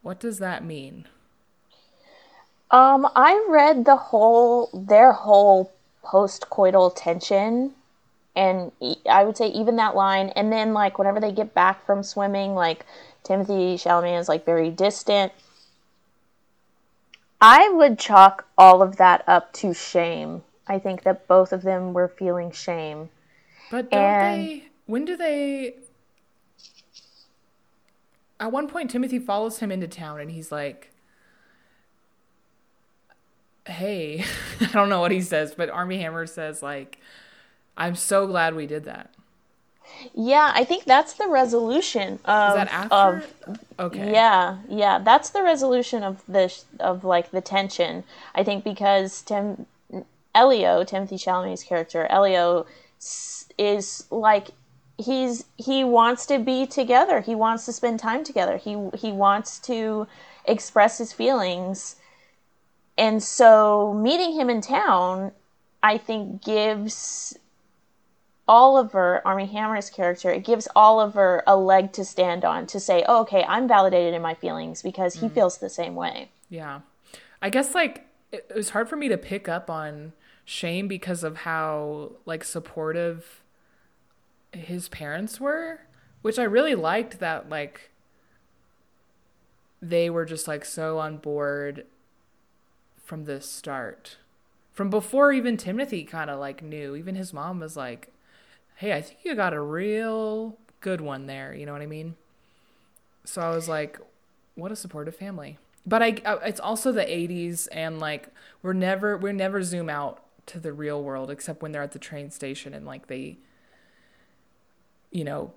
What 0.02 0.20
does 0.20 0.38
that 0.38 0.64
mean? 0.64 1.06
Um, 2.70 3.08
I 3.14 3.44
read 3.48 3.84
the 3.84 3.96
whole 3.96 4.70
their 4.72 5.12
whole 5.12 5.72
post-coital 6.04 6.92
tension, 6.96 7.74
and 8.34 8.72
I 9.10 9.24
would 9.24 9.36
say 9.36 9.48
even 9.48 9.76
that 9.76 9.96
line, 9.96 10.28
and 10.30 10.52
then 10.52 10.72
like 10.72 10.98
whenever 10.98 11.20
they 11.20 11.32
get 11.32 11.52
back 11.52 11.84
from 11.84 12.04
swimming, 12.04 12.54
like 12.54 12.86
Timothy 13.24 13.76
Chalamet 13.76 14.20
is 14.20 14.28
like 14.28 14.44
very 14.44 14.70
distant. 14.70 15.32
I 17.42 17.68
would 17.70 17.98
chalk 17.98 18.46
all 18.56 18.82
of 18.82 18.96
that 18.96 19.24
up 19.26 19.52
to 19.54 19.74
shame. 19.74 20.44
I 20.68 20.78
think 20.78 21.02
that 21.02 21.26
both 21.26 21.52
of 21.52 21.62
them 21.62 21.92
were 21.92 22.06
feeling 22.06 22.52
shame. 22.52 23.10
But 23.70 23.90
don't 23.90 24.00
And- 24.00 24.46
they? 24.46 24.68
When 24.86 25.04
do 25.04 25.16
they? 25.16 25.74
At 28.38 28.52
one 28.52 28.68
point, 28.68 28.90
Timothy 28.90 29.18
follows 29.18 29.58
him 29.58 29.70
into 29.70 29.86
town, 29.88 30.20
and 30.20 30.30
he's 30.30 30.50
like, 30.52 30.90
"Hey, 33.66 34.24
I 34.60 34.66
don't 34.66 34.88
know 34.88 35.00
what 35.00 35.12
he 35.12 35.20
says, 35.20 35.54
but 35.56 35.70
Armie 35.70 35.98
Hammer 35.98 36.26
says 36.26 36.62
like, 36.62 36.98
I'm 37.76 37.94
so 37.94 38.26
glad 38.26 38.54
we 38.54 38.66
did 38.66 38.84
that." 38.84 39.14
Yeah, 40.14 40.52
I 40.54 40.64
think 40.64 40.84
that's 40.84 41.14
the 41.14 41.28
resolution 41.28 42.18
of 42.24 42.48
Is 42.48 42.54
that 42.54 42.72
after? 42.72 43.24
of 43.48 43.58
okay. 43.78 44.12
Yeah, 44.12 44.58
yeah, 44.68 44.98
that's 44.98 45.30
the 45.30 45.42
resolution 45.42 46.02
of 46.02 46.22
this 46.26 46.64
of 46.80 47.04
like 47.04 47.30
the 47.30 47.40
tension. 47.40 48.04
I 48.34 48.44
think 48.44 48.64
because 48.64 49.22
Tim 49.22 49.66
Elio, 50.34 50.84
Timothy 50.84 51.16
Chalamet's 51.16 51.62
character, 51.62 52.06
Elio 52.10 52.66
is 53.58 54.06
like 54.10 54.48
he's 54.98 55.44
he 55.56 55.84
wants 55.84 56.26
to 56.26 56.38
be 56.38 56.66
together. 56.66 57.20
He 57.20 57.34
wants 57.34 57.64
to 57.66 57.72
spend 57.72 58.00
time 58.00 58.24
together. 58.24 58.56
He 58.56 58.76
he 58.94 59.12
wants 59.12 59.58
to 59.60 60.06
express 60.44 60.98
his 60.98 61.12
feelings. 61.12 61.96
And 62.98 63.22
so 63.22 63.94
meeting 63.94 64.32
him 64.38 64.50
in 64.50 64.60
town, 64.60 65.32
I 65.82 65.98
think 65.98 66.44
gives 66.44 67.36
Oliver, 68.48 69.22
Armie 69.24 69.46
Hammer's 69.46 69.88
character, 69.88 70.30
it 70.30 70.44
gives 70.44 70.66
Oliver 70.74 71.42
a 71.46 71.56
leg 71.56 71.92
to 71.92 72.04
stand 72.04 72.44
on 72.44 72.66
to 72.66 72.80
say, 72.80 73.04
oh, 73.06 73.20
okay, 73.22 73.44
I'm 73.46 73.68
validated 73.68 74.14
in 74.14 74.22
my 74.22 74.34
feelings 74.34 74.82
because 74.82 75.14
he 75.14 75.26
mm-hmm. 75.26 75.34
feels 75.34 75.58
the 75.58 75.70
same 75.70 75.94
way. 75.94 76.30
Yeah. 76.48 76.80
I 77.40 77.50
guess 77.50 77.74
like 77.74 78.06
it, 78.32 78.46
it 78.50 78.56
was 78.56 78.70
hard 78.70 78.88
for 78.88 78.96
me 78.96 79.08
to 79.08 79.16
pick 79.16 79.48
up 79.48 79.70
on 79.70 80.12
Shane 80.44 80.88
because 80.88 81.22
of 81.22 81.38
how 81.38 82.12
like 82.26 82.44
supportive 82.44 83.42
his 84.52 84.88
parents 84.88 85.40
were, 85.40 85.80
which 86.22 86.38
I 86.38 86.44
really 86.44 86.74
liked 86.74 87.20
that 87.20 87.48
like 87.48 87.90
they 89.80 90.10
were 90.10 90.24
just 90.24 90.46
like 90.46 90.64
so 90.64 90.98
on 90.98 91.16
board 91.16 91.86
from 93.02 93.24
the 93.24 93.40
start. 93.40 94.18
From 94.72 94.90
before 94.90 95.32
even 95.32 95.56
Timothy 95.56 96.04
kind 96.04 96.30
of 96.30 96.38
like 96.38 96.62
knew. 96.62 96.94
Even 96.96 97.14
his 97.14 97.32
mom 97.32 97.60
was 97.60 97.76
like, 97.76 98.11
"Hey, 98.76 98.92
I 98.92 99.00
think 99.02 99.20
you 99.24 99.34
got 99.34 99.54
a 99.54 99.60
real 99.60 100.58
good 100.80 101.00
one 101.00 101.26
there." 101.26 101.54
You 101.54 101.66
know 101.66 101.72
what 101.72 101.82
I 101.82 101.86
mean? 101.86 102.16
So 103.24 103.40
I 103.40 103.50
was 103.50 103.68
like, 103.68 103.98
what 104.54 104.72
a 104.72 104.76
supportive 104.76 105.16
family. 105.16 105.58
But 105.86 106.02
I, 106.02 106.16
uh, 106.24 106.38
it's 106.44 106.60
also 106.60 106.92
the 106.92 107.04
80s 107.04 107.68
and 107.72 107.98
like 107.98 108.28
we're 108.62 108.72
never 108.72 109.16
we 109.16 109.32
never 109.32 109.62
zoom 109.62 109.88
out 109.88 110.22
to 110.46 110.60
the 110.60 110.72
real 110.72 111.02
world 111.02 111.30
except 111.30 111.62
when 111.62 111.72
they're 111.72 111.82
at 111.82 111.92
the 111.92 111.98
train 111.98 112.30
station 112.30 112.74
and 112.74 112.86
like 112.86 113.06
they 113.08 113.38
you 115.10 115.24
know 115.24 115.52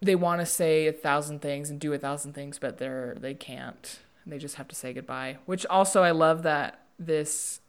they 0.00 0.14
want 0.14 0.40
to 0.40 0.46
say 0.46 0.86
a 0.86 0.92
thousand 0.92 1.40
things 1.40 1.70
and 1.70 1.80
do 1.80 1.92
a 1.92 1.98
thousand 1.98 2.32
things 2.32 2.58
but 2.58 2.78
they're 2.78 3.16
they 3.18 3.34
can't 3.34 4.00
and 4.24 4.32
they 4.32 4.38
just 4.38 4.56
have 4.56 4.68
to 4.68 4.74
say 4.74 4.92
goodbye 4.92 5.36
which 5.46 5.66
also 5.66 6.02
i 6.02 6.10
love 6.10 6.42
that 6.42 6.84
this 6.98 7.60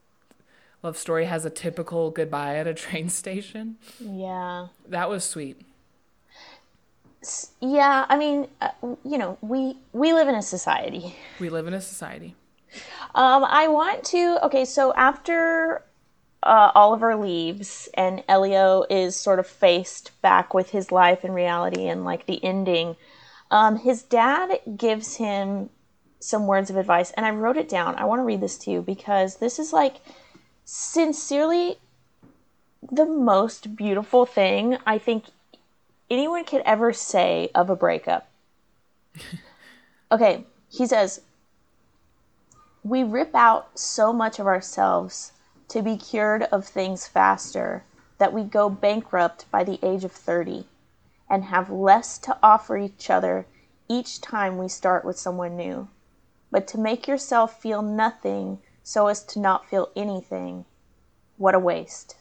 love 0.86 0.98
story 0.98 1.26
has 1.26 1.46
a 1.46 1.50
typical 1.50 2.12
goodbye 2.12 2.56
at 2.56 2.68
a 2.68 2.74
train 2.86 3.10
station 3.10 3.78
Yeah. 4.00 4.68
that 4.88 5.10
was 5.10 5.24
sweet 5.26 5.60
Yeah, 7.60 8.06
I 8.08 8.18
mean, 8.18 8.48
uh, 8.62 8.70
you 9.04 9.18
know, 9.18 9.38
we 9.42 9.78
we 9.94 10.14
live 10.14 10.28
in 10.28 10.36
a 10.36 10.44
society. 10.44 11.16
we 11.40 11.50
live 11.50 11.66
in 11.68 11.74
a 11.74 11.82
society 11.82 12.36
Um, 13.16 13.44
I 13.44 13.68
want 13.68 14.04
to. 14.06 14.38
Okay, 14.46 14.66
so 14.66 14.94
after 14.94 15.82
uh, 16.44 16.72
Oliver 16.76 17.16
leaves 17.16 17.90
and 17.96 18.24
Elio 18.28 18.86
is 18.90 19.16
sort 19.16 19.40
of 19.40 19.48
faced 19.48 20.12
back 20.22 20.54
with 20.54 20.70
his 20.70 20.92
life 20.92 21.24
and 21.24 21.34
reality 21.34 21.88
and 21.88 22.06
like 22.06 22.28
the 22.28 22.44
ending, 22.44 22.96
um, 23.50 23.78
his 23.78 24.04
dad 24.04 24.60
gives 24.78 25.16
him 25.16 25.70
some 26.20 26.46
words 26.48 26.70
of 26.70 26.76
advice, 26.78 27.10
and 27.12 27.26
I 27.26 27.32
wrote 27.32 27.58
it 27.58 27.70
down. 27.70 27.96
I 27.96 28.06
want 28.06 28.20
to 28.20 28.24
read 28.24 28.42
this 28.42 28.58
to 28.60 28.72
you 28.72 28.82
because 28.84 29.38
this 29.38 29.58
is 29.58 29.74
like 29.74 29.96
sincerely 30.66 31.78
the 32.91 33.05
most 33.05 33.76
beautiful 33.76 34.26
thing 34.26 34.78
I 34.86 34.97
think 34.97 35.26
anyone 36.09 36.43
could 36.43 36.63
ever 36.66 36.91
say 36.91 37.49
of 37.53 37.70
a 37.70 37.76
breakup. 37.76 38.28
okay, 40.11 40.43
he 40.70 40.88
says, 40.88 41.22
we 42.84 43.03
rip 43.03 43.34
out 43.34 43.78
so 43.80 44.11
much 44.11 44.39
of 44.39 44.47
ourselves 44.47 45.32
to 45.70 45.82
be 45.82 45.97
cured 45.97 46.43
of 46.43 46.66
things 46.66 47.07
faster 47.07 47.84
that 48.18 48.34
we 48.34 48.43
go 48.43 48.70
bankrupt 48.70 49.49
by 49.51 49.63
the 49.63 49.80
age 49.84 50.03
of 50.03 50.11
30 50.11 50.66
and 51.30 51.45
have 51.45 51.70
less 51.70 52.18
to 52.20 52.38
offer 52.41 52.78
each 52.78 53.09
other 53.09 53.45
each 53.88 54.22
time 54.22 54.57
we 54.57 54.68
start 54.68 55.05
with 55.05 55.18
someone 55.18 55.55
new. 55.55 55.88
But 56.51 56.68
to 56.70 56.80
make 56.80 57.07
yourself 57.07 57.59
feel 57.59 57.82
nothing 57.82 58.59
so 58.86 59.08
as 59.08 59.24
to 59.26 59.40
not 59.40 59.68
feel 59.70 59.90
anything, 59.98 60.64
what 61.38 61.56
a 61.56 61.60
waste. 61.60 62.16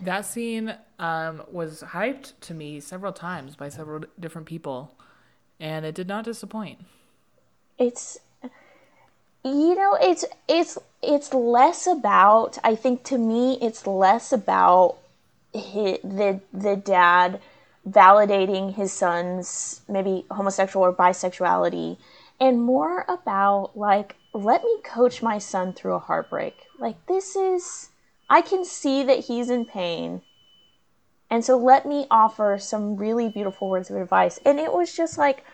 That 0.00 0.24
scene 0.24 0.74
um, 0.98 1.42
was 1.52 1.82
hyped 1.82 2.32
to 2.42 2.54
me 2.54 2.80
several 2.80 3.12
times 3.12 3.56
by 3.56 3.68
several 3.68 4.04
different 4.18 4.48
people, 4.48 4.96
and 5.60 5.84
it 5.84 5.94
did 5.94 6.08
not 6.08 6.24
disappoint. 6.24 6.80
it's 7.78 8.18
you 9.44 9.74
know 9.74 9.96
it's 10.00 10.24
it's 10.48 10.78
it's 11.02 11.32
less 11.32 11.86
about 11.86 12.58
i 12.64 12.74
think 12.74 13.04
to 13.04 13.16
me 13.18 13.58
it's 13.62 13.86
less 13.86 14.32
about 14.32 14.96
hi 15.54 15.98
the 16.04 16.40
the 16.52 16.76
dad 16.76 17.40
validating 17.88 18.74
his 18.74 18.92
son's 18.92 19.80
maybe 19.88 20.24
homosexual 20.30 20.84
or 20.84 20.92
bisexuality 20.92 21.96
and 22.40 22.62
more 22.62 23.04
about 23.08 23.76
like 23.76 24.16
let 24.32 24.62
me 24.62 24.76
coach 24.84 25.22
my 25.22 25.38
son 25.38 25.72
through 25.72 25.94
a 25.94 25.98
heartbreak 25.98 26.66
like 26.78 27.06
this 27.06 27.34
is 27.34 27.90
i 28.30 28.40
can 28.40 28.64
see 28.64 29.02
that 29.02 29.20
he's 29.20 29.50
in 29.50 29.64
pain 29.64 30.22
and 31.30 31.44
so 31.44 31.56
let 31.56 31.84
me 31.84 32.06
offer 32.10 32.58
some 32.58 32.96
really 32.96 33.28
beautiful 33.28 33.68
words 33.68 33.90
of 33.90 33.96
advice 33.96 34.38
and 34.44 34.58
it 34.58 34.72
was 34.72 34.94
just 34.96 35.18
like 35.18 35.44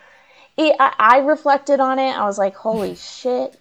it, 0.57 0.75
I, 0.79 0.93
I 0.97 1.17
reflected 1.19 1.79
on 1.79 1.99
it. 1.99 2.11
I 2.11 2.25
was 2.25 2.37
like, 2.37 2.55
holy 2.55 2.95
shit. 2.95 3.59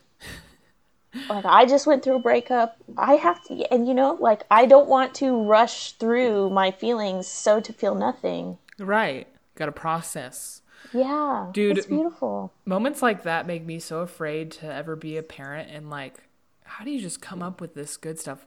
Like, 1.29 1.45
I 1.45 1.64
just 1.64 1.87
went 1.87 2.03
through 2.03 2.16
a 2.16 2.20
breakup. 2.20 2.77
I 2.97 3.14
have 3.14 3.43
to, 3.45 3.72
and 3.72 3.87
you 3.87 3.95
know, 3.95 4.16
like, 4.20 4.43
I 4.51 4.66
don't 4.66 4.89
want 4.89 5.14
to 5.16 5.43
rush 5.45 5.93
through 5.93 6.51
my 6.51 6.70
feelings 6.70 7.29
so 7.29 7.61
to 7.61 7.72
feel 7.72 7.95
nothing. 7.95 8.59
Right. 8.79 9.29
Got 9.55 9.66
to 9.66 9.72
process. 9.72 10.61
Yeah. 10.95 11.49
Dude, 11.53 11.76
It's 11.76 11.86
beautiful. 11.86 12.53
Moments 12.64 13.03
like 13.03 13.24
that 13.24 13.47
make 13.47 13.64
me 13.64 13.80
so 13.80 14.01
afraid 14.01 14.53
to 14.53 14.72
ever 14.72 14.97
be 14.97 15.16
a 15.16 15.22
parent 15.22 15.70
and 15.70 15.90
like 15.90 16.22
how 16.64 16.84
do 16.84 16.90
you 16.90 17.01
just 17.01 17.20
come 17.20 17.42
up 17.42 17.61
with 17.61 17.74
this 17.74 17.97
good 17.97 18.18
stuff? 18.18 18.47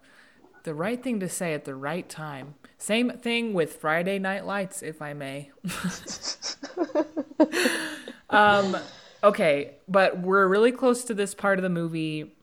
The 0.63 0.73
right 0.73 1.01
thing 1.01 1.19
to 1.21 1.29
say 1.29 1.53
at 1.53 1.65
the 1.65 1.75
right 1.75 2.07
time. 2.09 2.55
Same 2.77 3.11
thing 3.11 3.53
with 3.53 3.75
Friday 3.75 4.19
Night 4.19 4.45
Lights, 4.45 4.83
if 4.83 5.01
I 5.01 5.13
may. 5.13 5.51
um, 8.29 8.75
okay, 9.23 9.75
but 9.87 10.19
we're 10.19 10.47
really 10.47 10.71
close 10.71 11.03
to 11.05 11.13
this 11.13 11.33
part 11.33 11.57
of 11.57 11.63
the 11.63 11.69
movie 11.69 12.35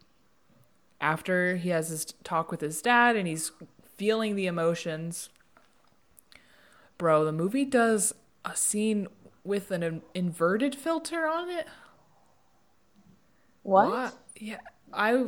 after 1.00 1.57
he 1.57 1.68
has 1.68 1.88
his 1.88 2.07
talk 2.24 2.50
with 2.50 2.62
his 2.62 2.80
dad 2.80 3.16
and 3.16 3.28
he's 3.28 3.52
feeling 3.96 4.36
the 4.36 4.46
emotions. 4.46 5.28
Bro, 6.96 7.26
the 7.26 7.32
movie 7.32 7.66
does 7.66 8.14
a 8.44 8.57
scene 8.57 9.09
with 9.45 9.70
an 9.70 9.82
in- 9.82 10.03
inverted 10.14 10.74
filter 10.74 11.26
on 11.28 11.51
it. 11.51 11.66
What? 13.62 14.14
Yeah, 14.36 14.61
I. 14.92 15.24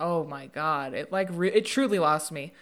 Oh 0.00 0.24
my 0.24 0.46
god! 0.46 0.94
It 0.94 1.10
like 1.12 1.28
re- 1.32 1.52
it 1.52 1.64
truly 1.66 1.98
lost 1.98 2.30
me. 2.32 2.52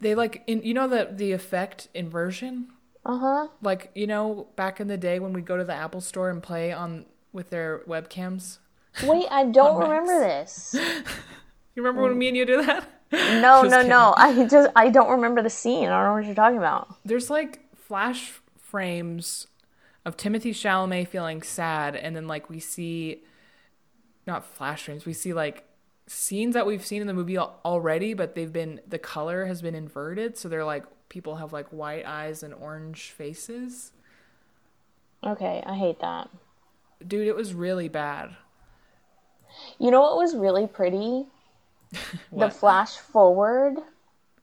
They 0.00 0.14
like 0.14 0.42
in 0.46 0.62
you 0.62 0.74
know 0.74 0.86
the 0.86 1.08
the 1.10 1.32
effect 1.32 1.88
inversion 1.94 2.68
Uh 3.06 3.18
huh. 3.18 3.48
like 3.62 3.90
you 3.94 4.06
know 4.06 4.48
back 4.56 4.80
in 4.80 4.88
the 4.88 4.96
day 4.98 5.18
when 5.18 5.32
we 5.32 5.40
go 5.40 5.56
to 5.56 5.64
the 5.64 5.72
Apple 5.74 6.00
store 6.00 6.30
and 6.30 6.42
play 6.42 6.72
on 6.72 7.06
with 7.32 7.50
their 7.50 7.80
webcams. 7.88 8.58
Wait, 9.04 9.26
I 9.30 9.44
don't 9.46 9.80
remember 9.80 10.20
this. 10.28 10.74
You 10.74 11.82
remember 11.82 12.02
when 12.02 12.16
me 12.18 12.28
and 12.28 12.36
you 12.36 12.44
do 12.46 12.62
that? 12.64 12.86
No, 13.10 13.62
no, 13.62 13.68
kidding. 13.70 13.88
no. 13.88 14.14
I 14.16 14.46
just, 14.46 14.70
I 14.76 14.90
don't 14.90 15.10
remember 15.10 15.42
the 15.42 15.50
scene. 15.50 15.88
I 15.88 15.96
don't 15.98 16.04
know 16.06 16.12
what 16.14 16.24
you're 16.26 16.34
talking 16.34 16.58
about. 16.58 16.94
There's 17.04 17.30
like 17.30 17.60
flash 17.74 18.32
frames 18.74 19.46
of 20.04 20.16
Timothy 20.16 20.52
Chalamet 20.52 21.06
feeling 21.06 21.42
sad, 21.42 21.94
and 21.94 22.16
then 22.16 22.26
like 22.26 22.50
we 22.50 22.58
see, 22.58 23.22
not 24.26 24.44
flash 24.44 24.82
frames, 24.82 25.06
we 25.06 25.12
see 25.12 25.32
like 25.32 25.62
scenes 26.08 26.54
that 26.54 26.66
we've 26.66 26.84
seen 26.84 27.00
in 27.00 27.06
the 27.06 27.14
movie 27.14 27.38
already, 27.38 28.14
but 28.14 28.34
they've 28.34 28.52
been 28.52 28.80
the 28.84 28.98
color 28.98 29.46
has 29.46 29.62
been 29.62 29.76
inverted, 29.76 30.36
so 30.36 30.48
they're 30.48 30.64
like 30.64 30.86
people 31.08 31.36
have 31.36 31.52
like 31.52 31.68
white 31.68 32.04
eyes 32.04 32.42
and 32.42 32.52
orange 32.52 33.12
faces. 33.12 33.92
Okay, 35.24 35.62
I 35.64 35.76
hate 35.76 36.00
that. 36.00 36.28
Dude, 37.06 37.28
it 37.28 37.36
was 37.36 37.54
really 37.54 37.88
bad. 37.88 38.34
You 39.78 39.92
know 39.92 40.00
what 40.00 40.16
was 40.16 40.34
really 40.34 40.66
pretty? 40.66 41.26
the 42.32 42.50
flash 42.50 42.96
forward 42.96 43.76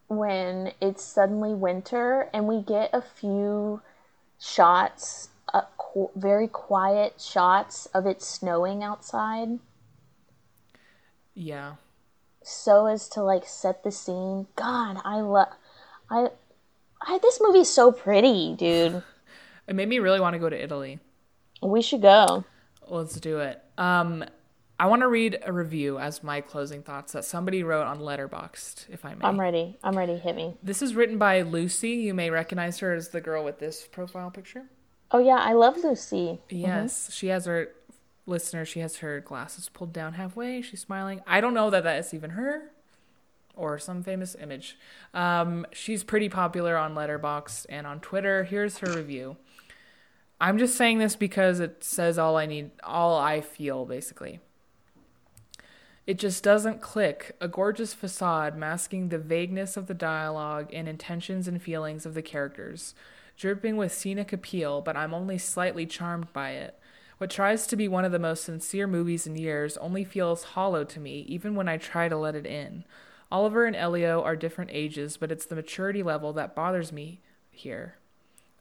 when 0.08 0.72
it's 0.80 1.04
suddenly 1.04 1.54
winter 1.54 2.30
and 2.34 2.48
we 2.48 2.62
get 2.62 2.92
a 2.94 3.02
few 3.02 3.82
shots, 4.42 5.30
uh, 5.54 5.62
qu- 5.78 6.10
very 6.16 6.48
quiet 6.48 7.22
shots 7.22 7.86
of 7.94 8.06
it 8.08 8.22
snowing 8.22 8.84
outside, 8.84 9.60
Yeah. 11.34 11.76
so 12.44 12.88
as 12.88 13.08
to 13.10 13.22
like 13.24 13.46
set 13.46 13.84
the 13.84 13.92
scene. 13.92 14.48
God, 14.56 14.98
I 15.06 15.22
love, 15.22 15.50
I, 16.10 16.30
I, 17.02 17.20
this 17.20 17.40
movie's 17.42 17.70
so 17.70 17.92
pretty, 17.92 18.56
dude. 18.56 19.04
It 19.68 19.76
made 19.76 19.88
me 19.88 20.00
really 20.00 20.20
want 20.20 20.34
to 20.34 20.40
go 20.40 20.50
to 20.50 20.62
Italy. 20.62 21.00
We 21.62 21.82
should 21.82 22.02
go. 22.02 22.44
Let's 22.90 23.18
do 23.22 23.40
it. 23.40 23.64
Um, 23.78 24.26
I 24.82 24.88
want 24.88 25.04
to 25.04 25.08
read 25.08 25.38
a 25.44 25.54
review 25.54 26.00
as 26.00 26.24
my 26.24 26.42
closing 26.42 26.82
thoughts 26.82 27.14
that 27.14 27.24
somebody 27.24 27.62
wrote 27.62 27.86
on 27.86 28.00
Letterboxd, 28.00 28.90
if 28.90 29.06
I 29.06 29.14
may. 29.14 29.24
I'm 29.24 29.40
ready. 29.40 29.78
I'm 29.84 29.96
ready. 29.96 30.18
Hit 30.18 30.36
me. 30.36 30.56
This 30.64 30.82
is 30.82 30.96
written 30.96 31.20
by 31.20 31.44
Lucy. 31.44 31.92
You 31.92 32.16
may 32.16 32.32
recognize 32.32 32.80
her 32.80 32.92
as 32.92 33.10
the 33.10 33.22
girl 33.22 33.44
with 33.44 33.60
this 33.60 33.86
profile 33.86 34.32
picture. 34.32 34.64
Oh 35.12 35.20
yeah, 35.20 35.36
I 35.36 35.54
love 35.54 35.78
Lucy. 35.78 36.40
Yes, 36.50 37.14
she 37.14 37.28
has 37.28 37.46
her 37.46 37.70
listener. 38.26 38.66
She 38.66 38.80
has 38.80 38.98
her 38.98 39.20
glasses 39.20 39.70
pulled 39.70 39.94
down 39.94 40.14
halfway. 40.14 40.64
She's 40.64 40.82
smiling. 40.82 41.22
I 41.28 41.42
don't 41.42 41.54
know 41.54 41.70
that 41.70 41.84
that 41.84 42.00
is 42.00 42.12
even 42.16 42.32
her 42.32 42.72
or 43.56 43.78
some 43.78 44.02
famous 44.02 44.36
image. 44.42 44.80
Um, 45.14 45.68
she's 45.72 46.04
pretty 46.04 46.28
popular 46.28 46.76
on 46.76 46.96
Letterboxd 46.96 47.68
and 47.70 47.86
on 47.86 48.00
Twitter. 48.00 48.46
Here's 48.46 48.80
her 48.80 48.92
review. 48.92 49.38
I'm 50.40 50.58
just 50.58 50.74
saying 50.76 50.98
this 50.98 51.16
because 51.16 51.60
it 51.60 51.84
says 51.84 52.18
all 52.18 52.36
I 52.36 52.48
need, 52.48 52.72
all 52.84 53.16
I 53.20 53.42
feel, 53.42 53.86
basically. 53.86 54.40
It 56.08 56.18
just 56.18 56.44
doesn't 56.44 56.82
click. 56.82 57.36
A 57.40 57.48
gorgeous 57.48 57.94
facade 57.94 58.58
masking 58.58 59.10
the 59.10 59.20
vagueness 59.20 59.78
of 59.78 59.88
the 59.88 59.94
dialogue 59.94 60.70
and 60.74 60.88
intentions 60.88 61.48
and 61.48 61.62
feelings 61.62 62.06
of 62.06 62.16
the 62.16 62.24
characters, 62.24 62.96
dripping 63.38 63.78
with 63.78 63.94
scenic 63.94 64.34
appeal, 64.34 64.82
but 64.82 64.98
I'm 64.98 65.14
only 65.14 65.38
slightly 65.38 65.86
charmed 65.86 66.34
by 66.34 66.52
it. 66.52 66.80
What 67.20 67.30
tries 67.30 67.68
to 67.68 67.76
be 67.76 67.88
one 67.88 68.04
of 68.04 68.12
the 68.12 68.18
most 68.18 68.44
sincere 68.44 68.88
movies 68.88 69.28
in 69.28 69.36
years 69.36 69.78
only 69.78 70.04
feels 70.04 70.44
hollow 70.44 70.84
to 70.86 71.00
me, 71.00 71.20
even 71.28 71.54
when 71.54 71.70
I 71.70 71.78
try 71.78 72.10
to 72.10 72.18
let 72.18 72.34
it 72.34 72.48
in. 72.48 72.84
Oliver 73.32 73.66
and 73.66 73.76
Elio 73.76 74.24
are 74.24 74.36
different 74.36 74.72
ages, 74.74 75.18
but 75.18 75.32
it's 75.32 75.46
the 75.46 75.56
maturity 75.56 76.02
level 76.02 76.34
that 76.34 76.56
bothers 76.56 76.92
me 76.92 77.22
here. 77.52 77.98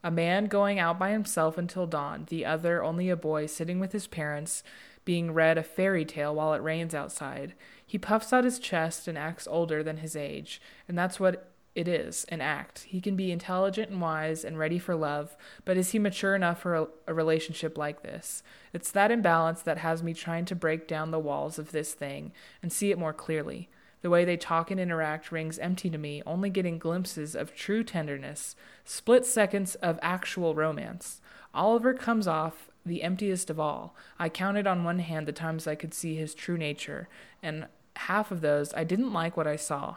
A 0.05 0.11
man 0.11 0.45
going 0.45 0.78
out 0.78 0.99
by 0.99 1.11
himself 1.11 1.57
until 1.57 1.86
dawn, 1.86 2.26
the 2.28 2.45
other 2.45 2.82
only 2.82 3.09
a 3.09 3.16
boy 3.16 3.47
sitting 3.47 3.80
with 3.80 3.93
his 3.93 4.07
parents, 4.07 4.62
being 5.11 5.34
read 5.34 5.58
a 5.58 5.62
fairy 5.64 6.04
tale 6.04 6.32
while 6.32 6.54
it 6.54 6.62
rains 6.62 6.94
outside. 6.94 7.52
He 7.84 7.98
puffs 7.98 8.32
out 8.32 8.44
his 8.44 8.61
chest 8.61 9.08
and 9.08 9.18
acts 9.18 9.48
older 9.50 9.82
than 9.82 9.96
his 9.96 10.14
age, 10.14 10.62
and 10.86 10.96
that's 10.96 11.18
what 11.18 11.50
it 11.74 11.88
is 11.88 12.24
an 12.28 12.40
act. 12.40 12.84
He 12.84 13.00
can 13.00 13.16
be 13.16 13.32
intelligent 13.32 13.90
and 13.90 14.00
wise 14.00 14.44
and 14.44 14.56
ready 14.56 14.78
for 14.78 14.94
love, 14.94 15.36
but 15.64 15.76
is 15.76 15.90
he 15.90 15.98
mature 15.98 16.36
enough 16.36 16.61
for 16.61 16.76
a, 16.76 16.86
a, 17.08 17.12
relationship 17.12 17.76
like 17.76 18.04
this? 18.04 18.44
It's 18.72 18.92
that 18.92 19.11
imbalance 19.11 19.62
that 19.62 19.78
has 19.78 20.00
me 20.00 20.14
trying 20.14 20.44
to 20.44 20.54
break 20.54 20.86
down 20.86 21.11
the 21.11 21.18
walls 21.18 21.58
of 21.58 21.72
this 21.72 21.92
thing 21.92 22.30
and 22.62 22.72
see 22.72 22.92
it 22.92 22.98
more 22.98 23.12
clearly. 23.12 23.68
The 24.02 24.11
way 24.11 24.24
they 24.24 24.36
talk 24.36 24.70
and 24.70 24.78
interact 24.78 25.32
rings 25.32 25.58
empty 25.58 25.90
to 25.90 25.98
me, 25.98 26.22
only 26.24 26.50
getting 26.50 26.78
glimpses 26.78 27.34
of 27.34 27.52
true 27.52 27.82
tenderness, 27.82 28.54
split 28.84 29.26
seconds 29.26 29.74
of 29.74 29.98
actual 30.02 30.54
romance. 30.54 31.20
Oliver 31.52 31.94
comes 31.94 32.28
off 32.28 32.69
the 32.85 33.03
emptiest 33.03 33.51
of 33.51 33.61
all. 33.61 33.95
I 34.18 34.28
counted 34.28 34.66
on 34.66 34.85
one 34.85 35.01
hand 35.01 35.26
the 35.26 35.33
times 35.33 35.66
I 35.66 35.74
could 35.74 35.95
see 35.95 36.16
his 36.16 36.35
true 36.35 36.57
nature, 36.57 37.09
and 37.43 37.66
half 37.97 38.31
of 38.31 38.41
those 38.41 38.72
I 38.74 38.85
didn't 38.85 39.12
like 39.12 39.37
what 39.37 39.47
I 39.47 39.57
saw. 39.57 39.97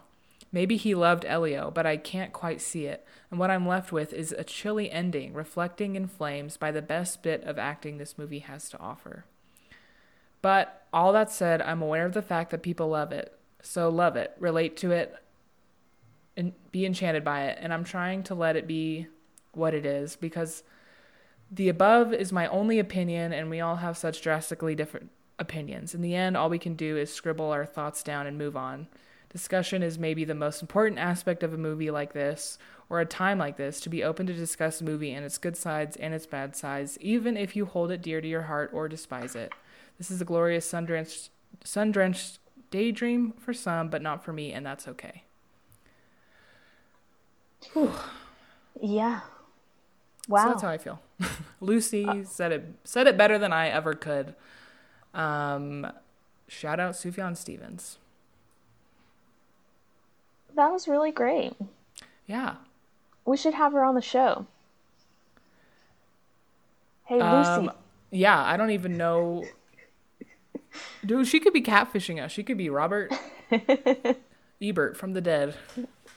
Maybe 0.51 0.77
he 0.77 0.93
loved 0.93 1.25
Elio, 1.25 1.71
but 1.71 1.85
I 1.85 1.97
can't 1.97 2.31
quite 2.31 2.61
see 2.61 2.85
it, 2.85 3.05
and 3.31 3.39
what 3.39 3.49
I'm 3.49 3.67
left 3.67 3.91
with 3.91 4.13
is 4.13 4.31
a 4.31 4.43
chilly 4.43 4.91
ending, 4.91 5.33
reflecting 5.33 5.95
in 5.95 6.07
flames 6.07 6.57
by 6.57 6.71
the 6.71 6.81
best 6.81 7.23
bit 7.23 7.43
of 7.43 7.57
acting 7.57 7.97
this 7.97 8.17
movie 8.17 8.39
has 8.39 8.69
to 8.69 8.79
offer. 8.79 9.25
But 10.43 10.85
all 10.91 11.13
that 11.13 11.31
said, 11.31 11.61
I'm 11.61 11.81
aware 11.81 12.05
of 12.05 12.13
the 12.13 12.21
fact 12.21 12.51
that 12.51 12.61
people 12.61 12.89
love 12.89 13.11
it, 13.11 13.37
so 13.61 13.89
love 13.89 14.15
it, 14.15 14.35
relate 14.39 14.77
to 14.77 14.91
it, 14.91 15.15
and 16.35 16.53
be 16.71 16.85
enchanted 16.85 17.23
by 17.23 17.45
it. 17.45 17.57
And 17.61 17.73
I'm 17.73 17.83
trying 17.83 18.23
to 18.23 18.35
let 18.35 18.55
it 18.55 18.67
be 18.67 19.07
what 19.53 19.73
it 19.73 19.85
is 19.85 20.15
because 20.15 20.63
the 21.53 21.69
above 21.69 22.13
is 22.13 22.31
my 22.31 22.47
only 22.47 22.79
opinion, 22.79 23.31
and 23.31 23.49
we 23.49 23.61
all 23.61 23.75
have 23.75 23.95
such 23.95 24.21
drastically 24.21 24.73
different 24.73 25.11
opinions. 25.37 25.93
In 25.93 26.01
the 26.01 26.15
end, 26.15 26.35
all 26.35 26.49
we 26.49 26.57
can 26.57 26.73
do 26.73 26.97
is 26.97 27.13
scribble 27.13 27.51
our 27.51 27.65
thoughts 27.65 28.01
down 28.01 28.25
and 28.25 28.37
move 28.37 28.57
on. 28.57 28.87
Discussion 29.29 29.83
is 29.83 29.99
maybe 29.99 30.25
the 30.25 30.33
most 30.33 30.61
important 30.61 30.99
aspect 30.99 31.43
of 31.43 31.53
a 31.53 31.57
movie 31.57 31.91
like 31.91 32.13
this, 32.13 32.57
or 32.89 32.99
a 32.99 33.05
time 33.05 33.37
like 33.37 33.57
this, 33.57 33.79
to 33.81 33.89
be 33.89 34.03
open 34.03 34.25
to 34.25 34.33
discuss 34.33 34.81
a 34.81 34.83
movie 34.83 35.11
and 35.11 35.23
its 35.23 35.37
good 35.37 35.55
sides 35.55 35.95
and 35.97 36.13
its 36.13 36.25
bad 36.25 36.55
sides, 36.55 36.97
even 36.99 37.37
if 37.37 37.55
you 37.55 37.65
hold 37.65 37.91
it 37.91 38.01
dear 38.01 38.19
to 38.19 38.27
your 38.27 38.43
heart 38.43 38.71
or 38.73 38.87
despise 38.87 39.35
it. 39.35 39.51
This 39.99 40.09
is 40.09 40.21
a 40.21 40.25
glorious 40.25 40.67
sun 40.67 40.85
drenched, 40.85 41.29
sun 41.63 41.91
drenched 41.91 42.39
daydream 42.71 43.33
for 43.37 43.53
some, 43.53 43.89
but 43.89 44.01
not 44.01 44.23
for 44.23 44.33
me, 44.33 44.53
and 44.53 44.65
that's 44.65 44.87
okay. 44.87 45.23
Whew. 47.73 47.91
Yeah. 48.81 49.21
Wow. 50.27 50.43
So 50.43 50.49
that's 50.49 50.61
how 50.61 50.69
I 50.69 50.77
feel. 50.77 51.01
Lucy 51.61 52.23
said 52.23 52.51
it 52.51 52.65
said 52.83 53.07
it 53.07 53.17
better 53.17 53.37
than 53.37 53.53
I 53.53 53.69
ever 53.69 53.93
could. 53.93 54.35
Um, 55.13 55.91
shout 56.47 56.79
out 56.79 56.93
Sufjan 56.93 57.35
Stevens. 57.37 57.97
That 60.55 60.71
was 60.71 60.87
really 60.87 61.11
great. 61.11 61.53
Yeah. 62.27 62.55
We 63.25 63.37
should 63.37 63.53
have 63.53 63.73
her 63.73 63.83
on 63.83 63.95
the 63.95 64.01
show. 64.01 64.45
Hey 67.05 67.15
Lucy. 67.15 67.49
Um, 67.49 67.71
yeah, 68.11 68.41
I 68.43 68.55
don't 68.55 68.71
even 68.71 68.97
know 68.97 69.43
Dude, 71.05 71.27
she 71.27 71.39
could 71.39 71.53
be 71.53 71.61
catfishing 71.61 72.23
us. 72.23 72.31
She 72.31 72.43
could 72.43 72.57
be 72.57 72.69
Robert 72.69 73.13
Ebert 74.61 74.97
from 74.97 75.13
the 75.13 75.21
dead. 75.21 75.55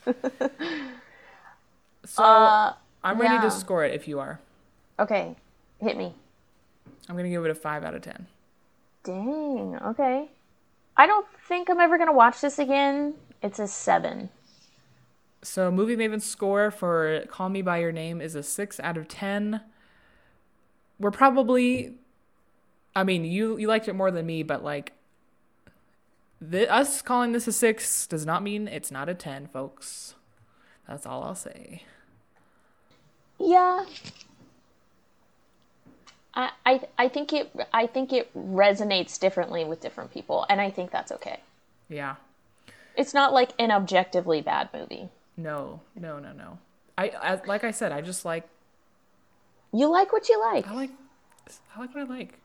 So 2.05 2.23
uh, 2.23 2.73
I'm 3.07 3.19
ready 3.19 3.35
yeah. 3.35 3.41
to 3.41 3.51
score 3.51 3.85
it 3.85 3.93
if 3.93 4.07
you 4.07 4.19
are. 4.19 4.39
Okay, 4.99 5.35
hit 5.79 5.97
me. 5.97 6.13
I'm 7.07 7.15
gonna 7.15 7.29
give 7.29 7.45
it 7.45 7.51
a 7.51 7.55
five 7.55 7.83
out 7.83 7.93
of 7.93 8.01
ten. 8.01 8.27
Dang. 9.03 9.77
Okay. 9.81 10.29
I 10.95 11.07
don't 11.07 11.27
think 11.47 11.69
I'm 11.69 11.79
ever 11.79 11.97
gonna 11.97 12.13
watch 12.13 12.41
this 12.41 12.59
again. 12.59 13.13
It's 13.41 13.59
a 13.59 13.67
seven. 13.67 14.29
So 15.41 15.71
movie 15.71 15.95
Maven's 15.95 16.25
score 16.25 16.71
for 16.71 17.23
Call 17.29 17.49
Me 17.49 17.61
by 17.61 17.77
Your 17.77 17.91
Name 17.91 18.19
is 18.19 18.35
a 18.35 18.43
six 18.43 18.79
out 18.79 18.97
of 18.97 19.07
ten. 19.07 19.61
We're 20.99 21.11
probably 21.11 21.95
I 22.95 23.03
mean, 23.03 23.25
you 23.25 23.57
you 23.57 23.67
liked 23.67 23.87
it 23.87 23.93
more 23.93 24.11
than 24.11 24.25
me, 24.25 24.43
but 24.43 24.63
like 24.63 24.93
the, 26.41 26.71
us 26.71 27.01
calling 27.01 27.31
this 27.31 27.47
a 27.47 27.51
6 27.51 28.07
does 28.07 28.25
not 28.25 28.43
mean 28.43 28.67
it's 28.67 28.91
not 28.91 29.09
a 29.09 29.15
10, 29.15 29.47
folks. 29.47 30.13
That's 30.87 31.05
all 31.05 31.23
I'll 31.23 31.35
say. 31.35 31.83
Yeah. 33.39 33.85
I, 36.33 36.51
I 36.65 36.81
I 36.97 37.07
think 37.07 37.33
it 37.33 37.51
I 37.73 37.87
think 37.87 38.13
it 38.13 38.31
resonates 38.35 39.19
differently 39.19 39.63
with 39.65 39.81
different 39.81 40.13
people 40.13 40.45
and 40.49 40.61
I 40.61 40.69
think 40.69 40.91
that's 40.91 41.11
okay. 41.11 41.39
Yeah. 41.89 42.15
It's 42.95 43.13
not 43.13 43.33
like 43.33 43.51
an 43.59 43.71
objectively 43.71 44.41
bad 44.41 44.69
movie. 44.73 45.09
No, 45.35 45.81
no, 45.95 46.19
no, 46.19 46.31
no. 46.33 46.57
I, 46.97 47.09
I 47.09 47.41
like 47.45 47.63
I 47.63 47.71
said, 47.71 47.91
I 47.91 48.01
just 48.01 48.25
like 48.25 48.47
You 49.71 49.89
like 49.91 50.11
what 50.11 50.29
you 50.29 50.39
like. 50.39 50.67
I 50.67 50.73
like 50.73 50.91
I 51.75 51.79
like 51.79 51.93
what 51.95 52.01
I 52.01 52.13
like. 52.17 52.39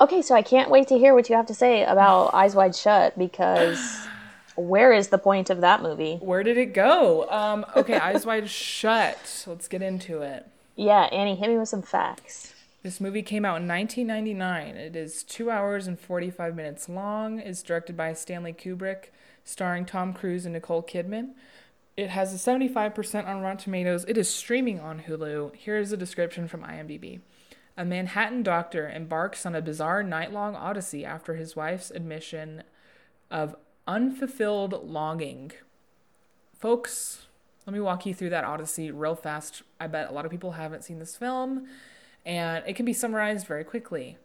Okay, 0.00 0.20
so 0.22 0.34
I 0.34 0.42
can't 0.42 0.70
wait 0.70 0.88
to 0.88 0.98
hear 0.98 1.14
what 1.14 1.28
you 1.30 1.36
have 1.36 1.46
to 1.46 1.54
say 1.54 1.82
about 1.84 2.34
Eyes 2.34 2.54
Wide 2.54 2.74
Shut 2.76 3.18
because 3.18 4.06
where 4.56 4.92
is 4.92 5.08
the 5.08 5.18
point 5.18 5.50
of 5.50 5.60
that 5.60 5.82
movie? 5.82 6.16
Where 6.16 6.42
did 6.42 6.58
it 6.58 6.74
go? 6.74 7.28
Um, 7.30 7.64
okay, 7.76 7.98
Eyes 7.98 8.26
Wide 8.26 8.48
Shut. 8.48 9.44
Let's 9.46 9.68
get 9.68 9.82
into 9.82 10.22
it. 10.22 10.46
Yeah, 10.74 11.04
Annie, 11.04 11.36
hit 11.36 11.48
me 11.48 11.58
with 11.58 11.68
some 11.68 11.82
facts. 11.82 12.54
This 12.82 13.00
movie 13.00 13.22
came 13.22 13.44
out 13.44 13.60
in 13.60 13.66
1999. 13.66 14.76
It 14.76 14.94
is 14.94 15.22
two 15.22 15.50
hours 15.50 15.86
and 15.86 15.98
45 15.98 16.54
minutes 16.54 16.88
long. 16.88 17.40
It's 17.40 17.62
directed 17.62 17.96
by 17.96 18.12
Stanley 18.12 18.52
Kubrick, 18.52 19.06
starring 19.44 19.84
Tom 19.84 20.12
Cruise 20.12 20.44
and 20.44 20.52
Nicole 20.52 20.82
Kidman. 20.82 21.30
It 21.96 22.10
has 22.10 22.32
a 22.34 22.36
75% 22.36 23.26
on 23.26 23.40
Rotten 23.40 23.56
Tomatoes. 23.56 24.04
It 24.06 24.18
is 24.18 24.28
streaming 24.28 24.80
on 24.80 25.00
Hulu. 25.00 25.56
Here 25.56 25.78
is 25.78 25.92
a 25.92 25.96
description 25.96 26.46
from 26.46 26.62
IMDb. 26.62 27.20
A 27.76 27.84
Manhattan 27.84 28.42
doctor 28.42 28.88
embarks 28.88 29.44
on 29.44 29.54
a 29.54 29.62
bizarre 29.62 30.02
night 30.02 30.32
long 30.32 30.54
odyssey 30.54 31.04
after 31.04 31.34
his 31.34 31.56
wife's 31.56 31.90
admission 31.90 32.62
of 33.30 33.56
unfulfilled 33.86 34.84
longing. 34.84 35.52
Folks, 36.58 37.26
let 37.66 37.74
me 37.74 37.80
walk 37.80 38.06
you 38.06 38.14
through 38.14 38.30
that 38.30 38.44
odyssey 38.44 38.90
real 38.90 39.14
fast. 39.14 39.62
I 39.80 39.86
bet 39.86 40.08
a 40.08 40.12
lot 40.12 40.24
of 40.24 40.30
people 40.30 40.52
haven't 40.52 40.84
seen 40.84 40.98
this 40.98 41.16
film, 41.16 41.66
and 42.24 42.64
it 42.66 42.76
can 42.76 42.86
be 42.86 42.92
summarized 42.92 43.46
very 43.46 43.64
quickly 43.64 44.18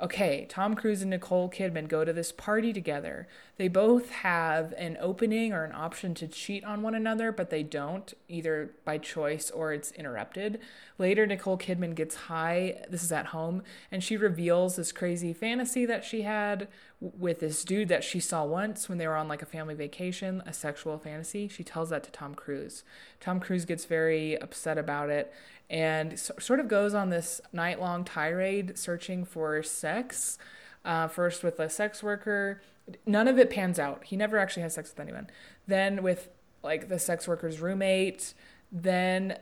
okay, 0.00 0.46
Tom 0.48 0.74
Cruise 0.74 1.02
and 1.02 1.10
Nicole 1.10 1.50
Kidman 1.50 1.88
go 1.88 2.04
to 2.04 2.12
this 2.12 2.32
party 2.32 2.72
together. 2.72 3.28
They 3.60 3.68
both 3.68 4.08
have 4.08 4.72
an 4.78 4.96
opening 5.02 5.52
or 5.52 5.64
an 5.64 5.74
option 5.74 6.14
to 6.14 6.26
cheat 6.26 6.64
on 6.64 6.80
one 6.80 6.94
another, 6.94 7.30
but 7.30 7.50
they 7.50 7.62
don't, 7.62 8.10
either 8.26 8.70
by 8.86 8.96
choice 8.96 9.50
or 9.50 9.74
it's 9.74 9.92
interrupted. 9.92 10.60
Later, 10.96 11.26
Nicole 11.26 11.58
Kidman 11.58 11.94
gets 11.94 12.14
high, 12.14 12.82
this 12.88 13.02
is 13.02 13.12
at 13.12 13.26
home, 13.26 13.62
and 13.92 14.02
she 14.02 14.16
reveals 14.16 14.76
this 14.76 14.92
crazy 14.92 15.34
fantasy 15.34 15.84
that 15.84 16.06
she 16.06 16.22
had 16.22 16.68
with 17.02 17.40
this 17.40 17.62
dude 17.62 17.88
that 17.88 18.02
she 18.02 18.18
saw 18.18 18.46
once 18.46 18.88
when 18.88 18.96
they 18.96 19.06
were 19.06 19.14
on 19.14 19.28
like 19.28 19.42
a 19.42 19.46
family 19.46 19.74
vacation, 19.74 20.42
a 20.46 20.54
sexual 20.54 20.96
fantasy. 20.96 21.46
She 21.46 21.62
tells 21.62 21.90
that 21.90 22.02
to 22.04 22.10
Tom 22.10 22.34
Cruise. 22.34 22.82
Tom 23.20 23.40
Cruise 23.40 23.66
gets 23.66 23.84
very 23.84 24.40
upset 24.40 24.78
about 24.78 25.10
it 25.10 25.34
and 25.68 26.18
so, 26.18 26.32
sort 26.40 26.60
of 26.60 26.68
goes 26.68 26.94
on 26.94 27.10
this 27.10 27.42
night 27.52 27.78
long 27.78 28.04
tirade 28.04 28.78
searching 28.78 29.26
for 29.26 29.62
sex. 29.62 30.38
Uh, 30.82 31.06
first 31.08 31.44
with 31.44 31.60
a 31.60 31.68
sex 31.68 32.02
worker. 32.02 32.62
None 33.06 33.28
of 33.28 33.38
it 33.38 33.50
pans 33.50 33.78
out. 33.78 34.04
He 34.04 34.16
never 34.16 34.38
actually 34.38 34.62
has 34.62 34.74
sex 34.74 34.90
with 34.90 35.00
anyone. 35.00 35.28
Then 35.66 36.02
with 36.02 36.28
like 36.62 36.88
the 36.88 36.98
sex 36.98 37.26
worker's 37.26 37.60
roommate. 37.60 38.34
Then 38.70 39.38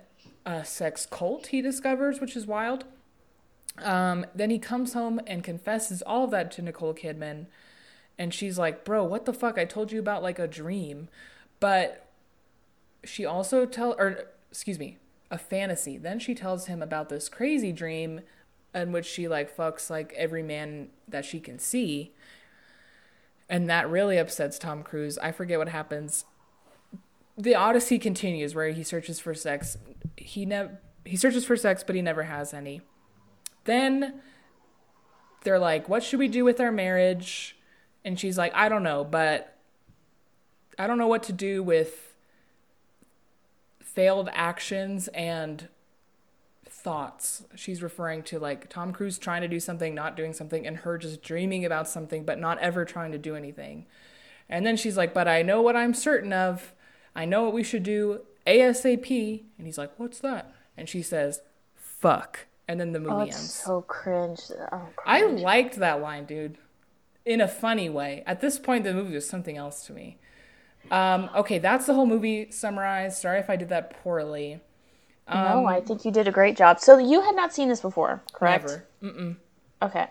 a 0.47 0.65
sex 0.65 1.07
cult 1.07 1.49
he 1.49 1.61
discovers, 1.61 2.21
which 2.21 2.37
is 2.37 2.47
wild. 2.47 2.85
Um, 3.79 4.27
then 4.35 4.51
he 4.51 4.59
comes 4.59 4.93
home 4.93 5.21
and 5.27 5.45
confesses 5.45 6.03
all 6.03 6.25
of 6.25 6.31
that 6.33 6.51
to 6.53 6.63
Nicole 6.63 6.95
Kidman. 6.95 7.47
And 8.19 8.35
she's 8.35 8.59
like, 8.59 8.85
Bro, 8.85 9.05
what 9.05 9.25
the 9.25 9.33
fuck? 9.33 9.59
I 9.59 9.65
told 9.65 9.93
you 9.93 10.01
about 10.01 10.23
like 10.23 10.39
a 10.39 10.49
dream. 10.49 11.09
But 11.61 12.07
she 13.05 13.25
also 13.25 13.67
tell 13.67 13.95
or 13.99 14.29
excuse 14.51 14.79
me, 14.79 14.99
a 15.31 15.39
fantasy. 15.39 15.99
Then 15.99 16.19
she 16.19 16.35
tells 16.35 16.67
him 16.67 16.83
about 16.83 17.09
this 17.09 17.29
crazy 17.29 17.73
dream 17.73 18.23
in 18.75 18.93
which 18.93 19.07
she 19.07 19.29
like 19.29 19.55
fucks 19.55 19.91
like 19.91 20.13
every 20.17 20.43
man 20.43 20.89
that 21.07 21.25
she 21.25 21.41
can 21.41 21.59
see. 21.59 22.13
And 23.49 23.69
that 23.71 23.89
really 23.89 24.19
upsets 24.19 24.59
Tom 24.59 24.83
Cruise. 24.83 25.19
I 25.19 25.33
forget 25.33 25.59
what 25.59 25.69
happens. 25.69 26.25
The 27.37 27.55
Odyssey 27.55 27.99
continues 27.99 28.55
where 28.55 28.71
he 28.71 28.83
searches 28.83 29.21
for 29.21 29.33
sex. 29.35 29.79
He 30.17 30.45
never 30.45 30.81
he 31.05 31.17
searches 31.17 31.45
for 31.45 31.57
sex, 31.57 31.83
but 31.83 31.97
he 31.97 32.03
never 32.03 32.25
has 32.25 32.53
any. 32.53 32.83
Then 33.65 34.21
they're 35.45 35.59
like, 35.59 35.89
What 35.89 36.03
should 36.03 36.19
we 36.19 36.29
do 36.29 36.45
with 36.45 36.61
our 36.61 36.73
marriage? 36.73 37.57
And 38.05 38.19
she's 38.19 38.37
like, 38.37 38.55
I 38.55 38.69
don't 38.69 38.83
know, 38.83 39.05
but 39.05 39.57
I 40.79 40.87
don't 40.87 40.99
know 40.99 41.09
what 41.09 41.25
to 41.25 41.33
do 41.33 41.63
with 41.63 42.15
failed 43.81 44.29
actions 44.33 45.09
and 45.09 45.69
thoughts. 46.89 47.45
She's 47.55 47.83
referring 47.83 48.23
to 48.25 48.39
like 48.39 48.71
Tom 48.71 48.93
Cruise 48.93 49.19
trying 49.19 49.43
to 49.43 49.49
do 49.49 49.61
something, 49.61 49.95
not 49.95 50.17
doing 50.17 50.33
something, 50.33 50.67
and 50.67 50.79
her 50.79 50.97
just 50.97 51.23
dreaming 51.23 51.65
about 51.65 51.87
something, 51.87 52.25
but 52.25 52.39
not 52.39 52.59
ever 52.61 52.85
trying 52.85 53.13
to 53.13 53.19
do 53.19 53.37
anything. 53.37 53.87
And 54.49 54.65
then 54.65 54.77
she's 54.77 54.97
like, 54.97 55.13
But 55.13 55.29
I 55.29 55.43
know 55.43 55.61
what 55.61 55.77
I'm 55.77 55.93
certain 55.93 56.33
of. 56.33 56.73
I 57.15 57.25
know 57.27 57.45
what 57.45 57.53
we 57.53 57.63
should 57.63 57.83
do 57.83 58.21
ASAP. 58.47 59.43
And 59.59 59.67
he's 59.67 59.77
like, 59.77 59.93
What's 59.99 60.21
that? 60.21 60.55
And 60.77 60.89
she 60.89 61.03
says, 61.03 61.43
Fuck 61.75 62.47
and 62.69 62.79
then 62.79 62.93
the 62.93 63.01
movie 63.01 63.15
oh, 63.15 63.21
ends. 63.21 63.55
So 63.55 63.81
cringe. 63.83 64.41
Oh, 64.73 64.89
I 65.07 65.25
liked 65.25 65.77
that 65.77 66.01
line, 66.03 66.27
dude, 66.27 66.59
in 67.25 67.41
a 67.41 67.49
funny 67.49 67.89
way. 67.89 68.23
At 68.27 68.41
this 68.41 68.59
point, 68.59 68.85
the 68.85 68.93
movie 68.93 69.15
was 69.15 69.29
something 69.29 69.57
else 69.57 69.87
to 69.87 69.93
me. 69.93 70.19
Um, 70.91 71.31
okay, 71.35 71.59
that's 71.59 71.87
the 71.87 71.95
whole 71.95 72.07
movie 72.07 72.51
summarized. 72.51 73.21
Sorry 73.21 73.41
if 73.41 73.51
I 73.51 73.57
did 73.57 73.71
that 73.71 74.03
poorly. 74.03 74.61
Um, 75.29 75.45
no, 75.45 75.67
I 75.67 75.81
think 75.81 76.05
you 76.05 76.11
did 76.11 76.27
a 76.29 76.33
great 76.33 76.57
job. 76.57 76.81
So 76.81 76.99
you 76.99 77.21
had 77.21 77.37
not 77.37 77.55
seen 77.55 77.69
this 77.69 77.81
before, 77.81 78.23
correct? 78.33 78.67
Never. 78.67 78.87
Mm-mm. 79.03 79.37
Okay. 79.83 80.07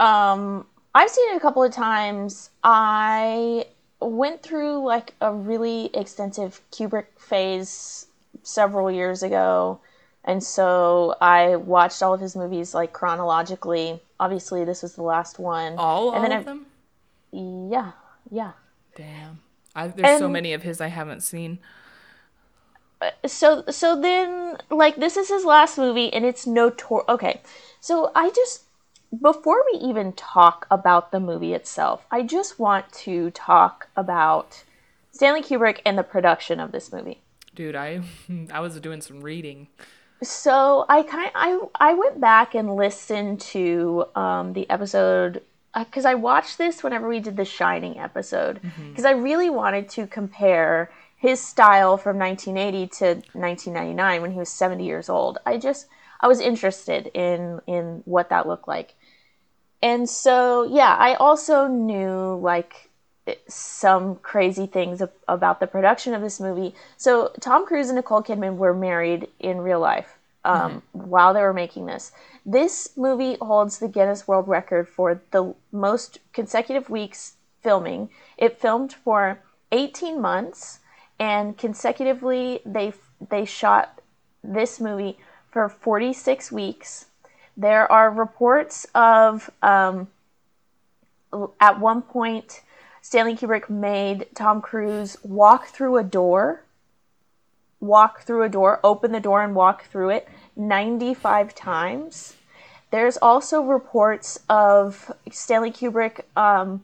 Um, 0.00 0.66
I've 0.94 1.10
seen 1.10 1.32
it 1.32 1.36
a 1.36 1.40
couple 1.40 1.62
of 1.62 1.72
times. 1.72 2.50
I 2.62 3.66
went 4.00 4.42
through 4.42 4.84
like 4.84 5.14
a 5.20 5.32
really 5.32 5.90
extensive 5.94 6.60
Kubrick 6.72 7.06
phase 7.16 8.06
several 8.42 8.90
years 8.90 9.22
ago 9.22 9.80
and 10.24 10.42
so 10.42 11.16
I 11.20 11.56
watched 11.56 12.02
all 12.02 12.14
of 12.14 12.20
his 12.20 12.36
movies 12.36 12.74
like 12.74 12.92
chronologically. 12.92 14.00
Obviously, 14.20 14.64
this 14.64 14.82
was 14.82 14.94
the 14.94 15.02
last 15.02 15.38
one. 15.38 15.74
All, 15.78 16.14
and 16.14 16.32
all 16.32 16.38
of 16.38 16.44
them? 16.44 16.66
Yeah, 17.32 17.92
yeah. 18.30 18.52
Damn. 18.94 19.40
I, 19.74 19.88
there's 19.88 20.08
and, 20.08 20.18
so 20.20 20.28
many 20.28 20.52
of 20.52 20.62
his 20.62 20.80
I 20.80 20.88
haven't 20.88 21.22
seen. 21.22 21.58
So 23.26 23.64
so 23.70 24.00
then 24.00 24.58
like 24.70 24.96
this 24.96 25.16
is 25.16 25.28
his 25.28 25.44
last 25.44 25.78
movie 25.78 26.12
and 26.12 26.24
it's 26.24 26.46
notor 26.46 27.06
okay. 27.08 27.40
So 27.80 28.10
I 28.14 28.30
just 28.30 28.64
before 29.20 29.62
we 29.72 29.78
even 29.78 30.12
talk 30.12 30.66
about 30.70 31.12
the 31.12 31.20
movie 31.20 31.52
itself, 31.52 32.06
I 32.10 32.22
just 32.22 32.58
want 32.58 32.90
to 32.92 33.30
talk 33.30 33.88
about 33.96 34.64
Stanley 35.10 35.42
Kubrick 35.42 35.80
and 35.84 35.98
the 35.98 36.02
production 36.02 36.60
of 36.60 36.72
this 36.72 36.92
movie. 36.92 37.20
Dude, 37.54 37.76
I 37.76 38.02
I 38.52 38.60
was 38.60 38.78
doing 38.80 39.00
some 39.00 39.20
reading 39.20 39.68
so 40.22 40.84
I 40.88 41.02
kind 41.02 41.30
I 41.34 41.60
I 41.74 41.94
went 41.94 42.20
back 42.20 42.54
and 42.54 42.76
listened 42.76 43.40
to 43.40 44.06
um, 44.14 44.52
the 44.52 44.68
episode 44.70 45.42
because 45.74 46.04
uh, 46.04 46.10
I 46.10 46.14
watched 46.14 46.58
this 46.58 46.82
whenever 46.82 47.08
we 47.08 47.20
did 47.20 47.36
the 47.36 47.44
Shining 47.44 47.98
episode 47.98 48.60
because 48.62 49.04
mm-hmm. 49.04 49.06
I 49.06 49.12
really 49.12 49.50
wanted 49.50 49.88
to 49.90 50.06
compare 50.06 50.90
his 51.22 51.40
style 51.40 51.96
from 51.96 52.18
1980 52.18 52.88
to 52.88 53.04
1999 53.38 54.22
when 54.22 54.32
he 54.32 54.38
was 54.38 54.48
70 54.48 54.84
years 54.84 55.08
old. 55.08 55.38
I 55.46 55.56
just 55.56 55.86
I 56.20 56.26
was 56.26 56.40
interested 56.40 57.12
in 57.14 57.60
in 57.68 58.02
what 58.04 58.28
that 58.30 58.48
looked 58.48 58.66
like. 58.66 58.96
And 59.80 60.10
so 60.10 60.64
yeah, 60.64 60.96
I 60.98 61.14
also 61.14 61.68
knew 61.68 62.34
like 62.42 62.90
some 63.46 64.16
crazy 64.16 64.66
things 64.66 65.00
about 65.28 65.60
the 65.60 65.68
production 65.68 66.12
of 66.12 66.22
this 66.22 66.40
movie. 66.40 66.74
So 66.96 67.30
Tom 67.40 67.66
Cruise 67.66 67.88
and 67.88 67.94
Nicole 67.94 68.24
Kidman 68.24 68.56
were 68.56 68.74
married 68.74 69.28
in 69.38 69.60
real 69.60 69.78
life 69.78 70.18
um, 70.44 70.82
mm-hmm. 70.96 71.08
while 71.08 71.32
they 71.34 71.42
were 71.42 71.54
making 71.54 71.86
this. 71.86 72.10
This 72.44 72.96
movie 72.96 73.36
holds 73.40 73.78
the 73.78 73.86
Guinness 73.86 74.26
World 74.26 74.48
Record 74.48 74.88
for 74.88 75.22
the 75.30 75.54
most 75.70 76.18
consecutive 76.32 76.90
weeks 76.90 77.34
filming. 77.62 78.10
It 78.36 78.60
filmed 78.60 78.92
for 78.92 79.38
18 79.70 80.20
months, 80.20 80.80
and 81.22 81.56
consecutively 81.56 82.60
they 82.66 82.92
they 83.30 83.44
shot 83.44 84.00
this 84.42 84.80
movie 84.80 85.16
for 85.52 85.68
46 85.68 86.50
weeks. 86.50 87.06
There 87.56 87.90
are 87.92 88.10
reports 88.10 88.88
of 88.92 89.48
um, 89.62 90.08
at 91.60 91.78
one 91.78 92.02
point 92.02 92.62
Stanley 93.02 93.36
Kubrick 93.36 93.70
made 93.70 94.26
Tom 94.34 94.60
Cruise 94.60 95.16
walk 95.22 95.68
through 95.68 95.96
a 95.96 96.02
door, 96.02 96.64
walk 97.78 98.22
through 98.22 98.42
a 98.42 98.48
door, 98.48 98.80
open 98.82 99.12
the 99.12 99.20
door 99.20 99.44
and 99.44 99.54
walk 99.54 99.84
through 99.84 100.10
it 100.10 100.28
95 100.56 101.54
times. 101.54 102.34
There's 102.90 103.16
also 103.18 103.62
reports 103.62 104.40
of 104.48 105.12
Stanley 105.30 105.70
Kubrick 105.70 106.22
um, 106.36 106.82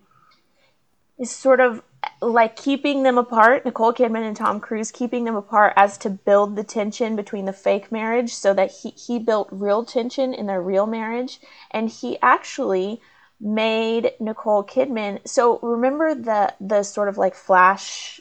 is 1.18 1.32
sort 1.32 1.58
of 1.58 1.82
like 2.20 2.56
keeping 2.56 3.02
them 3.02 3.18
apart, 3.18 3.64
Nicole 3.64 3.92
Kidman 3.92 4.26
and 4.26 4.36
Tom 4.36 4.60
Cruise 4.60 4.90
keeping 4.90 5.24
them 5.24 5.36
apart 5.36 5.72
as 5.76 5.98
to 5.98 6.10
build 6.10 6.56
the 6.56 6.64
tension 6.64 7.16
between 7.16 7.44
the 7.44 7.52
fake 7.52 7.92
marriage 7.92 8.34
so 8.34 8.52
that 8.54 8.70
he, 8.70 8.90
he 8.90 9.18
built 9.18 9.48
real 9.50 9.84
tension 9.84 10.34
in 10.34 10.46
their 10.46 10.62
real 10.62 10.86
marriage. 10.86 11.40
And 11.70 11.88
he 11.88 12.18
actually 12.20 13.00
made 13.40 14.12
Nicole 14.20 14.64
Kidman. 14.64 15.26
So 15.26 15.58
remember 15.60 16.14
the 16.14 16.54
the 16.60 16.82
sort 16.82 17.08
of 17.08 17.18
like 17.18 17.34
flash. 17.34 18.20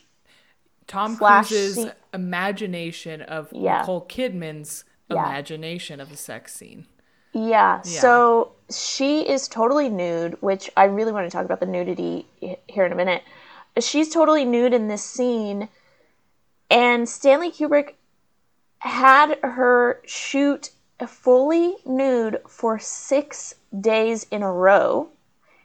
Tom 0.85 1.15
flash 1.15 1.49
Cruise's 1.49 1.75
scene? 1.75 1.91
imagination 2.13 3.21
of 3.21 3.49
yeah. 3.51 3.79
Nicole 3.79 4.05
Kidman's 4.05 4.83
yeah. 5.09 5.25
imagination 5.25 5.99
of 5.99 6.09
the 6.09 6.17
sex 6.17 6.53
scene. 6.53 6.85
Yeah. 7.33 7.81
yeah. 7.83 8.01
So 8.01 8.53
she 8.71 9.27
is 9.27 9.47
totally 9.47 9.89
nude, 9.89 10.37
which 10.41 10.69
I 10.77 10.85
really 10.85 11.11
want 11.11 11.29
to 11.29 11.35
talk 11.35 11.45
about 11.45 11.59
the 11.59 11.65
nudity 11.65 12.25
here 12.39 12.85
in 12.85 12.91
a 12.91 12.95
minute. 12.95 13.23
She's 13.79 14.09
totally 14.09 14.45
nude 14.45 14.73
in 14.73 14.87
this 14.87 15.03
scene, 15.03 15.69
and 16.69 17.07
Stanley 17.07 17.51
Kubrick 17.51 17.93
had 18.79 19.39
her 19.43 20.01
shoot 20.05 20.71
fully 21.05 21.75
nude 21.85 22.41
for 22.47 22.79
six 22.79 23.55
days 23.79 24.25
in 24.31 24.41
a 24.41 24.51
row. 24.51 25.09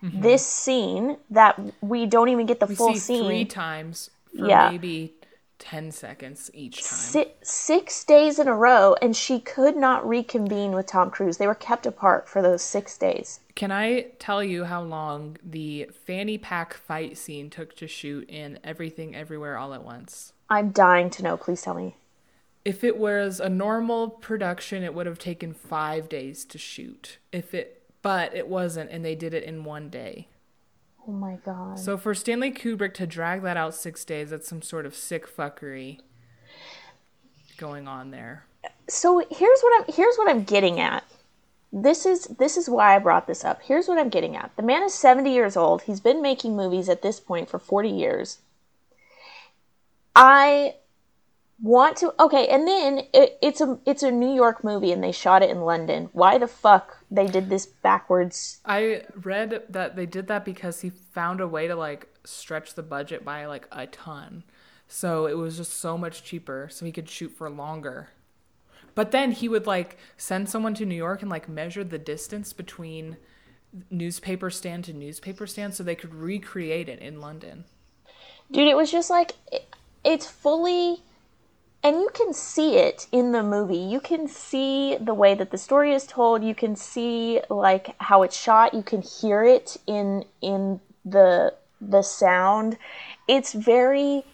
Mm-hmm. 0.02 0.20
This 0.20 0.44
scene 0.44 1.16
that 1.30 1.60
we 1.80 2.06
don't 2.06 2.28
even 2.28 2.46
get 2.46 2.60
the 2.60 2.66
we 2.66 2.74
full 2.74 2.94
scene 2.96 3.24
three 3.24 3.44
times 3.44 4.10
for 4.36 4.48
yeah. 4.48 4.70
maybe 4.70 5.14
10 5.60 5.92
seconds 5.92 6.50
each 6.52 6.82
time. 6.82 6.98
Six, 6.98 7.50
six 7.50 8.04
days 8.04 8.40
in 8.40 8.48
a 8.48 8.54
row, 8.54 8.96
and 9.00 9.16
she 9.16 9.38
could 9.38 9.76
not 9.76 10.06
reconvene 10.06 10.72
with 10.72 10.86
Tom 10.86 11.10
Cruise. 11.10 11.36
They 11.36 11.46
were 11.46 11.54
kept 11.54 11.86
apart 11.86 12.28
for 12.28 12.42
those 12.42 12.62
six 12.62 12.98
days. 12.98 13.38
Can 13.54 13.70
I 13.70 14.06
tell 14.18 14.42
you 14.42 14.64
how 14.64 14.82
long 14.82 15.36
the 15.42 15.90
fanny 16.06 16.38
pack 16.38 16.74
fight 16.74 17.18
scene 17.18 17.50
took 17.50 17.76
to 17.76 17.86
shoot 17.86 18.28
in 18.28 18.58
Everything 18.64 19.14
Everywhere 19.14 19.58
All 19.58 19.74
at 19.74 19.84
Once? 19.84 20.32
I'm 20.48 20.70
dying 20.70 21.10
to 21.10 21.22
know. 21.22 21.36
Please 21.36 21.62
tell 21.62 21.74
me. 21.74 21.96
If 22.64 22.84
it 22.84 22.96
was 22.96 23.40
a 23.40 23.48
normal 23.48 24.08
production, 24.08 24.82
it 24.82 24.94
would 24.94 25.06
have 25.06 25.18
taken 25.18 25.52
five 25.52 26.08
days 26.08 26.44
to 26.46 26.58
shoot. 26.58 27.18
If 27.32 27.54
it, 27.54 27.82
but 28.02 28.34
it 28.34 28.48
wasn't, 28.48 28.90
and 28.90 29.04
they 29.04 29.14
did 29.14 29.34
it 29.34 29.44
in 29.44 29.64
one 29.64 29.90
day. 29.90 30.28
Oh 31.06 31.12
my 31.12 31.36
god. 31.44 31.78
So 31.78 31.96
for 31.96 32.14
Stanley 32.14 32.52
Kubrick 32.52 32.94
to 32.94 33.06
drag 33.06 33.42
that 33.42 33.56
out 33.56 33.74
six 33.74 34.04
days, 34.04 34.30
that's 34.30 34.48
some 34.48 34.62
sort 34.62 34.86
of 34.86 34.94
sick 34.94 35.26
fuckery 35.26 35.98
going 37.56 37.88
on 37.88 38.12
there. 38.12 38.46
So 38.88 39.18
here's 39.18 39.60
what 39.60 39.80
I'm 39.80 39.94
here's 39.94 40.16
what 40.16 40.28
I'm 40.28 40.44
getting 40.44 40.78
at. 40.78 41.04
This 41.72 42.04
is 42.04 42.24
this 42.38 42.56
is 42.56 42.68
why 42.68 42.94
I 42.94 42.98
brought 42.98 43.26
this 43.26 43.44
up. 43.44 43.62
Here's 43.62 43.88
what 43.88 43.98
I'm 43.98 44.10
getting 44.10 44.36
at. 44.36 44.54
The 44.56 44.62
man 44.62 44.82
is 44.82 44.94
70 44.94 45.32
years 45.32 45.56
old. 45.56 45.82
He's 45.82 46.00
been 46.00 46.20
making 46.20 46.54
movies 46.54 46.88
at 46.88 47.02
this 47.02 47.18
point 47.18 47.48
for 47.48 47.58
40 47.58 47.88
years. 47.88 48.38
I 50.14 50.74
want 51.62 51.96
to 51.98 52.12
okay, 52.20 52.48
and 52.48 52.68
then 52.68 53.06
it, 53.14 53.38
it's 53.40 53.62
a 53.62 53.78
it's 53.86 54.02
a 54.02 54.10
New 54.10 54.34
York 54.34 54.62
movie 54.62 54.92
and 54.92 55.02
they 55.02 55.12
shot 55.12 55.42
it 55.42 55.48
in 55.48 55.62
London. 55.62 56.10
Why 56.12 56.36
the 56.36 56.46
fuck 56.46 56.98
they 57.10 57.26
did 57.26 57.48
this 57.48 57.64
backwards? 57.64 58.60
I 58.66 59.04
read 59.14 59.62
that 59.70 59.96
they 59.96 60.04
did 60.04 60.26
that 60.26 60.44
because 60.44 60.82
he 60.82 60.90
found 60.90 61.40
a 61.40 61.48
way 61.48 61.68
to 61.68 61.74
like 61.74 62.08
stretch 62.24 62.74
the 62.74 62.82
budget 62.82 63.24
by 63.24 63.46
like 63.46 63.66
a 63.72 63.86
ton. 63.86 64.44
So 64.88 65.24
it 65.26 65.38
was 65.38 65.56
just 65.56 65.72
so 65.72 65.96
much 65.96 66.22
cheaper 66.22 66.68
so 66.70 66.84
he 66.84 66.92
could 66.92 67.08
shoot 67.08 67.30
for 67.30 67.48
longer. 67.48 68.10
But 68.94 69.10
then 69.10 69.32
he 69.32 69.48
would 69.48 69.66
like 69.66 69.96
send 70.16 70.48
someone 70.48 70.74
to 70.74 70.86
New 70.86 70.94
York 70.94 71.22
and 71.22 71.30
like 71.30 71.48
measure 71.48 71.84
the 71.84 71.98
distance 71.98 72.52
between 72.52 73.16
newspaper 73.90 74.50
stand 74.50 74.84
to 74.84 74.92
newspaper 74.92 75.46
stand 75.46 75.74
so 75.74 75.82
they 75.82 75.94
could 75.94 76.14
recreate 76.14 76.88
it 76.88 76.98
in 76.98 77.20
London. 77.20 77.64
Dude, 78.50 78.68
it 78.68 78.76
was 78.76 78.90
just 78.90 79.08
like 79.08 79.32
it, 79.50 79.74
it's 80.04 80.26
fully 80.26 80.98
and 81.84 81.96
you 81.96 82.10
can 82.14 82.32
see 82.32 82.76
it 82.76 83.08
in 83.10 83.32
the 83.32 83.42
movie. 83.42 83.76
You 83.76 83.98
can 83.98 84.28
see 84.28 84.96
the 85.00 85.14
way 85.14 85.34
that 85.34 85.50
the 85.50 85.58
story 85.58 85.92
is 85.92 86.06
told. 86.06 86.44
You 86.44 86.54
can 86.54 86.76
see 86.76 87.40
like 87.50 87.96
how 87.98 88.22
it's 88.22 88.38
shot. 88.38 88.74
You 88.74 88.82
can 88.82 89.02
hear 89.02 89.42
it 89.42 89.76
in 89.86 90.24
in 90.40 90.80
the 91.04 91.54
the 91.80 92.02
sound. 92.02 92.76
It's 93.26 93.52
very 93.52 94.24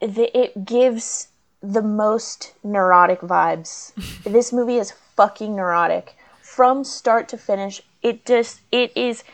it 0.00 0.64
gives 0.64 1.28
the 1.72 1.82
most 1.82 2.54
neurotic 2.62 3.20
vibes. 3.20 3.92
this 4.24 4.52
movie 4.52 4.76
is 4.76 4.92
fucking 5.16 5.56
neurotic 5.56 6.16
from 6.40 6.84
start 6.84 7.28
to 7.30 7.38
finish. 7.38 7.82
It 8.02 8.24
just 8.24 8.60
it 8.70 8.92
is 8.96 9.24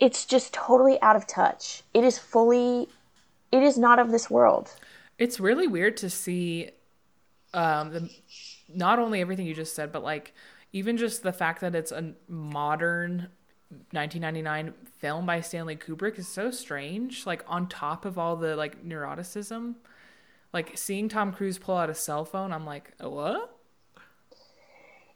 it's 0.00 0.24
just 0.24 0.52
totally 0.52 1.00
out 1.02 1.16
of 1.16 1.26
touch. 1.26 1.82
It 1.92 2.04
is 2.04 2.18
fully 2.18 2.88
it 3.52 3.62
is 3.62 3.78
not 3.78 3.98
of 3.98 4.10
this 4.10 4.28
world. 4.28 4.74
It's 5.18 5.38
really 5.38 5.66
weird 5.66 5.96
to 5.98 6.10
see 6.10 6.70
um 7.52 7.92
the 7.92 8.10
not 8.68 8.98
only 8.98 9.20
everything 9.20 9.46
you 9.46 9.54
just 9.54 9.74
said 9.74 9.92
but 9.92 10.02
like 10.02 10.34
even 10.72 10.96
just 10.96 11.22
the 11.22 11.32
fact 11.32 11.60
that 11.60 11.74
it's 11.74 11.92
a 11.92 12.14
modern 12.28 13.28
1999 13.92 14.74
film 14.98 15.26
by 15.26 15.40
Stanley 15.40 15.76
Kubrick 15.76 16.18
is 16.18 16.26
so 16.26 16.50
strange 16.50 17.26
like 17.26 17.44
on 17.46 17.68
top 17.68 18.04
of 18.04 18.18
all 18.18 18.34
the 18.36 18.56
like 18.56 18.84
neuroticism 18.84 19.74
like 20.54 20.78
seeing 20.78 21.08
Tom 21.08 21.32
Cruise 21.32 21.58
pull 21.58 21.76
out 21.76 21.90
a 21.90 21.94
cell 21.94 22.24
phone, 22.24 22.52
I'm 22.52 22.64
like, 22.64 22.92
what? 23.00 23.50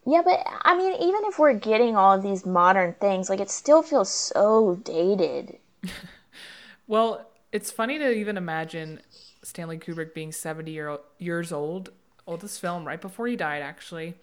Yeah, 0.04 0.22
but 0.24 0.44
I 0.62 0.76
mean, 0.76 0.94
even 0.94 1.20
if 1.26 1.38
we're 1.38 1.54
getting 1.54 1.96
all 1.96 2.16
of 2.16 2.22
these 2.22 2.44
modern 2.44 2.94
things, 2.94 3.30
like 3.30 3.40
it 3.40 3.50
still 3.50 3.82
feels 3.82 4.10
so 4.10 4.80
dated. 4.82 5.58
well, 6.88 7.30
it's 7.52 7.70
funny 7.70 7.98
to 7.98 8.10
even 8.10 8.36
imagine 8.36 9.00
Stanley 9.42 9.78
Kubrick 9.78 10.14
being 10.14 10.32
70 10.32 10.70
year, 10.72 10.98
years 11.18 11.52
old, 11.52 11.90
oldest 12.26 12.60
film 12.60 12.86
right 12.86 13.00
before 13.00 13.28
he 13.28 13.36
died, 13.36 13.62
actually, 13.62 14.14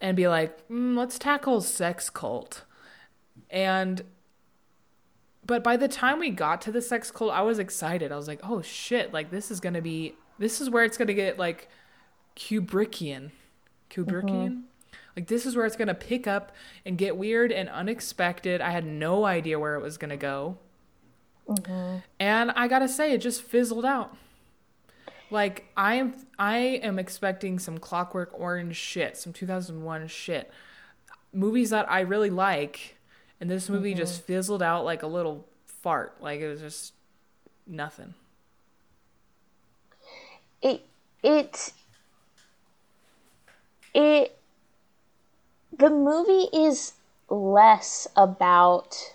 and 0.00 0.16
be 0.16 0.28
like, 0.28 0.68
mm, 0.68 0.96
let's 0.96 1.18
tackle 1.18 1.60
sex 1.60 2.08
cult. 2.08 2.64
And 3.50 4.02
but 5.48 5.64
by 5.64 5.78
the 5.78 5.88
time 5.88 6.20
we 6.20 6.28
got 6.28 6.60
to 6.60 6.70
the 6.70 6.82
sex 6.82 7.10
cult, 7.10 7.32
I 7.32 7.40
was 7.40 7.58
excited. 7.58 8.12
I 8.12 8.16
was 8.16 8.28
like, 8.28 8.40
oh 8.44 8.60
shit, 8.60 9.14
like 9.14 9.30
this 9.30 9.50
is 9.50 9.60
gonna 9.60 9.80
be 9.80 10.14
this 10.38 10.60
is 10.60 10.68
where 10.68 10.84
it's 10.84 10.98
gonna 10.98 11.14
get 11.14 11.38
like 11.38 11.68
Kubrickian. 12.36 13.30
Kubrickian? 13.90 14.48
Mm-hmm. 14.48 14.60
Like 15.16 15.26
this 15.26 15.46
is 15.46 15.56
where 15.56 15.64
it's 15.64 15.74
gonna 15.74 15.94
pick 15.94 16.26
up 16.26 16.52
and 16.84 16.98
get 16.98 17.16
weird 17.16 17.50
and 17.50 17.70
unexpected. 17.70 18.60
I 18.60 18.70
had 18.72 18.84
no 18.84 19.24
idea 19.24 19.58
where 19.58 19.74
it 19.74 19.82
was 19.82 19.96
gonna 19.96 20.18
go. 20.18 20.58
Mm-hmm. 21.48 22.00
And 22.20 22.50
I 22.50 22.68
gotta 22.68 22.86
say, 22.86 23.12
it 23.12 23.18
just 23.18 23.40
fizzled 23.40 23.86
out. 23.86 24.14
Like 25.30 25.64
I 25.78 25.94
am, 25.94 26.14
I 26.38 26.58
am 26.58 26.98
expecting 26.98 27.58
some 27.58 27.78
Clockwork 27.78 28.38
Orange 28.38 28.76
shit, 28.76 29.16
some 29.16 29.32
2001 29.32 30.08
shit, 30.08 30.50
movies 31.32 31.70
that 31.70 31.90
I 31.90 32.00
really 32.00 32.30
like, 32.30 32.97
and 33.40 33.50
this 33.50 33.68
movie 33.68 33.90
mm-hmm. 33.90 33.98
just 33.98 34.24
fizzled 34.24 34.62
out 34.62 34.84
like 34.84 35.02
a 35.02 35.06
little 35.06 35.46
fart. 35.66 36.16
Like 36.20 36.40
it 36.40 36.48
was 36.48 36.60
just 36.60 36.92
nothing. 37.66 38.14
It 40.60 40.84
it 41.22 41.72
it 43.94 44.38
the 45.76 45.90
movie 45.90 46.48
is 46.52 46.94
less 47.28 48.08
about 48.16 49.14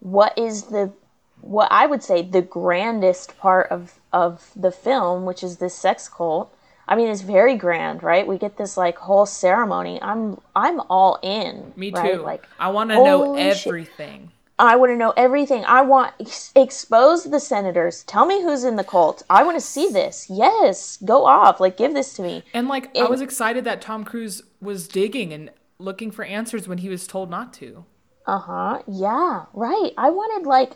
what 0.00 0.36
is 0.36 0.64
the 0.64 0.92
what 1.40 1.68
I 1.70 1.86
would 1.86 2.02
say 2.02 2.22
the 2.22 2.42
grandest 2.42 3.38
part 3.38 3.70
of 3.70 3.98
of 4.12 4.50
the 4.54 4.70
film, 4.70 5.24
which 5.24 5.42
is 5.42 5.56
this 5.56 5.74
sex 5.74 6.08
cult, 6.08 6.54
I 6.90 6.96
mean, 6.96 7.08
it's 7.08 7.20
very 7.22 7.54
grand, 7.54 8.02
right? 8.02 8.26
We 8.26 8.36
get 8.36 8.56
this 8.56 8.76
like 8.76 8.98
whole 8.98 9.24
ceremony. 9.24 10.02
I'm 10.02 10.40
I'm 10.56 10.80
all 10.90 11.20
in. 11.22 11.72
Me 11.76 11.92
right? 11.92 12.14
too. 12.14 12.22
Like 12.22 12.46
I 12.58 12.68
want 12.70 12.90
to 12.90 12.96
know 12.96 13.36
everything. 13.36 14.22
Shit. 14.22 14.30
I 14.58 14.76
want 14.76 14.90
to 14.90 14.96
know 14.96 15.14
everything. 15.16 15.64
I 15.64 15.82
want 15.82 16.12
ex- 16.20 16.52
expose 16.54 17.24
the 17.24 17.40
senators. 17.40 18.02
Tell 18.02 18.26
me 18.26 18.42
who's 18.42 18.64
in 18.64 18.74
the 18.74 18.84
cult. 18.84 19.22
I 19.30 19.44
want 19.44 19.56
to 19.56 19.64
see 19.64 19.88
this. 19.88 20.26
Yes, 20.28 20.98
go 21.02 21.24
off. 21.24 21.60
Like 21.60 21.76
give 21.76 21.94
this 21.94 22.12
to 22.14 22.22
me. 22.22 22.42
And 22.52 22.66
like 22.66 22.94
and, 22.96 23.06
I 23.06 23.08
was 23.08 23.20
excited 23.20 23.64
that 23.64 23.80
Tom 23.80 24.04
Cruise 24.04 24.42
was 24.60 24.88
digging 24.88 25.32
and 25.32 25.50
looking 25.78 26.10
for 26.10 26.24
answers 26.24 26.66
when 26.66 26.78
he 26.78 26.88
was 26.88 27.06
told 27.06 27.30
not 27.30 27.54
to. 27.54 27.84
Uh-huh. 28.26 28.82
Yeah, 28.88 29.44
right. 29.54 29.92
I 29.96 30.10
wanted 30.10 30.46
like 30.46 30.72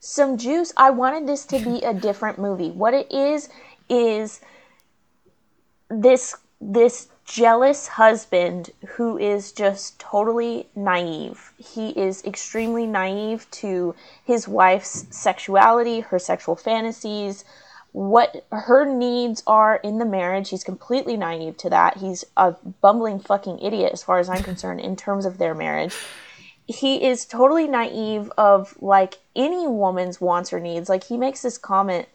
some 0.00 0.38
juice. 0.38 0.72
I 0.78 0.90
wanted 0.90 1.28
this 1.28 1.44
to 1.46 1.58
be 1.58 1.82
a 1.82 1.92
different 1.92 2.38
movie. 2.38 2.70
What 2.70 2.94
it 2.94 3.12
is 3.12 3.50
is 3.88 4.40
this 5.90 6.36
this 6.60 7.08
jealous 7.24 7.86
husband 7.86 8.70
who 8.96 9.18
is 9.18 9.52
just 9.52 9.98
totally 10.00 10.68
naive. 10.74 11.52
He 11.58 11.90
is 11.90 12.24
extremely 12.24 12.86
naive 12.86 13.48
to 13.52 13.94
his 14.24 14.48
wife's 14.48 15.06
sexuality, 15.10 16.00
her 16.00 16.18
sexual 16.18 16.56
fantasies, 16.56 17.44
what 17.92 18.46
her 18.50 18.84
needs 18.84 19.42
are 19.46 19.76
in 19.76 19.98
the 19.98 20.04
marriage. 20.04 20.50
He's 20.50 20.64
completely 20.64 21.16
naive 21.16 21.56
to 21.58 21.70
that. 21.70 21.98
He's 21.98 22.24
a 22.36 22.52
bumbling 22.80 23.20
fucking 23.20 23.58
idiot 23.60 23.92
as 23.92 24.02
far 24.02 24.18
as 24.18 24.28
I'm 24.28 24.42
concerned 24.42 24.80
in 24.80 24.96
terms 24.96 25.26
of 25.26 25.38
their 25.38 25.54
marriage. 25.54 25.94
He 26.66 27.04
is 27.04 27.24
totally 27.24 27.66
naive 27.66 28.30
of 28.36 28.74
like 28.80 29.18
any 29.36 29.66
woman's 29.66 30.20
wants 30.20 30.52
or 30.52 30.60
needs. 30.60 30.88
Like 30.88 31.04
he 31.04 31.16
makes 31.16 31.42
this 31.42 31.56
comment 31.56 32.08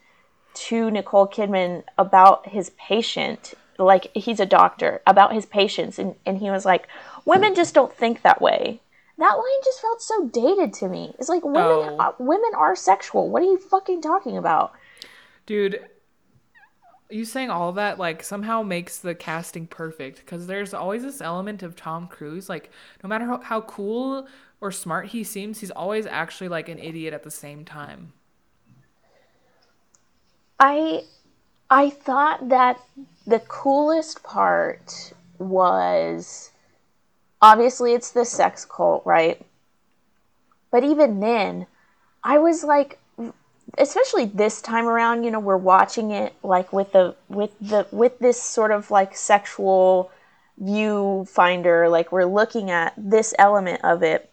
to 0.54 0.92
Nicole 0.92 1.28
Kidman 1.28 1.84
about 1.98 2.50
his 2.50 2.72
patient 2.72 3.56
like 3.78 4.16
he's 4.16 4.40
a 4.40 4.46
doctor 4.46 5.02
about 5.08 5.34
his 5.34 5.46
patients 5.46 6.00
and, 6.00 6.16
and 6.26 6.38
he 6.38 6.50
was 6.50 6.66
like 6.66 6.88
women 7.26 7.56
just 7.56 7.74
don't 7.74 7.94
think 7.94 8.22
that 8.22 8.42
way. 8.42 8.82
That 9.18 9.34
line 9.34 9.64
just 9.64 9.82
felt 9.82 10.02
so 10.02 10.28
dated 10.28 10.74
to 10.74 10.90
me. 10.90 11.14
It's 11.20 11.30
like 11.30 11.44
women 11.44 11.62
oh. 11.62 11.98
uh, 12.00 12.12
women 12.20 12.52
are 12.56 12.76
sexual. 12.76 13.30
What 13.30 13.42
are 13.44 13.46
you 13.46 13.58
fucking 13.58 14.02
talking 14.02 14.38
about? 14.38 14.74
Dude 15.46 15.84
you 17.10 17.26
saying 17.26 17.52
all 17.52 17.72
that 17.74 18.00
like 18.00 18.24
somehow 18.24 18.64
makes 18.64 18.98
the 18.98 19.14
casting 19.14 19.68
perfect 19.68 20.18
because 20.18 20.48
there's 20.48 20.74
always 20.74 21.04
this 21.04 21.22
element 21.22 21.62
of 21.62 21.76
tom 21.76 22.08
cruise 22.08 22.50
like 22.50 22.72
no 23.04 23.08
matter 23.08 23.26
how, 23.26 23.40
how 23.40 23.62
cool 23.62 24.28
or 24.64 24.72
smart 24.72 25.08
he 25.08 25.26
seems 25.26 25.60
he's 25.60 25.70
always 25.72 26.06
actually 26.06 26.48
like 26.48 26.70
an 26.70 26.80
idiot 26.80 27.14
at 27.14 27.24
the 27.24 27.30
same 27.30 27.66
time. 27.66 28.14
I 30.58 31.04
I 31.70 31.90
thought 31.90 32.48
that 32.48 32.80
the 33.26 33.40
coolest 33.40 34.24
part 34.24 35.14
was 35.38 36.52
obviously 37.42 37.94
it's 37.94 38.12
the 38.12 38.26
sex 38.26 38.66
cult, 38.66 39.06
right? 39.06 39.46
But 40.72 40.84
even 40.84 41.20
then, 41.20 41.68
I 42.24 42.38
was 42.40 42.64
like 42.64 43.00
especially 43.78 44.26
this 44.26 44.62
time 44.62 44.86
around, 44.88 45.24
you 45.24 45.32
know, 45.32 45.40
we're 45.40 45.58
watching 45.58 46.12
it 46.12 46.34
like 46.44 46.72
with 46.74 46.92
the 46.92 47.16
with 47.30 47.52
the 47.60 47.88
with 47.92 48.20
this 48.20 48.42
sort 48.42 48.72
of 48.72 48.92
like 48.92 49.16
sexual 49.16 50.12
viewfinder, 50.62 51.90
like 51.90 52.12
we're 52.12 52.26
looking 52.26 52.70
at 52.70 52.94
this 52.98 53.34
element 53.40 53.82
of 53.84 54.04
it. 54.04 54.30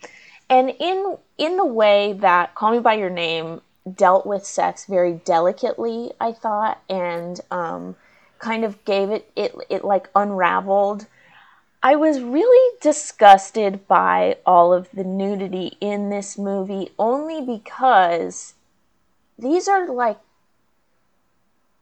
And 0.49 0.71
in 0.79 1.17
in 1.39 1.57
the 1.57 1.65
way 1.65 2.15
that 2.15 2.55
Call 2.55 2.73
Me 2.73 2.81
by 2.81 2.95
Your 2.95 3.11
Name 3.11 3.61
dealt 3.95 4.27
with 4.27 4.45
sex 4.45 4.87
very 4.87 5.15
delicately, 5.25 6.13
I 6.21 6.33
thought, 6.33 6.83
and 6.89 7.41
um, 7.51 7.97
kind 8.41 8.65
of 8.65 8.85
gave 8.85 9.11
it, 9.11 9.31
it, 9.37 9.55
it 9.69 9.85
like 9.85 10.09
unraveled. 10.17 11.07
I 11.83 11.97
was 11.97 12.21
really 12.21 12.77
disgusted 12.83 13.87
by 13.87 14.37
all 14.45 14.73
of 14.73 14.89
the 14.93 15.05
nudity 15.05 15.77
in 15.81 16.11
this 16.11 16.37
movie 16.37 16.91
only 16.99 17.41
because 17.41 18.55
these 19.39 19.69
are 19.69 19.87
like, 19.89 20.19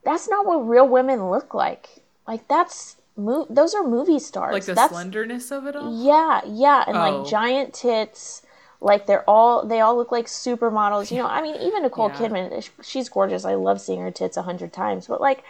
that's 0.05 0.29
not 0.29 0.47
what 0.47 0.69
real 0.69 0.87
women 0.87 1.31
look 1.31 1.53
like. 1.55 1.89
Like, 2.27 2.47
that's 2.47 2.97
mo- 3.17 3.47
those 3.51 3.75
are 3.75 3.83
movie 3.83 4.21
stars. 4.21 4.53
Like 4.53 4.65
the 4.65 4.75
That's, 4.75 4.93
slenderness 4.93 5.51
of 5.51 5.67
it 5.67 5.75
all. 5.75 5.93
Yeah, 5.93 6.43
yeah, 6.47 6.85
and 6.87 6.97
Oh. 6.97 7.01
like 7.23 7.31
giant 7.31 7.75
tits. 7.75 8.43
Like 8.81 9.07
they're 9.07 9.29
all 9.29 9.67
they 9.67 9.81
all 9.81 9.97
look 9.97 10.13
like 10.13 10.27
supermodels. 10.27 11.11
You 11.11 11.19
know, 11.19 11.27
I 11.27 11.43
mean, 11.43 11.57
even 11.57 11.83
Nicole 11.83 12.11
Yeah. 12.11 12.29
Kidman, 12.29 12.71
she's 12.83 13.09
gorgeous. 13.09 13.45
I 13.45 13.55
love 13.55 13.81
seeing 13.81 14.01
her 14.01 14.11
tits 14.11 14.37
a 14.37 14.43
hundred 14.43 14.73
times. 14.73 15.07
But 15.09 15.21
like, 15.21 15.43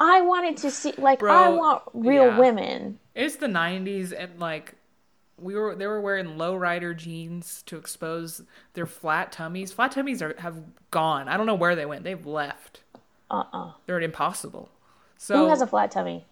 I 0.00 0.20
wanted 0.22 0.56
to 0.58 0.70
see 0.70 0.92
like 0.98 1.22
I 1.22 1.48
want 1.50 1.82
real 1.92 2.26
yeah. 2.26 2.38
women. 2.38 2.98
It's 3.14 3.36
the 3.36 3.46
'90s, 3.46 4.12
and 4.12 4.40
like 4.40 4.74
we 5.38 5.54
were, 5.54 5.74
they 5.74 5.86
were 5.86 6.00
wearing 6.00 6.36
low 6.38 6.56
rider 6.56 6.94
jeans 6.94 7.62
to 7.66 7.76
expose 7.76 8.42
their 8.74 8.86
flat 8.86 9.30
tummies. 9.30 9.72
Flat 9.72 9.92
tummies 9.92 10.20
are 10.20 10.34
have 10.38 10.56
gone. 10.90 11.28
I 11.28 11.36
don't 11.36 11.46
know 11.46 11.54
where 11.54 11.76
they 11.76 11.86
went. 11.86 12.02
They've 12.02 12.26
left. 12.26 12.80
Uh 13.30 13.44
uh 13.52 13.70
They're 13.86 14.00
impossible. 14.00 14.68
So 15.16 15.36
Who 15.36 15.48
has 15.48 15.62
a 15.62 15.66
flat 15.66 15.90
tummy? 15.92 16.24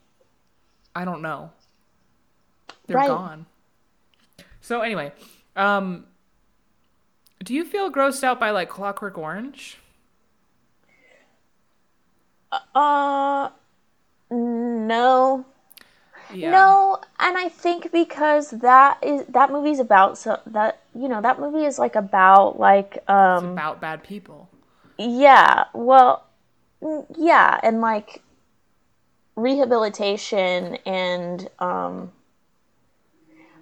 I 0.95 1.05
don't 1.05 1.23
know. 1.23 1.51
They're 2.87 2.97
Right. 2.97 3.09
gone. 3.09 3.47
So 4.61 4.81
anyway, 4.81 5.13
um, 5.57 6.07
do 7.43 7.55
you 7.55 7.65
feel 7.65 7.91
grossed 7.91 8.23
out 8.25 8.39
by 8.39 8.51
like 8.51 8.69
Clockwork 8.69 9.19
Orange? 9.19 9.79
Uh, 12.75 13.51
no. 14.31 15.47
Yeah. 16.35 16.51
No, 16.51 16.99
and 17.19 17.37
I 17.37 17.49
think 17.49 17.93
because 17.93 18.51
that 18.51 18.99
is 19.03 19.27
that 19.27 19.51
movie's 19.51 19.81
about 19.81 20.19
so 20.19 20.41
that 20.47 20.81
you 20.95 21.09
know 21.09 21.21
that 21.21 21.39
movie 21.41 21.65
is 21.65 21.79
like 21.79 21.95
about 21.95 22.59
like 22.59 22.97
It's 22.97 23.09
um 23.11 23.53
about 23.53 23.81
bad 23.81 24.03
people. 24.03 24.49
yeah 24.99 25.65
well 25.75 26.25
yeah 27.17 27.59
and 27.63 27.81
like 27.81 28.23
rehabilitation 29.37 30.77
and 30.87 31.49
um 31.59 32.13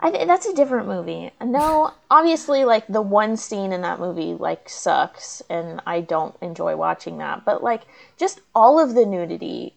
I 0.03 0.11
th- 0.11 0.27
that's 0.27 0.47
a 0.47 0.55
different 0.55 0.89
movie. 0.89 1.31
No, 1.43 1.93
obviously 2.11 2.65
like 2.65 2.87
the 2.87 3.03
one 3.03 3.37
scene 3.37 3.73
in 3.73 3.83
that 3.83 4.01
movie 4.01 4.35
like 4.35 4.69
sucks 4.69 5.43
and 5.51 5.81
I 5.87 6.01
don't 6.01 6.35
enjoy 6.41 6.77
watching 6.77 7.19
that. 7.19 7.45
But 7.45 7.63
like 7.63 7.83
just 8.17 8.41
all 8.55 8.81
of 8.81 8.95
the 8.95 9.05
nudity 9.05 9.75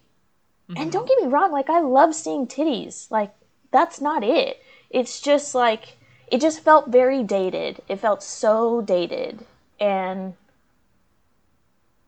and 0.70 0.78
mm-hmm. 0.78 0.90
don't 0.90 1.08
get 1.08 1.22
me 1.22 1.28
wrong, 1.28 1.52
like 1.52 1.70
I 1.70 1.82
love 1.82 2.16
seeing 2.16 2.48
titties. 2.48 3.12
Like 3.12 3.34
that's 3.72 4.00
not 4.00 4.24
it. 4.24 4.62
It's 4.90 5.20
just 5.20 5.54
like 5.54 5.98
it 6.28 6.40
just 6.40 6.62
felt 6.62 6.88
very 6.88 7.22
dated. 7.22 7.82
It 7.90 8.00
felt 8.00 8.24
so 8.24 8.82
dated. 8.82 9.46
And 9.80 10.36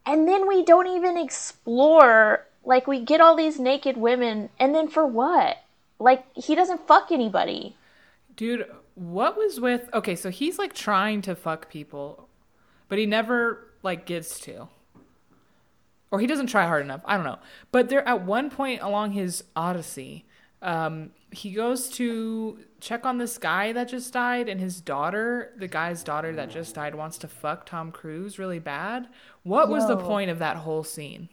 and 0.05 0.27
then 0.27 0.47
we 0.47 0.63
don't 0.63 0.87
even 0.87 1.17
explore 1.17 2.45
like 2.63 2.87
we 2.87 3.01
get 3.01 3.21
all 3.21 3.35
these 3.35 3.59
naked 3.59 3.97
women 3.97 4.49
and 4.57 4.73
then 4.73 4.87
for 4.87 5.05
what? 5.05 5.57
Like 5.99 6.25
he 6.33 6.55
doesn't 6.55 6.87
fuck 6.87 7.11
anybody. 7.11 7.75
Dude, 8.35 8.65
what 8.95 9.37
was 9.37 9.59
with 9.59 9.89
Okay, 9.93 10.15
so 10.15 10.29
he's 10.29 10.57
like 10.57 10.73
trying 10.73 11.21
to 11.23 11.35
fuck 11.35 11.69
people, 11.69 12.29
but 12.87 12.97
he 12.97 13.05
never 13.05 13.71
like 13.83 14.05
gets 14.05 14.39
to. 14.41 14.67
Or 16.11 16.19
he 16.19 16.27
doesn't 16.27 16.47
try 16.47 16.65
hard 16.65 16.83
enough. 16.83 17.01
I 17.05 17.15
don't 17.15 17.25
know. 17.25 17.39
But 17.71 17.89
there 17.89 18.07
at 18.07 18.25
one 18.25 18.49
point 18.49 18.81
along 18.81 19.11
his 19.11 19.43
odyssey, 19.55 20.25
um 20.61 21.11
he 21.31 21.51
goes 21.51 21.89
to 21.89 22.59
check 22.79 23.05
on 23.05 23.17
this 23.17 23.37
guy 23.37 23.73
that 23.73 23.89
just 23.89 24.13
died 24.13 24.47
and 24.47 24.61
his 24.61 24.79
daughter, 24.79 25.51
the 25.57 25.67
guy's 25.67 26.03
daughter 26.03 26.31
that 26.33 26.49
just 26.49 26.75
died 26.75 26.95
wants 26.95 27.17
to 27.17 27.27
fuck 27.27 27.65
Tom 27.65 27.91
Cruise 27.91 28.39
really 28.39 28.59
bad. 28.59 29.07
What 29.43 29.69
was 29.69 29.87
the 29.87 29.97
point 29.97 30.29
of 30.29 30.39
that 30.39 30.57
whole 30.57 30.83
scene? 30.83 31.29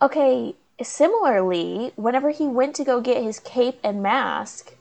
Okay, 0.00 0.54
similarly, 0.82 1.92
whenever 1.96 2.30
he 2.30 2.46
went 2.46 2.76
to 2.76 2.84
go 2.84 3.00
get 3.00 3.22
his 3.22 3.40
cape 3.40 3.78
and 3.82 4.02
mask, 4.02 4.74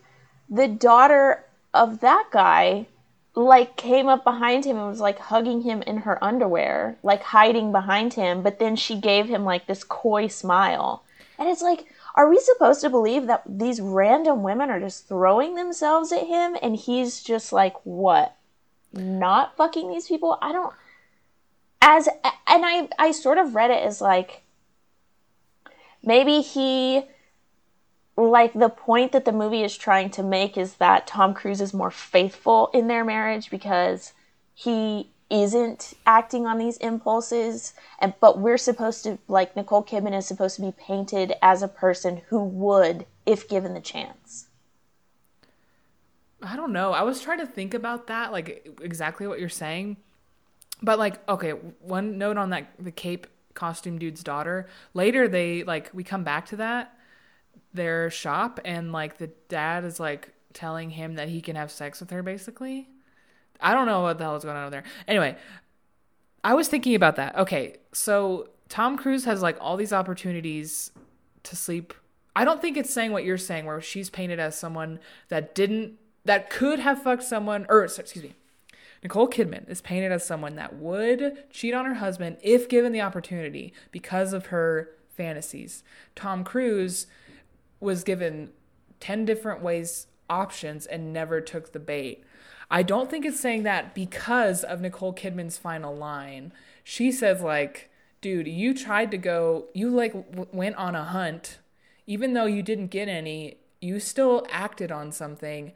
the 0.50 0.68
daughter 0.68 1.46
of 1.74 2.00
that 2.02 2.30
guy 2.32 2.88
like 3.36 3.76
came 3.76 4.08
up 4.08 4.24
behind 4.24 4.64
him 4.64 4.78
and 4.78 4.88
was 4.88 5.00
like 5.00 5.18
hugging 5.18 5.62
him 5.62 5.82
in 5.84 5.98
her 5.98 6.24
underwear, 6.24 6.98
like 7.02 7.24
hiding 7.24 7.72
behind 7.72 8.14
him, 8.14 8.44
but 8.44 8.60
then 8.60 8.76
she 8.76 9.00
gave 9.00 9.28
him 9.28 9.44
like 9.44 9.66
this 9.66 9.84
coy 9.84 10.28
smile. 10.28 11.04
And 11.40 11.50
it's 11.50 11.64
like, 11.64 11.86
are 12.16 12.30
we 12.30 12.40
supposed 12.40 12.82
to 12.82 12.92
believe 12.92 13.26
that 13.26 13.42
these 13.48 13.82
random 13.82 14.44
women 14.44 14.70
are 14.70 14.80
just 14.80 15.08
throwing 15.08 15.56
themselves 15.56 16.12
at 16.12 16.28
him 16.28 16.56
and 16.62 16.76
he's 16.76 17.24
just 17.24 17.52
like, 17.52 17.74
what? 17.86 18.36
Not 18.94 19.58
fucking 19.58 19.90
these 19.90 20.08
people? 20.08 20.38
I 20.42 20.52
don't 20.52 20.74
as 21.84 22.08
and 22.48 22.66
I 22.66 22.88
I 22.98 23.12
sort 23.12 23.38
of 23.38 23.56
read 23.56 23.70
it 23.70 23.84
as 23.84 24.00
like 24.00 24.44
maybe 26.02 26.42
he 26.42 27.04
like 28.16 28.54
the 28.54 28.70
point 28.70 29.12
that 29.12 29.26
the 29.26 29.32
movie 29.32 29.64
is 29.64 29.76
trying 29.76 30.10
to 30.12 30.24
make 30.24 30.58
is 30.58 30.76
that 30.76 31.08
Tom 31.08 31.34
Cruise 31.34 31.62
is 31.62 31.74
more 31.74 31.92
faithful 31.92 32.70
in 32.74 32.88
their 32.88 33.04
marriage 33.04 33.50
because 33.50 34.14
he 34.54 35.10
isn't 35.30 35.94
acting 36.06 36.46
on 36.46 36.60
these 36.60 36.78
impulses 36.78 37.74
and 37.98 38.14
but 38.20 38.38
we're 38.38 38.58
supposed 38.58 39.04
to 39.04 39.18
like 39.28 39.56
Nicole 39.56 39.84
Kidman 39.84 40.16
is 40.16 40.28
supposed 40.28 40.56
to 40.58 40.62
be 40.62 40.72
painted 40.72 41.34
as 41.42 41.64
a 41.64 41.68
person 41.68 42.22
who 42.28 42.44
would 42.44 43.06
if 43.26 43.50
given 43.50 43.74
the 43.74 43.82
chance. 43.82 44.48
I 46.42 46.56
don't 46.56 46.74
know. 46.74 46.92
I 46.92 47.04
was 47.04 47.22
trying 47.22 47.40
to 47.40 47.48
think 47.48 47.74
about 47.74 48.08
that, 48.08 48.32
like 48.32 48.78
exactly 48.82 49.26
what 49.26 49.40
you're 49.40 49.50
saying. 49.50 49.98
But 50.82 51.00
like, 51.00 51.28
okay, 51.28 51.52
one 51.52 52.18
note 52.18 52.38
on 52.38 52.52
that 52.52 52.68
the 52.78 52.92
cape 52.92 53.26
costume 53.56 53.98
dude's 53.98 54.22
daughter. 54.22 54.68
Later 54.94 55.28
they 55.28 55.64
like 55.64 55.90
we 55.94 56.04
come 56.04 56.24
back 56.24 56.46
to 56.48 56.58
that 56.58 56.96
their 57.74 58.10
shop 58.10 58.60
and 58.64 58.92
like 58.92 59.18
the 59.18 59.28
dad 59.50 59.84
is 59.84 60.00
like 60.00 60.34
telling 60.54 60.92
him 60.92 61.16
that 61.16 61.30
he 61.30 61.42
can 61.42 61.56
have 61.56 61.72
sex 61.72 62.00
with 62.00 62.10
her 62.12 62.24
basically. 62.24 62.88
I 63.60 63.74
don't 63.74 63.86
know 63.86 64.02
what 64.02 64.18
the 64.18 64.26
hell 64.26 64.36
is 64.36 64.44
going 64.44 64.58
on 64.58 64.72
there. 64.72 64.84
Anyway, 65.08 65.38
I 66.44 66.54
was 66.54 66.68
thinking 66.68 66.96
about 66.96 67.16
that. 67.16 67.38
Okay, 67.38 67.78
so 67.94 68.50
Tom 68.70 68.98
Cruise 68.98 69.26
has 69.26 69.42
like 69.42 69.58
all 69.62 69.78
these 69.78 69.94
opportunities 69.94 70.92
to 71.44 71.56
sleep. 71.56 71.94
I 72.36 72.46
don't 72.46 72.62
think 72.62 72.78
it's 72.78 72.94
saying 72.94 73.12
what 73.12 73.24
you're 73.24 73.38
saying, 73.38 73.66
where 73.66 73.80
she's 73.80 74.10
painted 74.10 74.40
as 74.40 74.58
someone 74.58 75.00
that 75.30 75.54
didn't, 75.54 75.94
that 76.26 76.50
could 76.50 76.80
have 76.80 77.04
fucked 77.04 77.24
someone, 77.24 77.66
or 77.70 77.84
excuse 77.84 78.24
me, 78.24 78.34
Nicole 79.04 79.28
Kidman 79.28 79.70
is 79.70 79.82
painted 79.82 80.12
as 80.12 80.26
someone 80.26 80.56
that 80.56 80.76
would 80.76 81.50
cheat 81.52 81.74
on 81.74 81.86
her 81.86 81.96
husband 81.96 82.38
if 82.42 82.68
given 82.68 82.92
the 82.92 83.02
opportunity 83.02 83.74
because 83.92 84.34
of 84.34 84.48
her 84.48 84.90
fantasies. 85.16 85.84
Tom 86.16 86.44
Cruise 86.44 87.06
was 87.84 88.04
given 88.04 88.50
10 89.00 89.26
different 89.26 89.62
ways 89.62 90.08
options 90.30 90.86
and 90.86 91.14
never 91.14 91.42
took 91.42 91.72
the 91.72 91.80
bait. 91.80 92.24
I 92.72 92.82
don't 92.82 93.10
think 93.10 93.26
it's 93.26 93.40
saying 93.40 93.64
that 93.64 93.94
because 93.94 94.64
of 94.64 94.82
Nicole 94.82 95.14
Kidman's 95.14 95.58
final 95.58 95.96
line. 95.96 96.52
She 96.84 97.12
says 97.12 97.42
like, 97.42 97.92
"Dude, 98.22 98.48
you 98.48 98.74
tried 98.74 99.12
to 99.12 99.18
go, 99.18 99.68
you 99.74 99.90
like 99.90 100.14
w- 100.14 100.48
went 100.52 100.76
on 100.78 100.96
a 100.96 101.04
hunt 101.04 101.60
even 102.06 102.34
though 102.34 102.46
you 102.46 102.62
didn't 102.62 102.88
get 102.88 103.08
any, 103.08 103.58
you 103.80 103.98
still 103.98 104.46
acted 104.50 104.92
on 104.92 105.12
something 105.12 105.72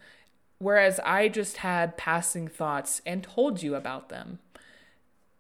whereas 0.60 0.99
I 1.05 1.30
just 1.30 1.58
had 1.58 1.97
passing 1.97 2.47
thoughts 2.47 3.01
and 3.05 3.24
told 3.24 3.62
you 3.62 3.76
about 3.76 4.10
them." 4.10 4.39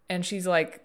And 0.09 0.25
she's 0.25 0.47
like, 0.47 0.81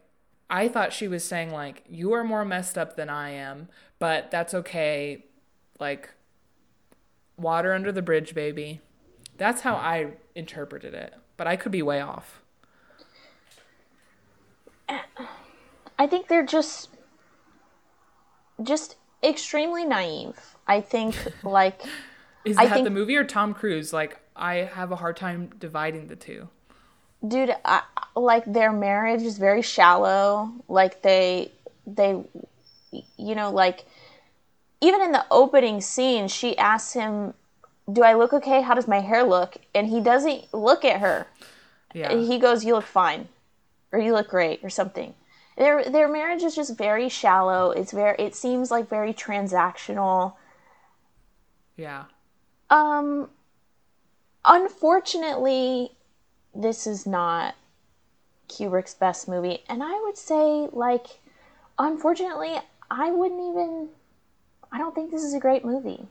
I 0.49 0.69
thought 0.69 0.93
she 0.93 1.09
was 1.09 1.25
saying 1.25 1.51
like, 1.51 1.85
"You 1.89 2.13
are 2.13 2.25
more 2.25 2.45
messed 2.45 2.79
up 2.79 2.97
than 2.97 3.11
I 3.11 3.31
am, 3.31 3.69
but 3.99 4.31
that's 4.31 4.55
okay." 4.55 5.27
Like 5.83 6.11
water 7.37 7.73
under 7.75 7.91
the 7.91 8.03
bridge, 8.03 8.37
baby. 8.37 8.81
That's 9.37 9.63
how 9.63 9.75
I 9.75 10.13
interpreted 10.37 10.95
it, 10.95 11.13
but 11.37 11.49
I 11.49 11.57
could 11.57 11.73
be 11.73 11.83
way 11.83 12.01
off. 12.01 12.41
I 15.99 16.07
think 16.07 16.29
they're 16.29 16.47
just 16.47 16.89
just 18.63 18.95
extremely 19.25 19.85
naive. 19.85 20.39
I 20.69 20.81
think 20.81 21.17
like 21.43 21.83
Is 22.45 22.57
that 22.57 22.73
think- 22.73 22.85
the 22.85 22.91
movie 22.91 23.17
or 23.17 23.25
Tom 23.25 23.53
Cruise? 23.53 23.93
Like 23.93 24.21
I 24.37 24.55
have 24.59 24.93
a 24.93 24.97
hard 24.97 25.17
time 25.17 25.51
dividing 25.59 26.07
the 26.07 26.17
two. 26.17 26.49
dude 27.27 27.57
I, 27.65 27.83
like 28.15 28.45
their 28.47 28.73
marriage 28.73 29.23
is 29.23 29.37
very 29.39 29.63
shallow 29.63 30.53
like 30.69 31.03
they 31.03 31.51
they 31.87 32.23
you 33.17 33.35
know 33.35 33.51
like 33.51 33.85
even 34.83 35.01
in 35.01 35.13
the 35.13 35.25
opening 35.31 35.81
scene 35.81 36.29
she 36.29 36.59
asks 36.59 36.93
him 36.93 37.33
do 37.91 38.03
i 38.03 38.15
look 38.15 38.33
okay? 38.33 38.63
How 38.63 38.75
does 38.75 38.87
my 38.87 39.01
hair 39.01 39.25
look? 39.25 39.57
And 39.75 39.89
he 39.89 40.01
doesn't 40.01 40.53
look 40.53 40.85
at 40.85 41.01
her. 41.01 41.27
Yeah. 41.95 42.17
he 42.17 42.39
goes 42.39 42.65
you 42.65 42.75
look 42.75 42.87
fine 42.87 43.29
or 43.91 43.99
you 43.99 44.13
look 44.13 44.29
great 44.29 44.61
or 44.63 44.71
something. 44.71 45.15
Their 45.57 45.85
their 45.85 46.09
marriage 46.09 46.43
is 46.43 46.55
just 46.55 46.77
very 46.77 47.09
shallow. 47.09 47.71
It's 47.71 47.93
very 47.93 48.17
it 48.19 48.35
seems 48.35 48.71
like 48.71 48.89
very 48.89 49.13
transactional. 49.13 50.35
Yeah. 51.77 52.05
um 52.71 53.31
unfortunately 54.45 55.93
this 56.55 56.87
is 56.87 57.07
not 57.07 57.55
Kubrick's 58.49 58.95
best 58.95 59.29
movie. 59.29 59.65
And 59.69 59.83
I 59.83 60.01
would 60.05 60.17
say 60.17 60.69
like 60.73 61.07
unfortunately 61.79 62.59
I 62.91 63.11
wouldn't 63.11 63.41
even 63.41 63.89
I 64.73 64.79
don't 64.79 64.95
think 64.95 65.11
this 65.11 65.23
is 65.23 65.35
a 65.35 65.39
great 65.39 65.65
movie. 65.65 66.07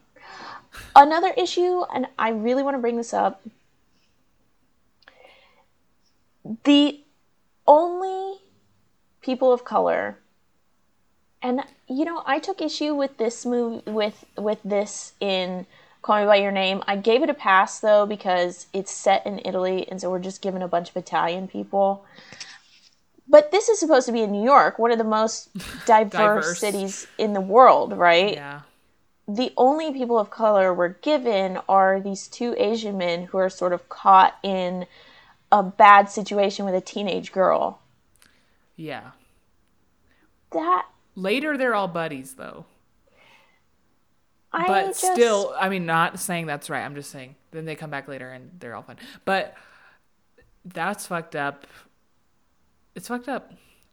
another 0.95 1.33
issue, 1.35 1.81
and 1.93 2.07
I 2.17 2.29
really 2.29 2.63
want 2.63 2.75
to 2.75 2.79
bring 2.79 2.97
this 2.97 3.13
up. 3.13 3.41
The 6.63 7.01
only 7.67 8.39
people 9.21 9.51
of 9.51 9.63
color, 9.63 10.19
and 11.41 11.61
you 11.87 12.05
know, 12.05 12.21
I 12.25 12.39
took 12.39 12.61
issue 12.61 12.93
with 12.93 13.17
this 13.17 13.45
movie 13.45 13.89
with 13.89 14.25
with 14.37 14.59
this 14.63 15.13
in 15.19 15.65
Call 16.01 16.19
Me 16.19 16.25
by 16.25 16.35
Your 16.37 16.51
Name. 16.51 16.83
I 16.87 16.95
gave 16.97 17.23
it 17.23 17.29
a 17.29 17.33
pass 17.33 17.79
though 17.79 18.05
because 18.05 18.67
it's 18.73 18.91
set 18.91 19.25
in 19.25 19.41
Italy, 19.43 19.87
and 19.89 19.99
so 19.99 20.09
we're 20.09 20.19
just 20.19 20.41
given 20.41 20.61
a 20.61 20.67
bunch 20.67 20.89
of 20.89 20.97
Italian 20.97 21.47
people. 21.47 22.05
But 23.31 23.51
this 23.51 23.69
is 23.69 23.79
supposed 23.79 24.05
to 24.07 24.11
be 24.11 24.21
in 24.21 24.31
New 24.31 24.43
York, 24.43 24.77
one 24.77 24.91
of 24.91 24.99
the 24.99 25.03
most 25.05 25.49
diverse, 25.87 26.11
Diverse. 26.11 26.59
cities 26.59 27.07
in 27.17 27.33
the 27.33 27.41
world, 27.41 27.93
right? 27.97 28.33
Yeah. 28.35 28.61
the 29.27 29.53
only 29.57 29.93
people 29.93 30.19
of 30.19 30.29
color 30.29 30.73
we're 30.73 30.89
given 30.89 31.57
are 31.69 32.01
these 32.01 32.27
two 32.27 32.53
Asian 32.59 32.97
men 32.97 33.23
who 33.27 33.37
are 33.39 33.49
sort 33.49 33.73
of 33.73 33.87
caught 33.89 34.35
in 34.43 34.85
a 35.51 35.63
bad 35.63 36.09
situation 36.09 36.65
with 36.65 36.75
a 36.75 36.81
teenage 36.81 37.31
girl. 37.31 37.79
Yeah. 38.75 39.11
That 40.51 40.87
Later, 41.15 41.57
they're 41.57 41.75
all 41.75 41.87
buddies, 41.87 42.35
though. 42.35 42.65
I 44.53 44.67
But 44.67 44.85
just, 44.87 44.99
still, 45.13 45.53
I 45.59 45.69
mean, 45.69 45.85
not 45.85 46.19
saying 46.19 46.45
that's 46.45 46.69
right. 46.69 46.83
I'm 46.83 46.95
just 46.95 47.11
saying. 47.11 47.35
Then 47.51 47.65
they 47.65 47.75
come 47.75 47.89
back 47.89 48.07
later 48.07 48.29
and 48.29 48.51
they're 48.59 48.75
all 48.75 48.81
fine. 48.83 48.97
But 49.25 49.55
that's 50.65 51.07
fucked 51.07 51.35
up. 51.35 51.67
It's 52.95 53.07
fucked 53.07 53.27
up. 53.29 53.51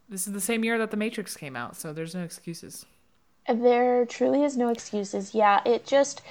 This 0.08 0.26
is 0.26 0.32
the 0.32 0.40
same 0.40 0.64
year 0.64 0.78
that 0.78 0.90
The 0.90 0.96
Matrix 0.96 1.36
came 1.36 1.54
out, 1.56 1.76
so 1.76 1.92
there's 1.92 2.14
no 2.14 2.22
excuses. 2.22 2.86
there 3.48 4.04
truly 4.06 4.42
is 4.42 4.56
no 4.56 4.68
excuses. 4.70 5.34
Yeah, 5.34 5.60
it 5.64 5.86
just 5.86 6.22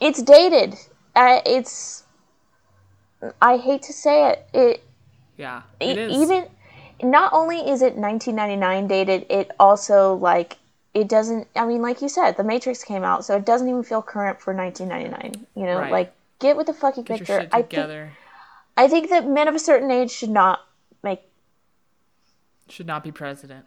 it's 0.00 0.22
dated. 0.22 0.74
Uh, 1.14 1.40
it's 1.46 2.04
I 3.40 3.56
hate 3.56 3.82
to 3.82 3.92
say 3.92 4.30
it. 4.30 4.48
It 4.52 4.84
Yeah, 5.36 5.62
it 5.80 5.96
E- 5.98 6.22
even 6.22 6.46
not 7.02 7.32
only 7.32 7.58
is 7.58 7.82
it 7.82 7.96
1999 7.96 8.86
dated 8.88 9.26
it 9.28 9.50
also 9.60 10.14
like 10.14 10.56
it 10.94 11.08
doesn't 11.10 11.46
i 11.54 11.66
mean 11.66 11.82
like 11.82 12.00
you 12.00 12.08
said 12.08 12.38
the 12.38 12.42
matrix 12.42 12.82
came 12.82 13.04
out 13.04 13.22
so 13.22 13.36
it 13.36 13.44
doesn't 13.44 13.68
even 13.68 13.82
feel 13.82 14.00
current 14.00 14.40
for 14.40 14.54
1999 14.54 15.46
you 15.54 15.66
know 15.66 15.78
Right. 15.78 15.92
like 15.92 16.12
get 16.38 16.56
with 16.56 16.68
the 16.68 16.72
fucking 16.72 17.04
Get 17.04 17.18
picture 17.18 17.46
i 17.52 17.60
think 17.60 17.74
i 18.78 18.88
think 18.88 19.10
that 19.10 19.28
men 19.28 19.46
of 19.46 19.54
a 19.54 19.58
certain 19.58 19.90
age 19.90 20.10
should 20.10 20.30
not 20.30 20.60
Should 22.68 22.86
not 22.86 23.04
be 23.04 23.12
president. 23.12 23.66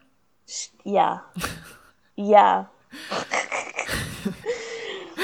yeah 0.84 1.18
yeah 2.16 2.64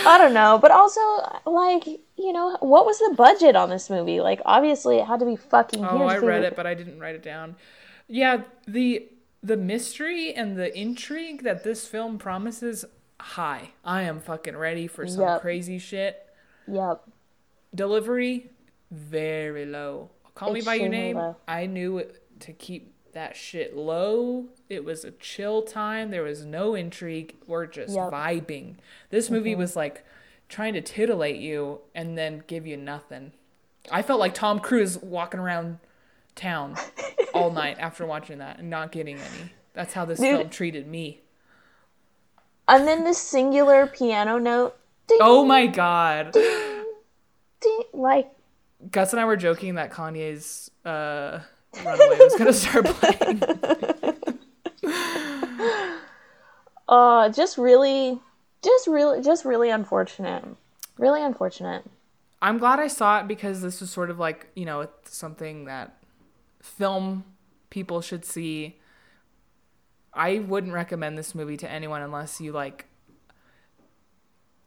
i 0.07 0.19
don't 0.19 0.33
know 0.35 0.59
but 0.61 0.71
also 0.71 1.01
like 1.47 1.87
you 1.87 2.33
know 2.33 2.57
what 2.61 2.87
was 2.87 2.99
the 2.99 3.15
budget 3.17 3.57
on 3.57 3.69
this 3.71 3.91
movie 3.91 4.21
like 4.21 4.41
obviously 4.47 4.99
it 4.99 5.05
had 5.07 5.19
to 5.21 5.27
be 5.27 5.37
fucking 5.37 5.81
huge 5.81 5.91
Oh, 5.91 6.03
I 6.05 6.19
read 6.19 6.45
it, 6.45 6.55
but 6.57 6.67
I 6.67 6.75
didn't 6.75 6.99
write 7.01 7.15
it 7.15 7.23
down. 7.23 7.57
Yeah, 8.09 8.43
the 8.67 9.09
the 9.43 9.57
mystery 9.57 10.33
and 10.33 10.57
the 10.57 10.77
intrigue 10.79 11.43
that 11.43 11.65
this 11.65 11.87
film 11.87 12.19
promises 12.19 12.85
high. 13.21 13.71
I 13.85 14.03
am 14.03 14.21
fucking 14.21 14.57
ready 14.57 14.87
for 14.87 15.07
some 15.07 15.23
Yep. 15.23 15.41
crazy 15.41 15.79
shit. 15.79 16.25
yep 16.69 17.03
Delivery 17.75 18.51
very 18.91 19.67
low. 19.67 20.11
Call 20.35 20.53
me 20.53 20.61
by 20.63 20.75
your 20.75 20.89
name. 20.89 21.17
low. 21.17 21.37
I 21.49 21.67
knew 21.67 22.05
to 22.41 22.53
keep 22.53 22.95
that 23.17 23.35
shit 23.35 23.75
low. 23.75 24.45
It 24.69 24.85
was 24.85 25.03
a 25.05 25.11
chill 25.11 25.63
time. 25.63 26.11
There 26.11 26.23
was 26.23 26.45
no 26.45 26.75
intrigue. 26.75 27.35
We're 27.47 27.65
just 27.67 27.95
Yep. 27.95 28.11
vibing. 28.13 28.75
This 29.09 29.31
movie 29.31 29.55
was 29.55 29.75
like 29.75 30.05
trying 30.51 30.75
to 30.75 30.83
titillate 30.83 31.37
you 31.41 31.81
and 31.95 32.17
then 32.19 32.45
give 32.47 32.67
you 32.67 32.77
nothing. 32.77 33.33
I 33.91 34.03
felt 34.03 34.21
like 34.21 34.35
Tom 34.35 34.61
Cruise 34.61 34.99
walking 34.99 35.41
around 35.41 35.79
town 36.35 36.77
all 37.35 37.51
night 37.51 37.79
after 37.81 38.05
watching 38.05 38.37
that 38.39 38.59
and 38.59 38.69
not 38.69 38.93
getting 38.93 39.17
any. 39.17 39.53
That's 39.73 39.95
how 39.95 40.05
this 40.05 40.19
Dude. 40.21 40.37
film 40.37 40.51
treated 40.51 40.87
me. 40.87 41.23
and 42.69 42.87
then 42.87 43.03
this 43.05 43.19
singular 43.19 43.87
piano 43.87 44.37
note 44.39 44.77
ding, 45.07 45.19
Oh 45.23 45.45
my 45.45 45.67
god. 45.67 46.33
ding, 46.33 47.83
like 47.95 48.31
Gus 48.91 49.13
and 49.15 49.21
I 49.21 49.25
were 49.25 49.37
joking 49.37 49.77
that 49.77 49.91
Kanye's 49.91 50.71
uh, 50.85 51.41
Runaway 51.85 52.19
was 52.19 52.35
gonna 52.37 52.53
start 52.53 52.87
playing. 52.87 53.43
uh 56.89 57.29
just 57.31 57.59
really 57.59 58.21
just 58.63 58.87
really 58.87 59.21
just 59.23 59.45
really 59.45 59.71
unfortunate 59.71 60.45
really 60.99 61.23
unfortunate 61.23 61.85
I'm 62.41 62.59
glad 62.59 62.79
I 62.79 62.87
saw 62.87 63.21
it 63.21 63.29
because 63.29 63.61
this 63.63 63.81
was 63.81 63.91
sort 63.91 64.11
of 64.11 64.19
like, 64.19 64.49
you 64.55 64.67
know, 64.67 64.83
it's 64.83 65.17
something 65.17 65.65
that 65.65 65.97
film 66.61 67.25
people 67.71 68.03
should 68.03 68.25
see. 68.27 68.79
I 70.13 70.41
wouldn't 70.41 70.75
recommend 70.75 71.17
this 71.17 71.35
movie 71.35 71.57
to 71.57 71.71
anyone 71.71 72.03
unless 72.03 72.41
you 72.41 72.53
like 72.53 72.87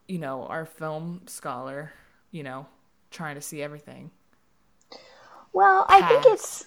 you 0.08 0.18
know, 0.18 0.46
are 0.48 0.62
a 0.62 0.66
film 0.66 1.22
scholar, 1.28 1.94
you 2.32 2.42
know, 2.42 2.66
trying 3.12 3.36
to 3.36 3.42
see 3.42 3.62
everything. 3.62 4.10
well 5.54 5.86
i 5.90 6.02
think 6.08 6.26
it's 6.26 6.66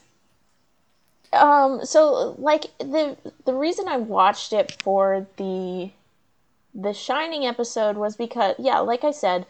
um 1.33 1.85
so 1.85 2.35
like 2.39 2.67
the 2.79 3.17
the 3.45 3.55
reason 3.55 3.89
i 3.89 3.97
watched 3.97 4.53
it 4.53 4.77
for 4.83 5.27
the 5.37 5.91
the 6.75 6.93
shining 6.93 7.47
episode 7.47 7.97
was 7.97 8.17
because 8.17 8.55
yeah 8.59 8.79
like 8.79 9.05
i 9.05 9.11
said 9.11 9.47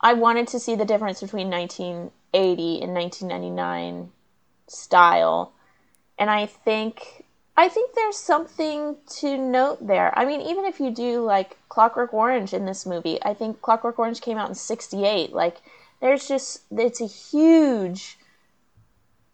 i 0.00 0.12
wanted 0.12 0.46
to 0.46 0.58
see 0.58 0.74
the 0.74 0.84
difference 0.84 1.20
between 1.20 1.50
1980 1.50 2.82
and 2.82 2.94
1999 2.94 4.10
style. 4.68 5.52
And 6.18 6.30
i 6.30 6.46
think 6.46 7.24
i 7.56 7.68
think 7.68 7.94
there's 7.94 8.16
something 8.16 8.96
to 9.20 9.36
note 9.36 9.86
there. 9.86 10.16
I 10.18 10.24
mean 10.24 10.40
even 10.40 10.64
if 10.64 10.80
you 10.80 10.90
do 10.90 11.22
like 11.22 11.58
clockwork 11.68 12.12
orange 12.14 12.54
in 12.54 12.64
this 12.64 12.86
movie 12.86 13.22
i 13.22 13.34
think 13.34 13.60
clockwork 13.60 13.98
orange 13.98 14.20
came 14.20 14.38
out 14.38 14.48
in 14.48 14.54
68 14.54 15.32
like 15.32 15.58
there's 16.00 16.26
just 16.26 16.62
it's 16.70 17.00
a 17.00 17.06
huge 17.06 18.15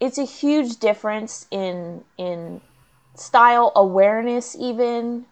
it's 0.02 0.18
a 0.18 0.24
huge 0.26 0.78
difference 0.78 1.46
in 1.52 2.04
in 2.18 2.62
style 3.16 3.72
awareness 3.76 4.56
even 4.58 5.26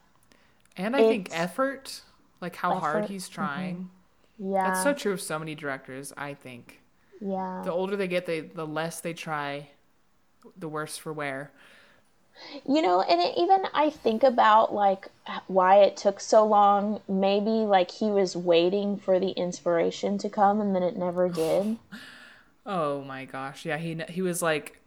And 0.76 0.97
I 0.97 1.02
think 1.02 1.28
effort, 1.30 2.02
like 2.40 2.56
how 2.56 2.74
hard 2.74 3.06
he's 3.06 3.28
trying. 3.28 3.90
yeah 4.38 4.60
That's 4.62 4.80
so 4.80 4.92
true 4.94 5.12
of 5.12 5.20
so 5.20 5.38
many 5.38 5.55
directors, 5.55 6.12
I 6.16 6.34
think. 6.34 6.80
yeah 7.20 7.64
The 7.64 7.72
older 7.72 7.97
they 7.97 8.09
get, 8.09 8.26
they 8.26 8.40
the 8.40 8.66
less 8.66 9.01
they 9.01 9.14
try, 9.14 9.70
the 10.56 10.68
worse 10.68 10.98
for 10.98 11.12
wear. 11.12 11.52
You 12.66 12.80
know, 12.80 13.02
and 13.02 13.20
it, 13.20 13.36
even 13.36 13.66
I 13.74 13.90
think 13.90 14.22
about 14.22 14.72
like 14.72 15.09
why 15.47 15.82
it 15.82 15.97
took 15.97 16.20
so 16.20 16.47
long. 16.47 17.02
Maybe 17.09 17.51
like 17.51 17.90
he 17.90 18.10
was 18.10 18.34
waiting 18.36 18.97
for 18.97 19.20
the 19.20 19.30
inspiration 19.32 20.16
to 20.18 20.30
come, 20.30 20.60
and 20.60 20.74
then 20.74 20.82
it 20.82 20.97
never 20.97 21.28
did. 21.28 21.78
Oh 22.66 23.03
my 23.03 23.24
gosh. 23.24 23.65
Yeah, 23.65 23.78
he 23.78 24.03
he 24.09 24.23
was 24.23 24.43
like 24.43 24.81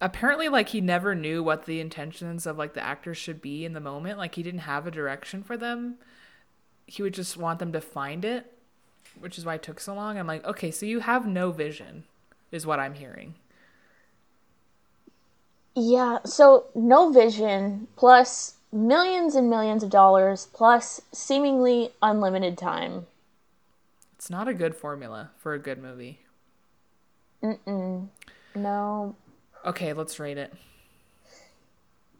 apparently 0.00 0.48
like 0.48 0.70
he 0.70 0.80
never 0.80 1.14
knew 1.14 1.42
what 1.42 1.64
the 1.64 1.80
intentions 1.80 2.46
of 2.46 2.58
like 2.58 2.74
the 2.74 2.84
actors 2.84 3.16
should 3.16 3.40
be 3.40 3.64
in 3.64 3.72
the 3.72 3.80
moment. 3.80 4.18
Like 4.18 4.34
he 4.34 4.42
didn't 4.42 4.60
have 4.60 4.86
a 4.86 4.90
direction 4.90 5.42
for 5.42 5.56
them. 5.56 5.96
He 6.86 7.02
would 7.02 7.14
just 7.14 7.36
want 7.36 7.58
them 7.58 7.72
to 7.72 7.80
find 7.80 8.24
it, 8.24 8.52
which 9.20 9.38
is 9.38 9.44
why 9.44 9.54
it 9.56 9.62
took 9.62 9.80
so 9.80 9.94
long. 9.94 10.18
I'm 10.18 10.26
like, 10.26 10.44
"Okay, 10.46 10.70
so 10.70 10.86
you 10.86 11.00
have 11.00 11.26
no 11.26 11.52
vision." 11.52 12.04
Is 12.52 12.66
what 12.66 12.80
I'm 12.80 12.94
hearing. 12.94 13.34
Yeah, 15.76 16.20
so 16.24 16.68
no 16.74 17.10
vision 17.10 17.88
plus 17.94 18.54
millions 18.72 19.34
and 19.34 19.50
millions 19.50 19.82
of 19.82 19.90
dollars 19.90 20.48
plus 20.54 21.02
seemingly 21.12 21.92
unlimited 22.00 22.56
time. 22.56 23.06
It's 24.22 24.30
not 24.30 24.46
a 24.46 24.54
good 24.54 24.76
formula 24.76 25.32
for 25.36 25.52
a 25.52 25.58
good 25.58 25.82
movie. 25.82 26.20
No. 28.54 29.16
Okay, 29.66 29.92
let's 29.92 30.20
rate 30.20 30.38
it. 30.38 30.54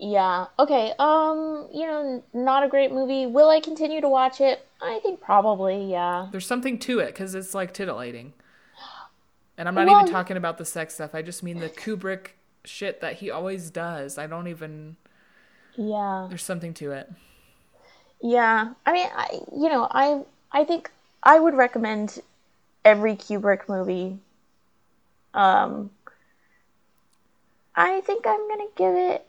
Yeah. 0.01 0.47
Okay. 0.59 0.95
Um, 0.99 1.69
you 1.73 1.87
know, 1.87 2.25
not 2.35 2.65
a 2.65 2.69
great 2.69 2.91
movie. 2.91 3.27
Will 3.27 3.49
I 3.49 3.61
continue 3.61 4.01
to 4.01 4.09
watch 4.09 4.41
it? 4.41 4.67
I 4.83 4.99
think 5.05 5.21
probably, 5.21 5.93
yeah. 5.93 6.27
There's 6.33 6.45
something 6.45 6.77
to 6.81 6.99
it 6.99 7.07
because 7.07 7.37
it's 7.37 7.55
like 7.55 7.73
titillating. 7.73 8.33
And 9.57 9.69
I'm 9.69 9.75
not 9.77 9.87
Well- 9.87 10.01
even 10.01 10.13
talking 10.13 10.37
about 10.37 10.59
the 10.59 10.65
sex 10.65 10.95
stuff. 10.95 11.15
I 11.15 11.23
just 11.23 11.45
mean 11.45 11.61
the 11.61 11.69
Kubrick 11.69 12.31
shit 12.65 13.01
that 13.01 13.19
he 13.19 13.31
always 13.31 13.71
does. 13.71 14.19
I 14.19 14.27
don't 14.27 14.49
even. 14.49 14.97
Yeah. 15.77 16.27
There's 16.29 16.43
something 16.43 16.75
to 16.75 16.91
it. 16.91 17.13
Yeah, 18.21 18.73
I 18.85 18.93
mean, 18.93 19.07
I 19.15 19.39
you 19.53 19.69
know, 19.69 19.87
I 19.89 20.25
I 20.51 20.65
think 20.65 20.91
I 21.23 21.39
would 21.39 21.55
recommend 21.55 22.21
every 22.85 23.17
Kubrick 23.17 23.69
movie. 23.69 24.19
Um, 25.35 25.91
I 27.75 28.01
think 28.03 28.27
I'm 28.27 28.49
gonna 28.49 28.71
give 28.77 28.95
it 28.95 29.27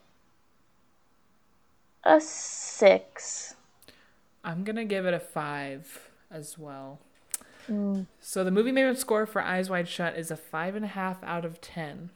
a 2.05 2.19
six. 2.21 3.55
I'm 4.43 4.63
gonna 4.63 4.85
give 4.85 5.05
it 5.05 5.13
a 5.13 5.19
five 5.19 6.09
as 6.29 6.57
well. 6.57 6.99
So 8.19 8.43
the 8.43 8.51
movie 8.51 8.71
Maven 8.71 8.97
score 8.97 9.25
for 9.25 9.41
Eyes 9.41 9.69
Wide 9.69 9.87
Shut 9.87 10.17
is 10.17 10.31
a 10.31 10.37
five 10.37 10.75
and 10.75 10.85
a 10.85 10.89
half 10.89 11.23
out 11.23 11.45
of 11.45 11.61
ten. 11.61 12.09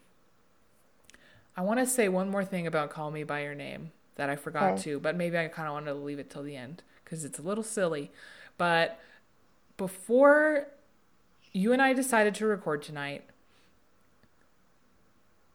I 1.55 1.61
want 1.61 1.79
to 1.79 1.85
say 1.85 2.07
one 2.07 2.29
more 2.29 2.45
thing 2.45 2.67
about 2.67 2.89
Call 2.91 3.11
Me 3.11 3.23
by 3.23 3.41
Your 3.43 3.55
Name 3.55 3.91
that 4.15 4.29
I 4.29 4.35
forgot 4.35 4.63
Okay. 4.71 4.81
to, 4.83 4.99
but 4.99 5.15
maybe 5.15 5.37
I 5.37 5.47
kind 5.47 5.67
of 5.67 5.73
wanted 5.73 5.87
to 5.93 5.95
leave 5.95 6.19
it 6.19 6.29
till 6.29 6.43
the 6.43 6.55
end 6.55 6.83
because 7.03 7.25
it's 7.25 7.39
a 7.39 7.41
little 7.41 7.63
silly. 7.63 8.11
But 8.57 8.99
before 9.77 10.67
you 11.53 11.71
and 11.73 11.81
I 11.81 11.93
decided 11.93 12.35
to 12.35 12.45
record 12.45 12.81
tonight, 12.81 13.23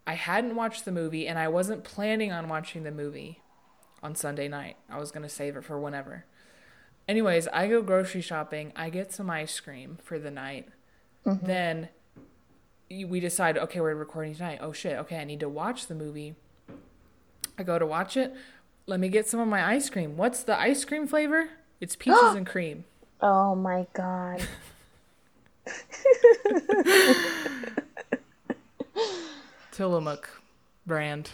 I 0.06 0.14
hadn't 0.14 0.56
watched 0.56 0.84
the 0.84 0.92
movie 0.92 1.28
and 1.28 1.38
I 1.38 1.48
wasn't 1.48 1.84
planning 1.84 2.32
on 2.32 2.48
watching 2.48 2.82
the 2.82 2.90
movie 2.90 3.40
on 4.02 4.14
Sunday 4.14 4.48
night. 4.48 4.76
I 4.90 4.98
was 4.98 5.10
going 5.10 5.22
to 5.22 5.28
save 5.28 5.56
it 5.56 5.64
for 5.64 5.78
whenever. 5.78 6.24
Anyways, 7.08 7.48
I 7.48 7.68
go 7.68 7.82
grocery 7.82 8.20
shopping. 8.20 8.72
I 8.74 8.90
get 8.90 9.12
some 9.12 9.30
ice 9.30 9.58
cream 9.60 9.98
for 10.02 10.18
the 10.18 10.30
night. 10.30 10.68
Mm-hmm. 11.26 11.46
Then 11.46 11.88
we 12.90 13.20
decide, 13.20 13.56
okay, 13.58 13.80
we're 13.80 13.94
recording 13.94 14.34
tonight. 14.34 14.58
Oh 14.60 14.72
shit, 14.72 14.98
okay, 14.98 15.18
I 15.18 15.24
need 15.24 15.40
to 15.40 15.48
watch 15.48 15.86
the 15.86 15.94
movie. 15.94 16.34
I 17.58 17.62
go 17.62 17.78
to 17.78 17.86
watch 17.86 18.16
it. 18.16 18.34
Let 18.86 19.00
me 19.00 19.08
get 19.08 19.28
some 19.28 19.40
of 19.40 19.48
my 19.48 19.64
ice 19.64 19.88
cream. 19.88 20.16
What's 20.16 20.42
the 20.42 20.58
ice 20.58 20.84
cream 20.84 21.06
flavor? 21.06 21.50
It's 21.80 21.96
peaches 21.96 22.22
and 22.36 22.46
cream. 22.46 22.84
Oh 23.22 23.54
my 23.54 23.86
god. 23.94 24.46
Tillamook 29.70 30.28
brand. 30.86 31.30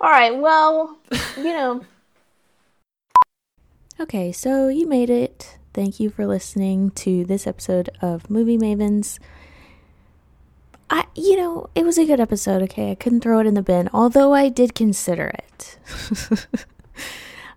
All 0.00 0.10
right, 0.10 0.36
well, 0.36 0.98
you 1.36 1.44
know, 1.44 1.84
Okay, 4.02 4.32
so 4.32 4.66
you 4.68 4.88
made 4.88 5.10
it. 5.10 5.58
Thank 5.72 6.00
you 6.00 6.10
for 6.10 6.26
listening 6.26 6.90
to 6.90 7.24
this 7.24 7.46
episode 7.46 7.88
of 8.00 8.28
Movie 8.28 8.58
Mavens. 8.58 9.20
I, 10.92 11.06
you 11.14 11.36
know, 11.36 11.70
it 11.74 11.86
was 11.86 11.96
a 11.96 12.04
good 12.04 12.20
episode. 12.20 12.60
Okay, 12.64 12.90
I 12.90 12.94
couldn't 12.94 13.22
throw 13.22 13.40
it 13.40 13.46
in 13.46 13.54
the 13.54 13.62
bin, 13.62 13.88
although 13.94 14.34
I 14.34 14.50
did 14.50 14.74
consider 14.74 15.32
it. 15.38 15.78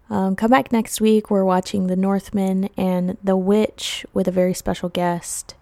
um, 0.10 0.38
come 0.38 0.49
back 0.49 0.72
next 0.72 1.02
week. 1.02 1.30
We're 1.30 1.44
watching 1.44 1.88
The 1.88 1.98
Northman 1.98 2.70
and 2.78 3.18
The 3.22 3.36
Witch 3.36 4.06
with 4.14 4.30
a 4.30 4.32
very 4.32 4.53
special 4.53 4.88
guest. 4.88 5.56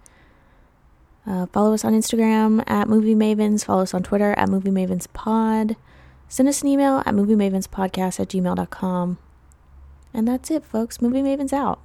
Uh, 1.25 1.47
follow 1.47 1.73
us 1.73 1.83
on 1.83 1.93
Instagram 1.93 2.63
at 2.67 2.87
Movie 2.87 3.15
Mavens. 3.15 3.65
Follow 3.65 3.81
us 3.81 3.95
on 3.95 4.03
Twitter 4.03 4.35
at 4.37 4.49
Movie 4.49 4.69
Mavens 4.69 5.11
Pod. 5.11 5.75
Send 6.27 6.47
us 6.47 6.61
an 6.61 6.67
email 6.67 6.99
at 6.99 7.15
moviemavenspodcast 7.15 8.19
at 8.19 8.29
gmail.com. 8.29 9.17
And 10.13 10.27
that's 10.27 10.51
it, 10.51 10.63
folks. 10.63 11.01
Movie 11.01 11.23
Maven's 11.23 11.53
out. 11.53 11.79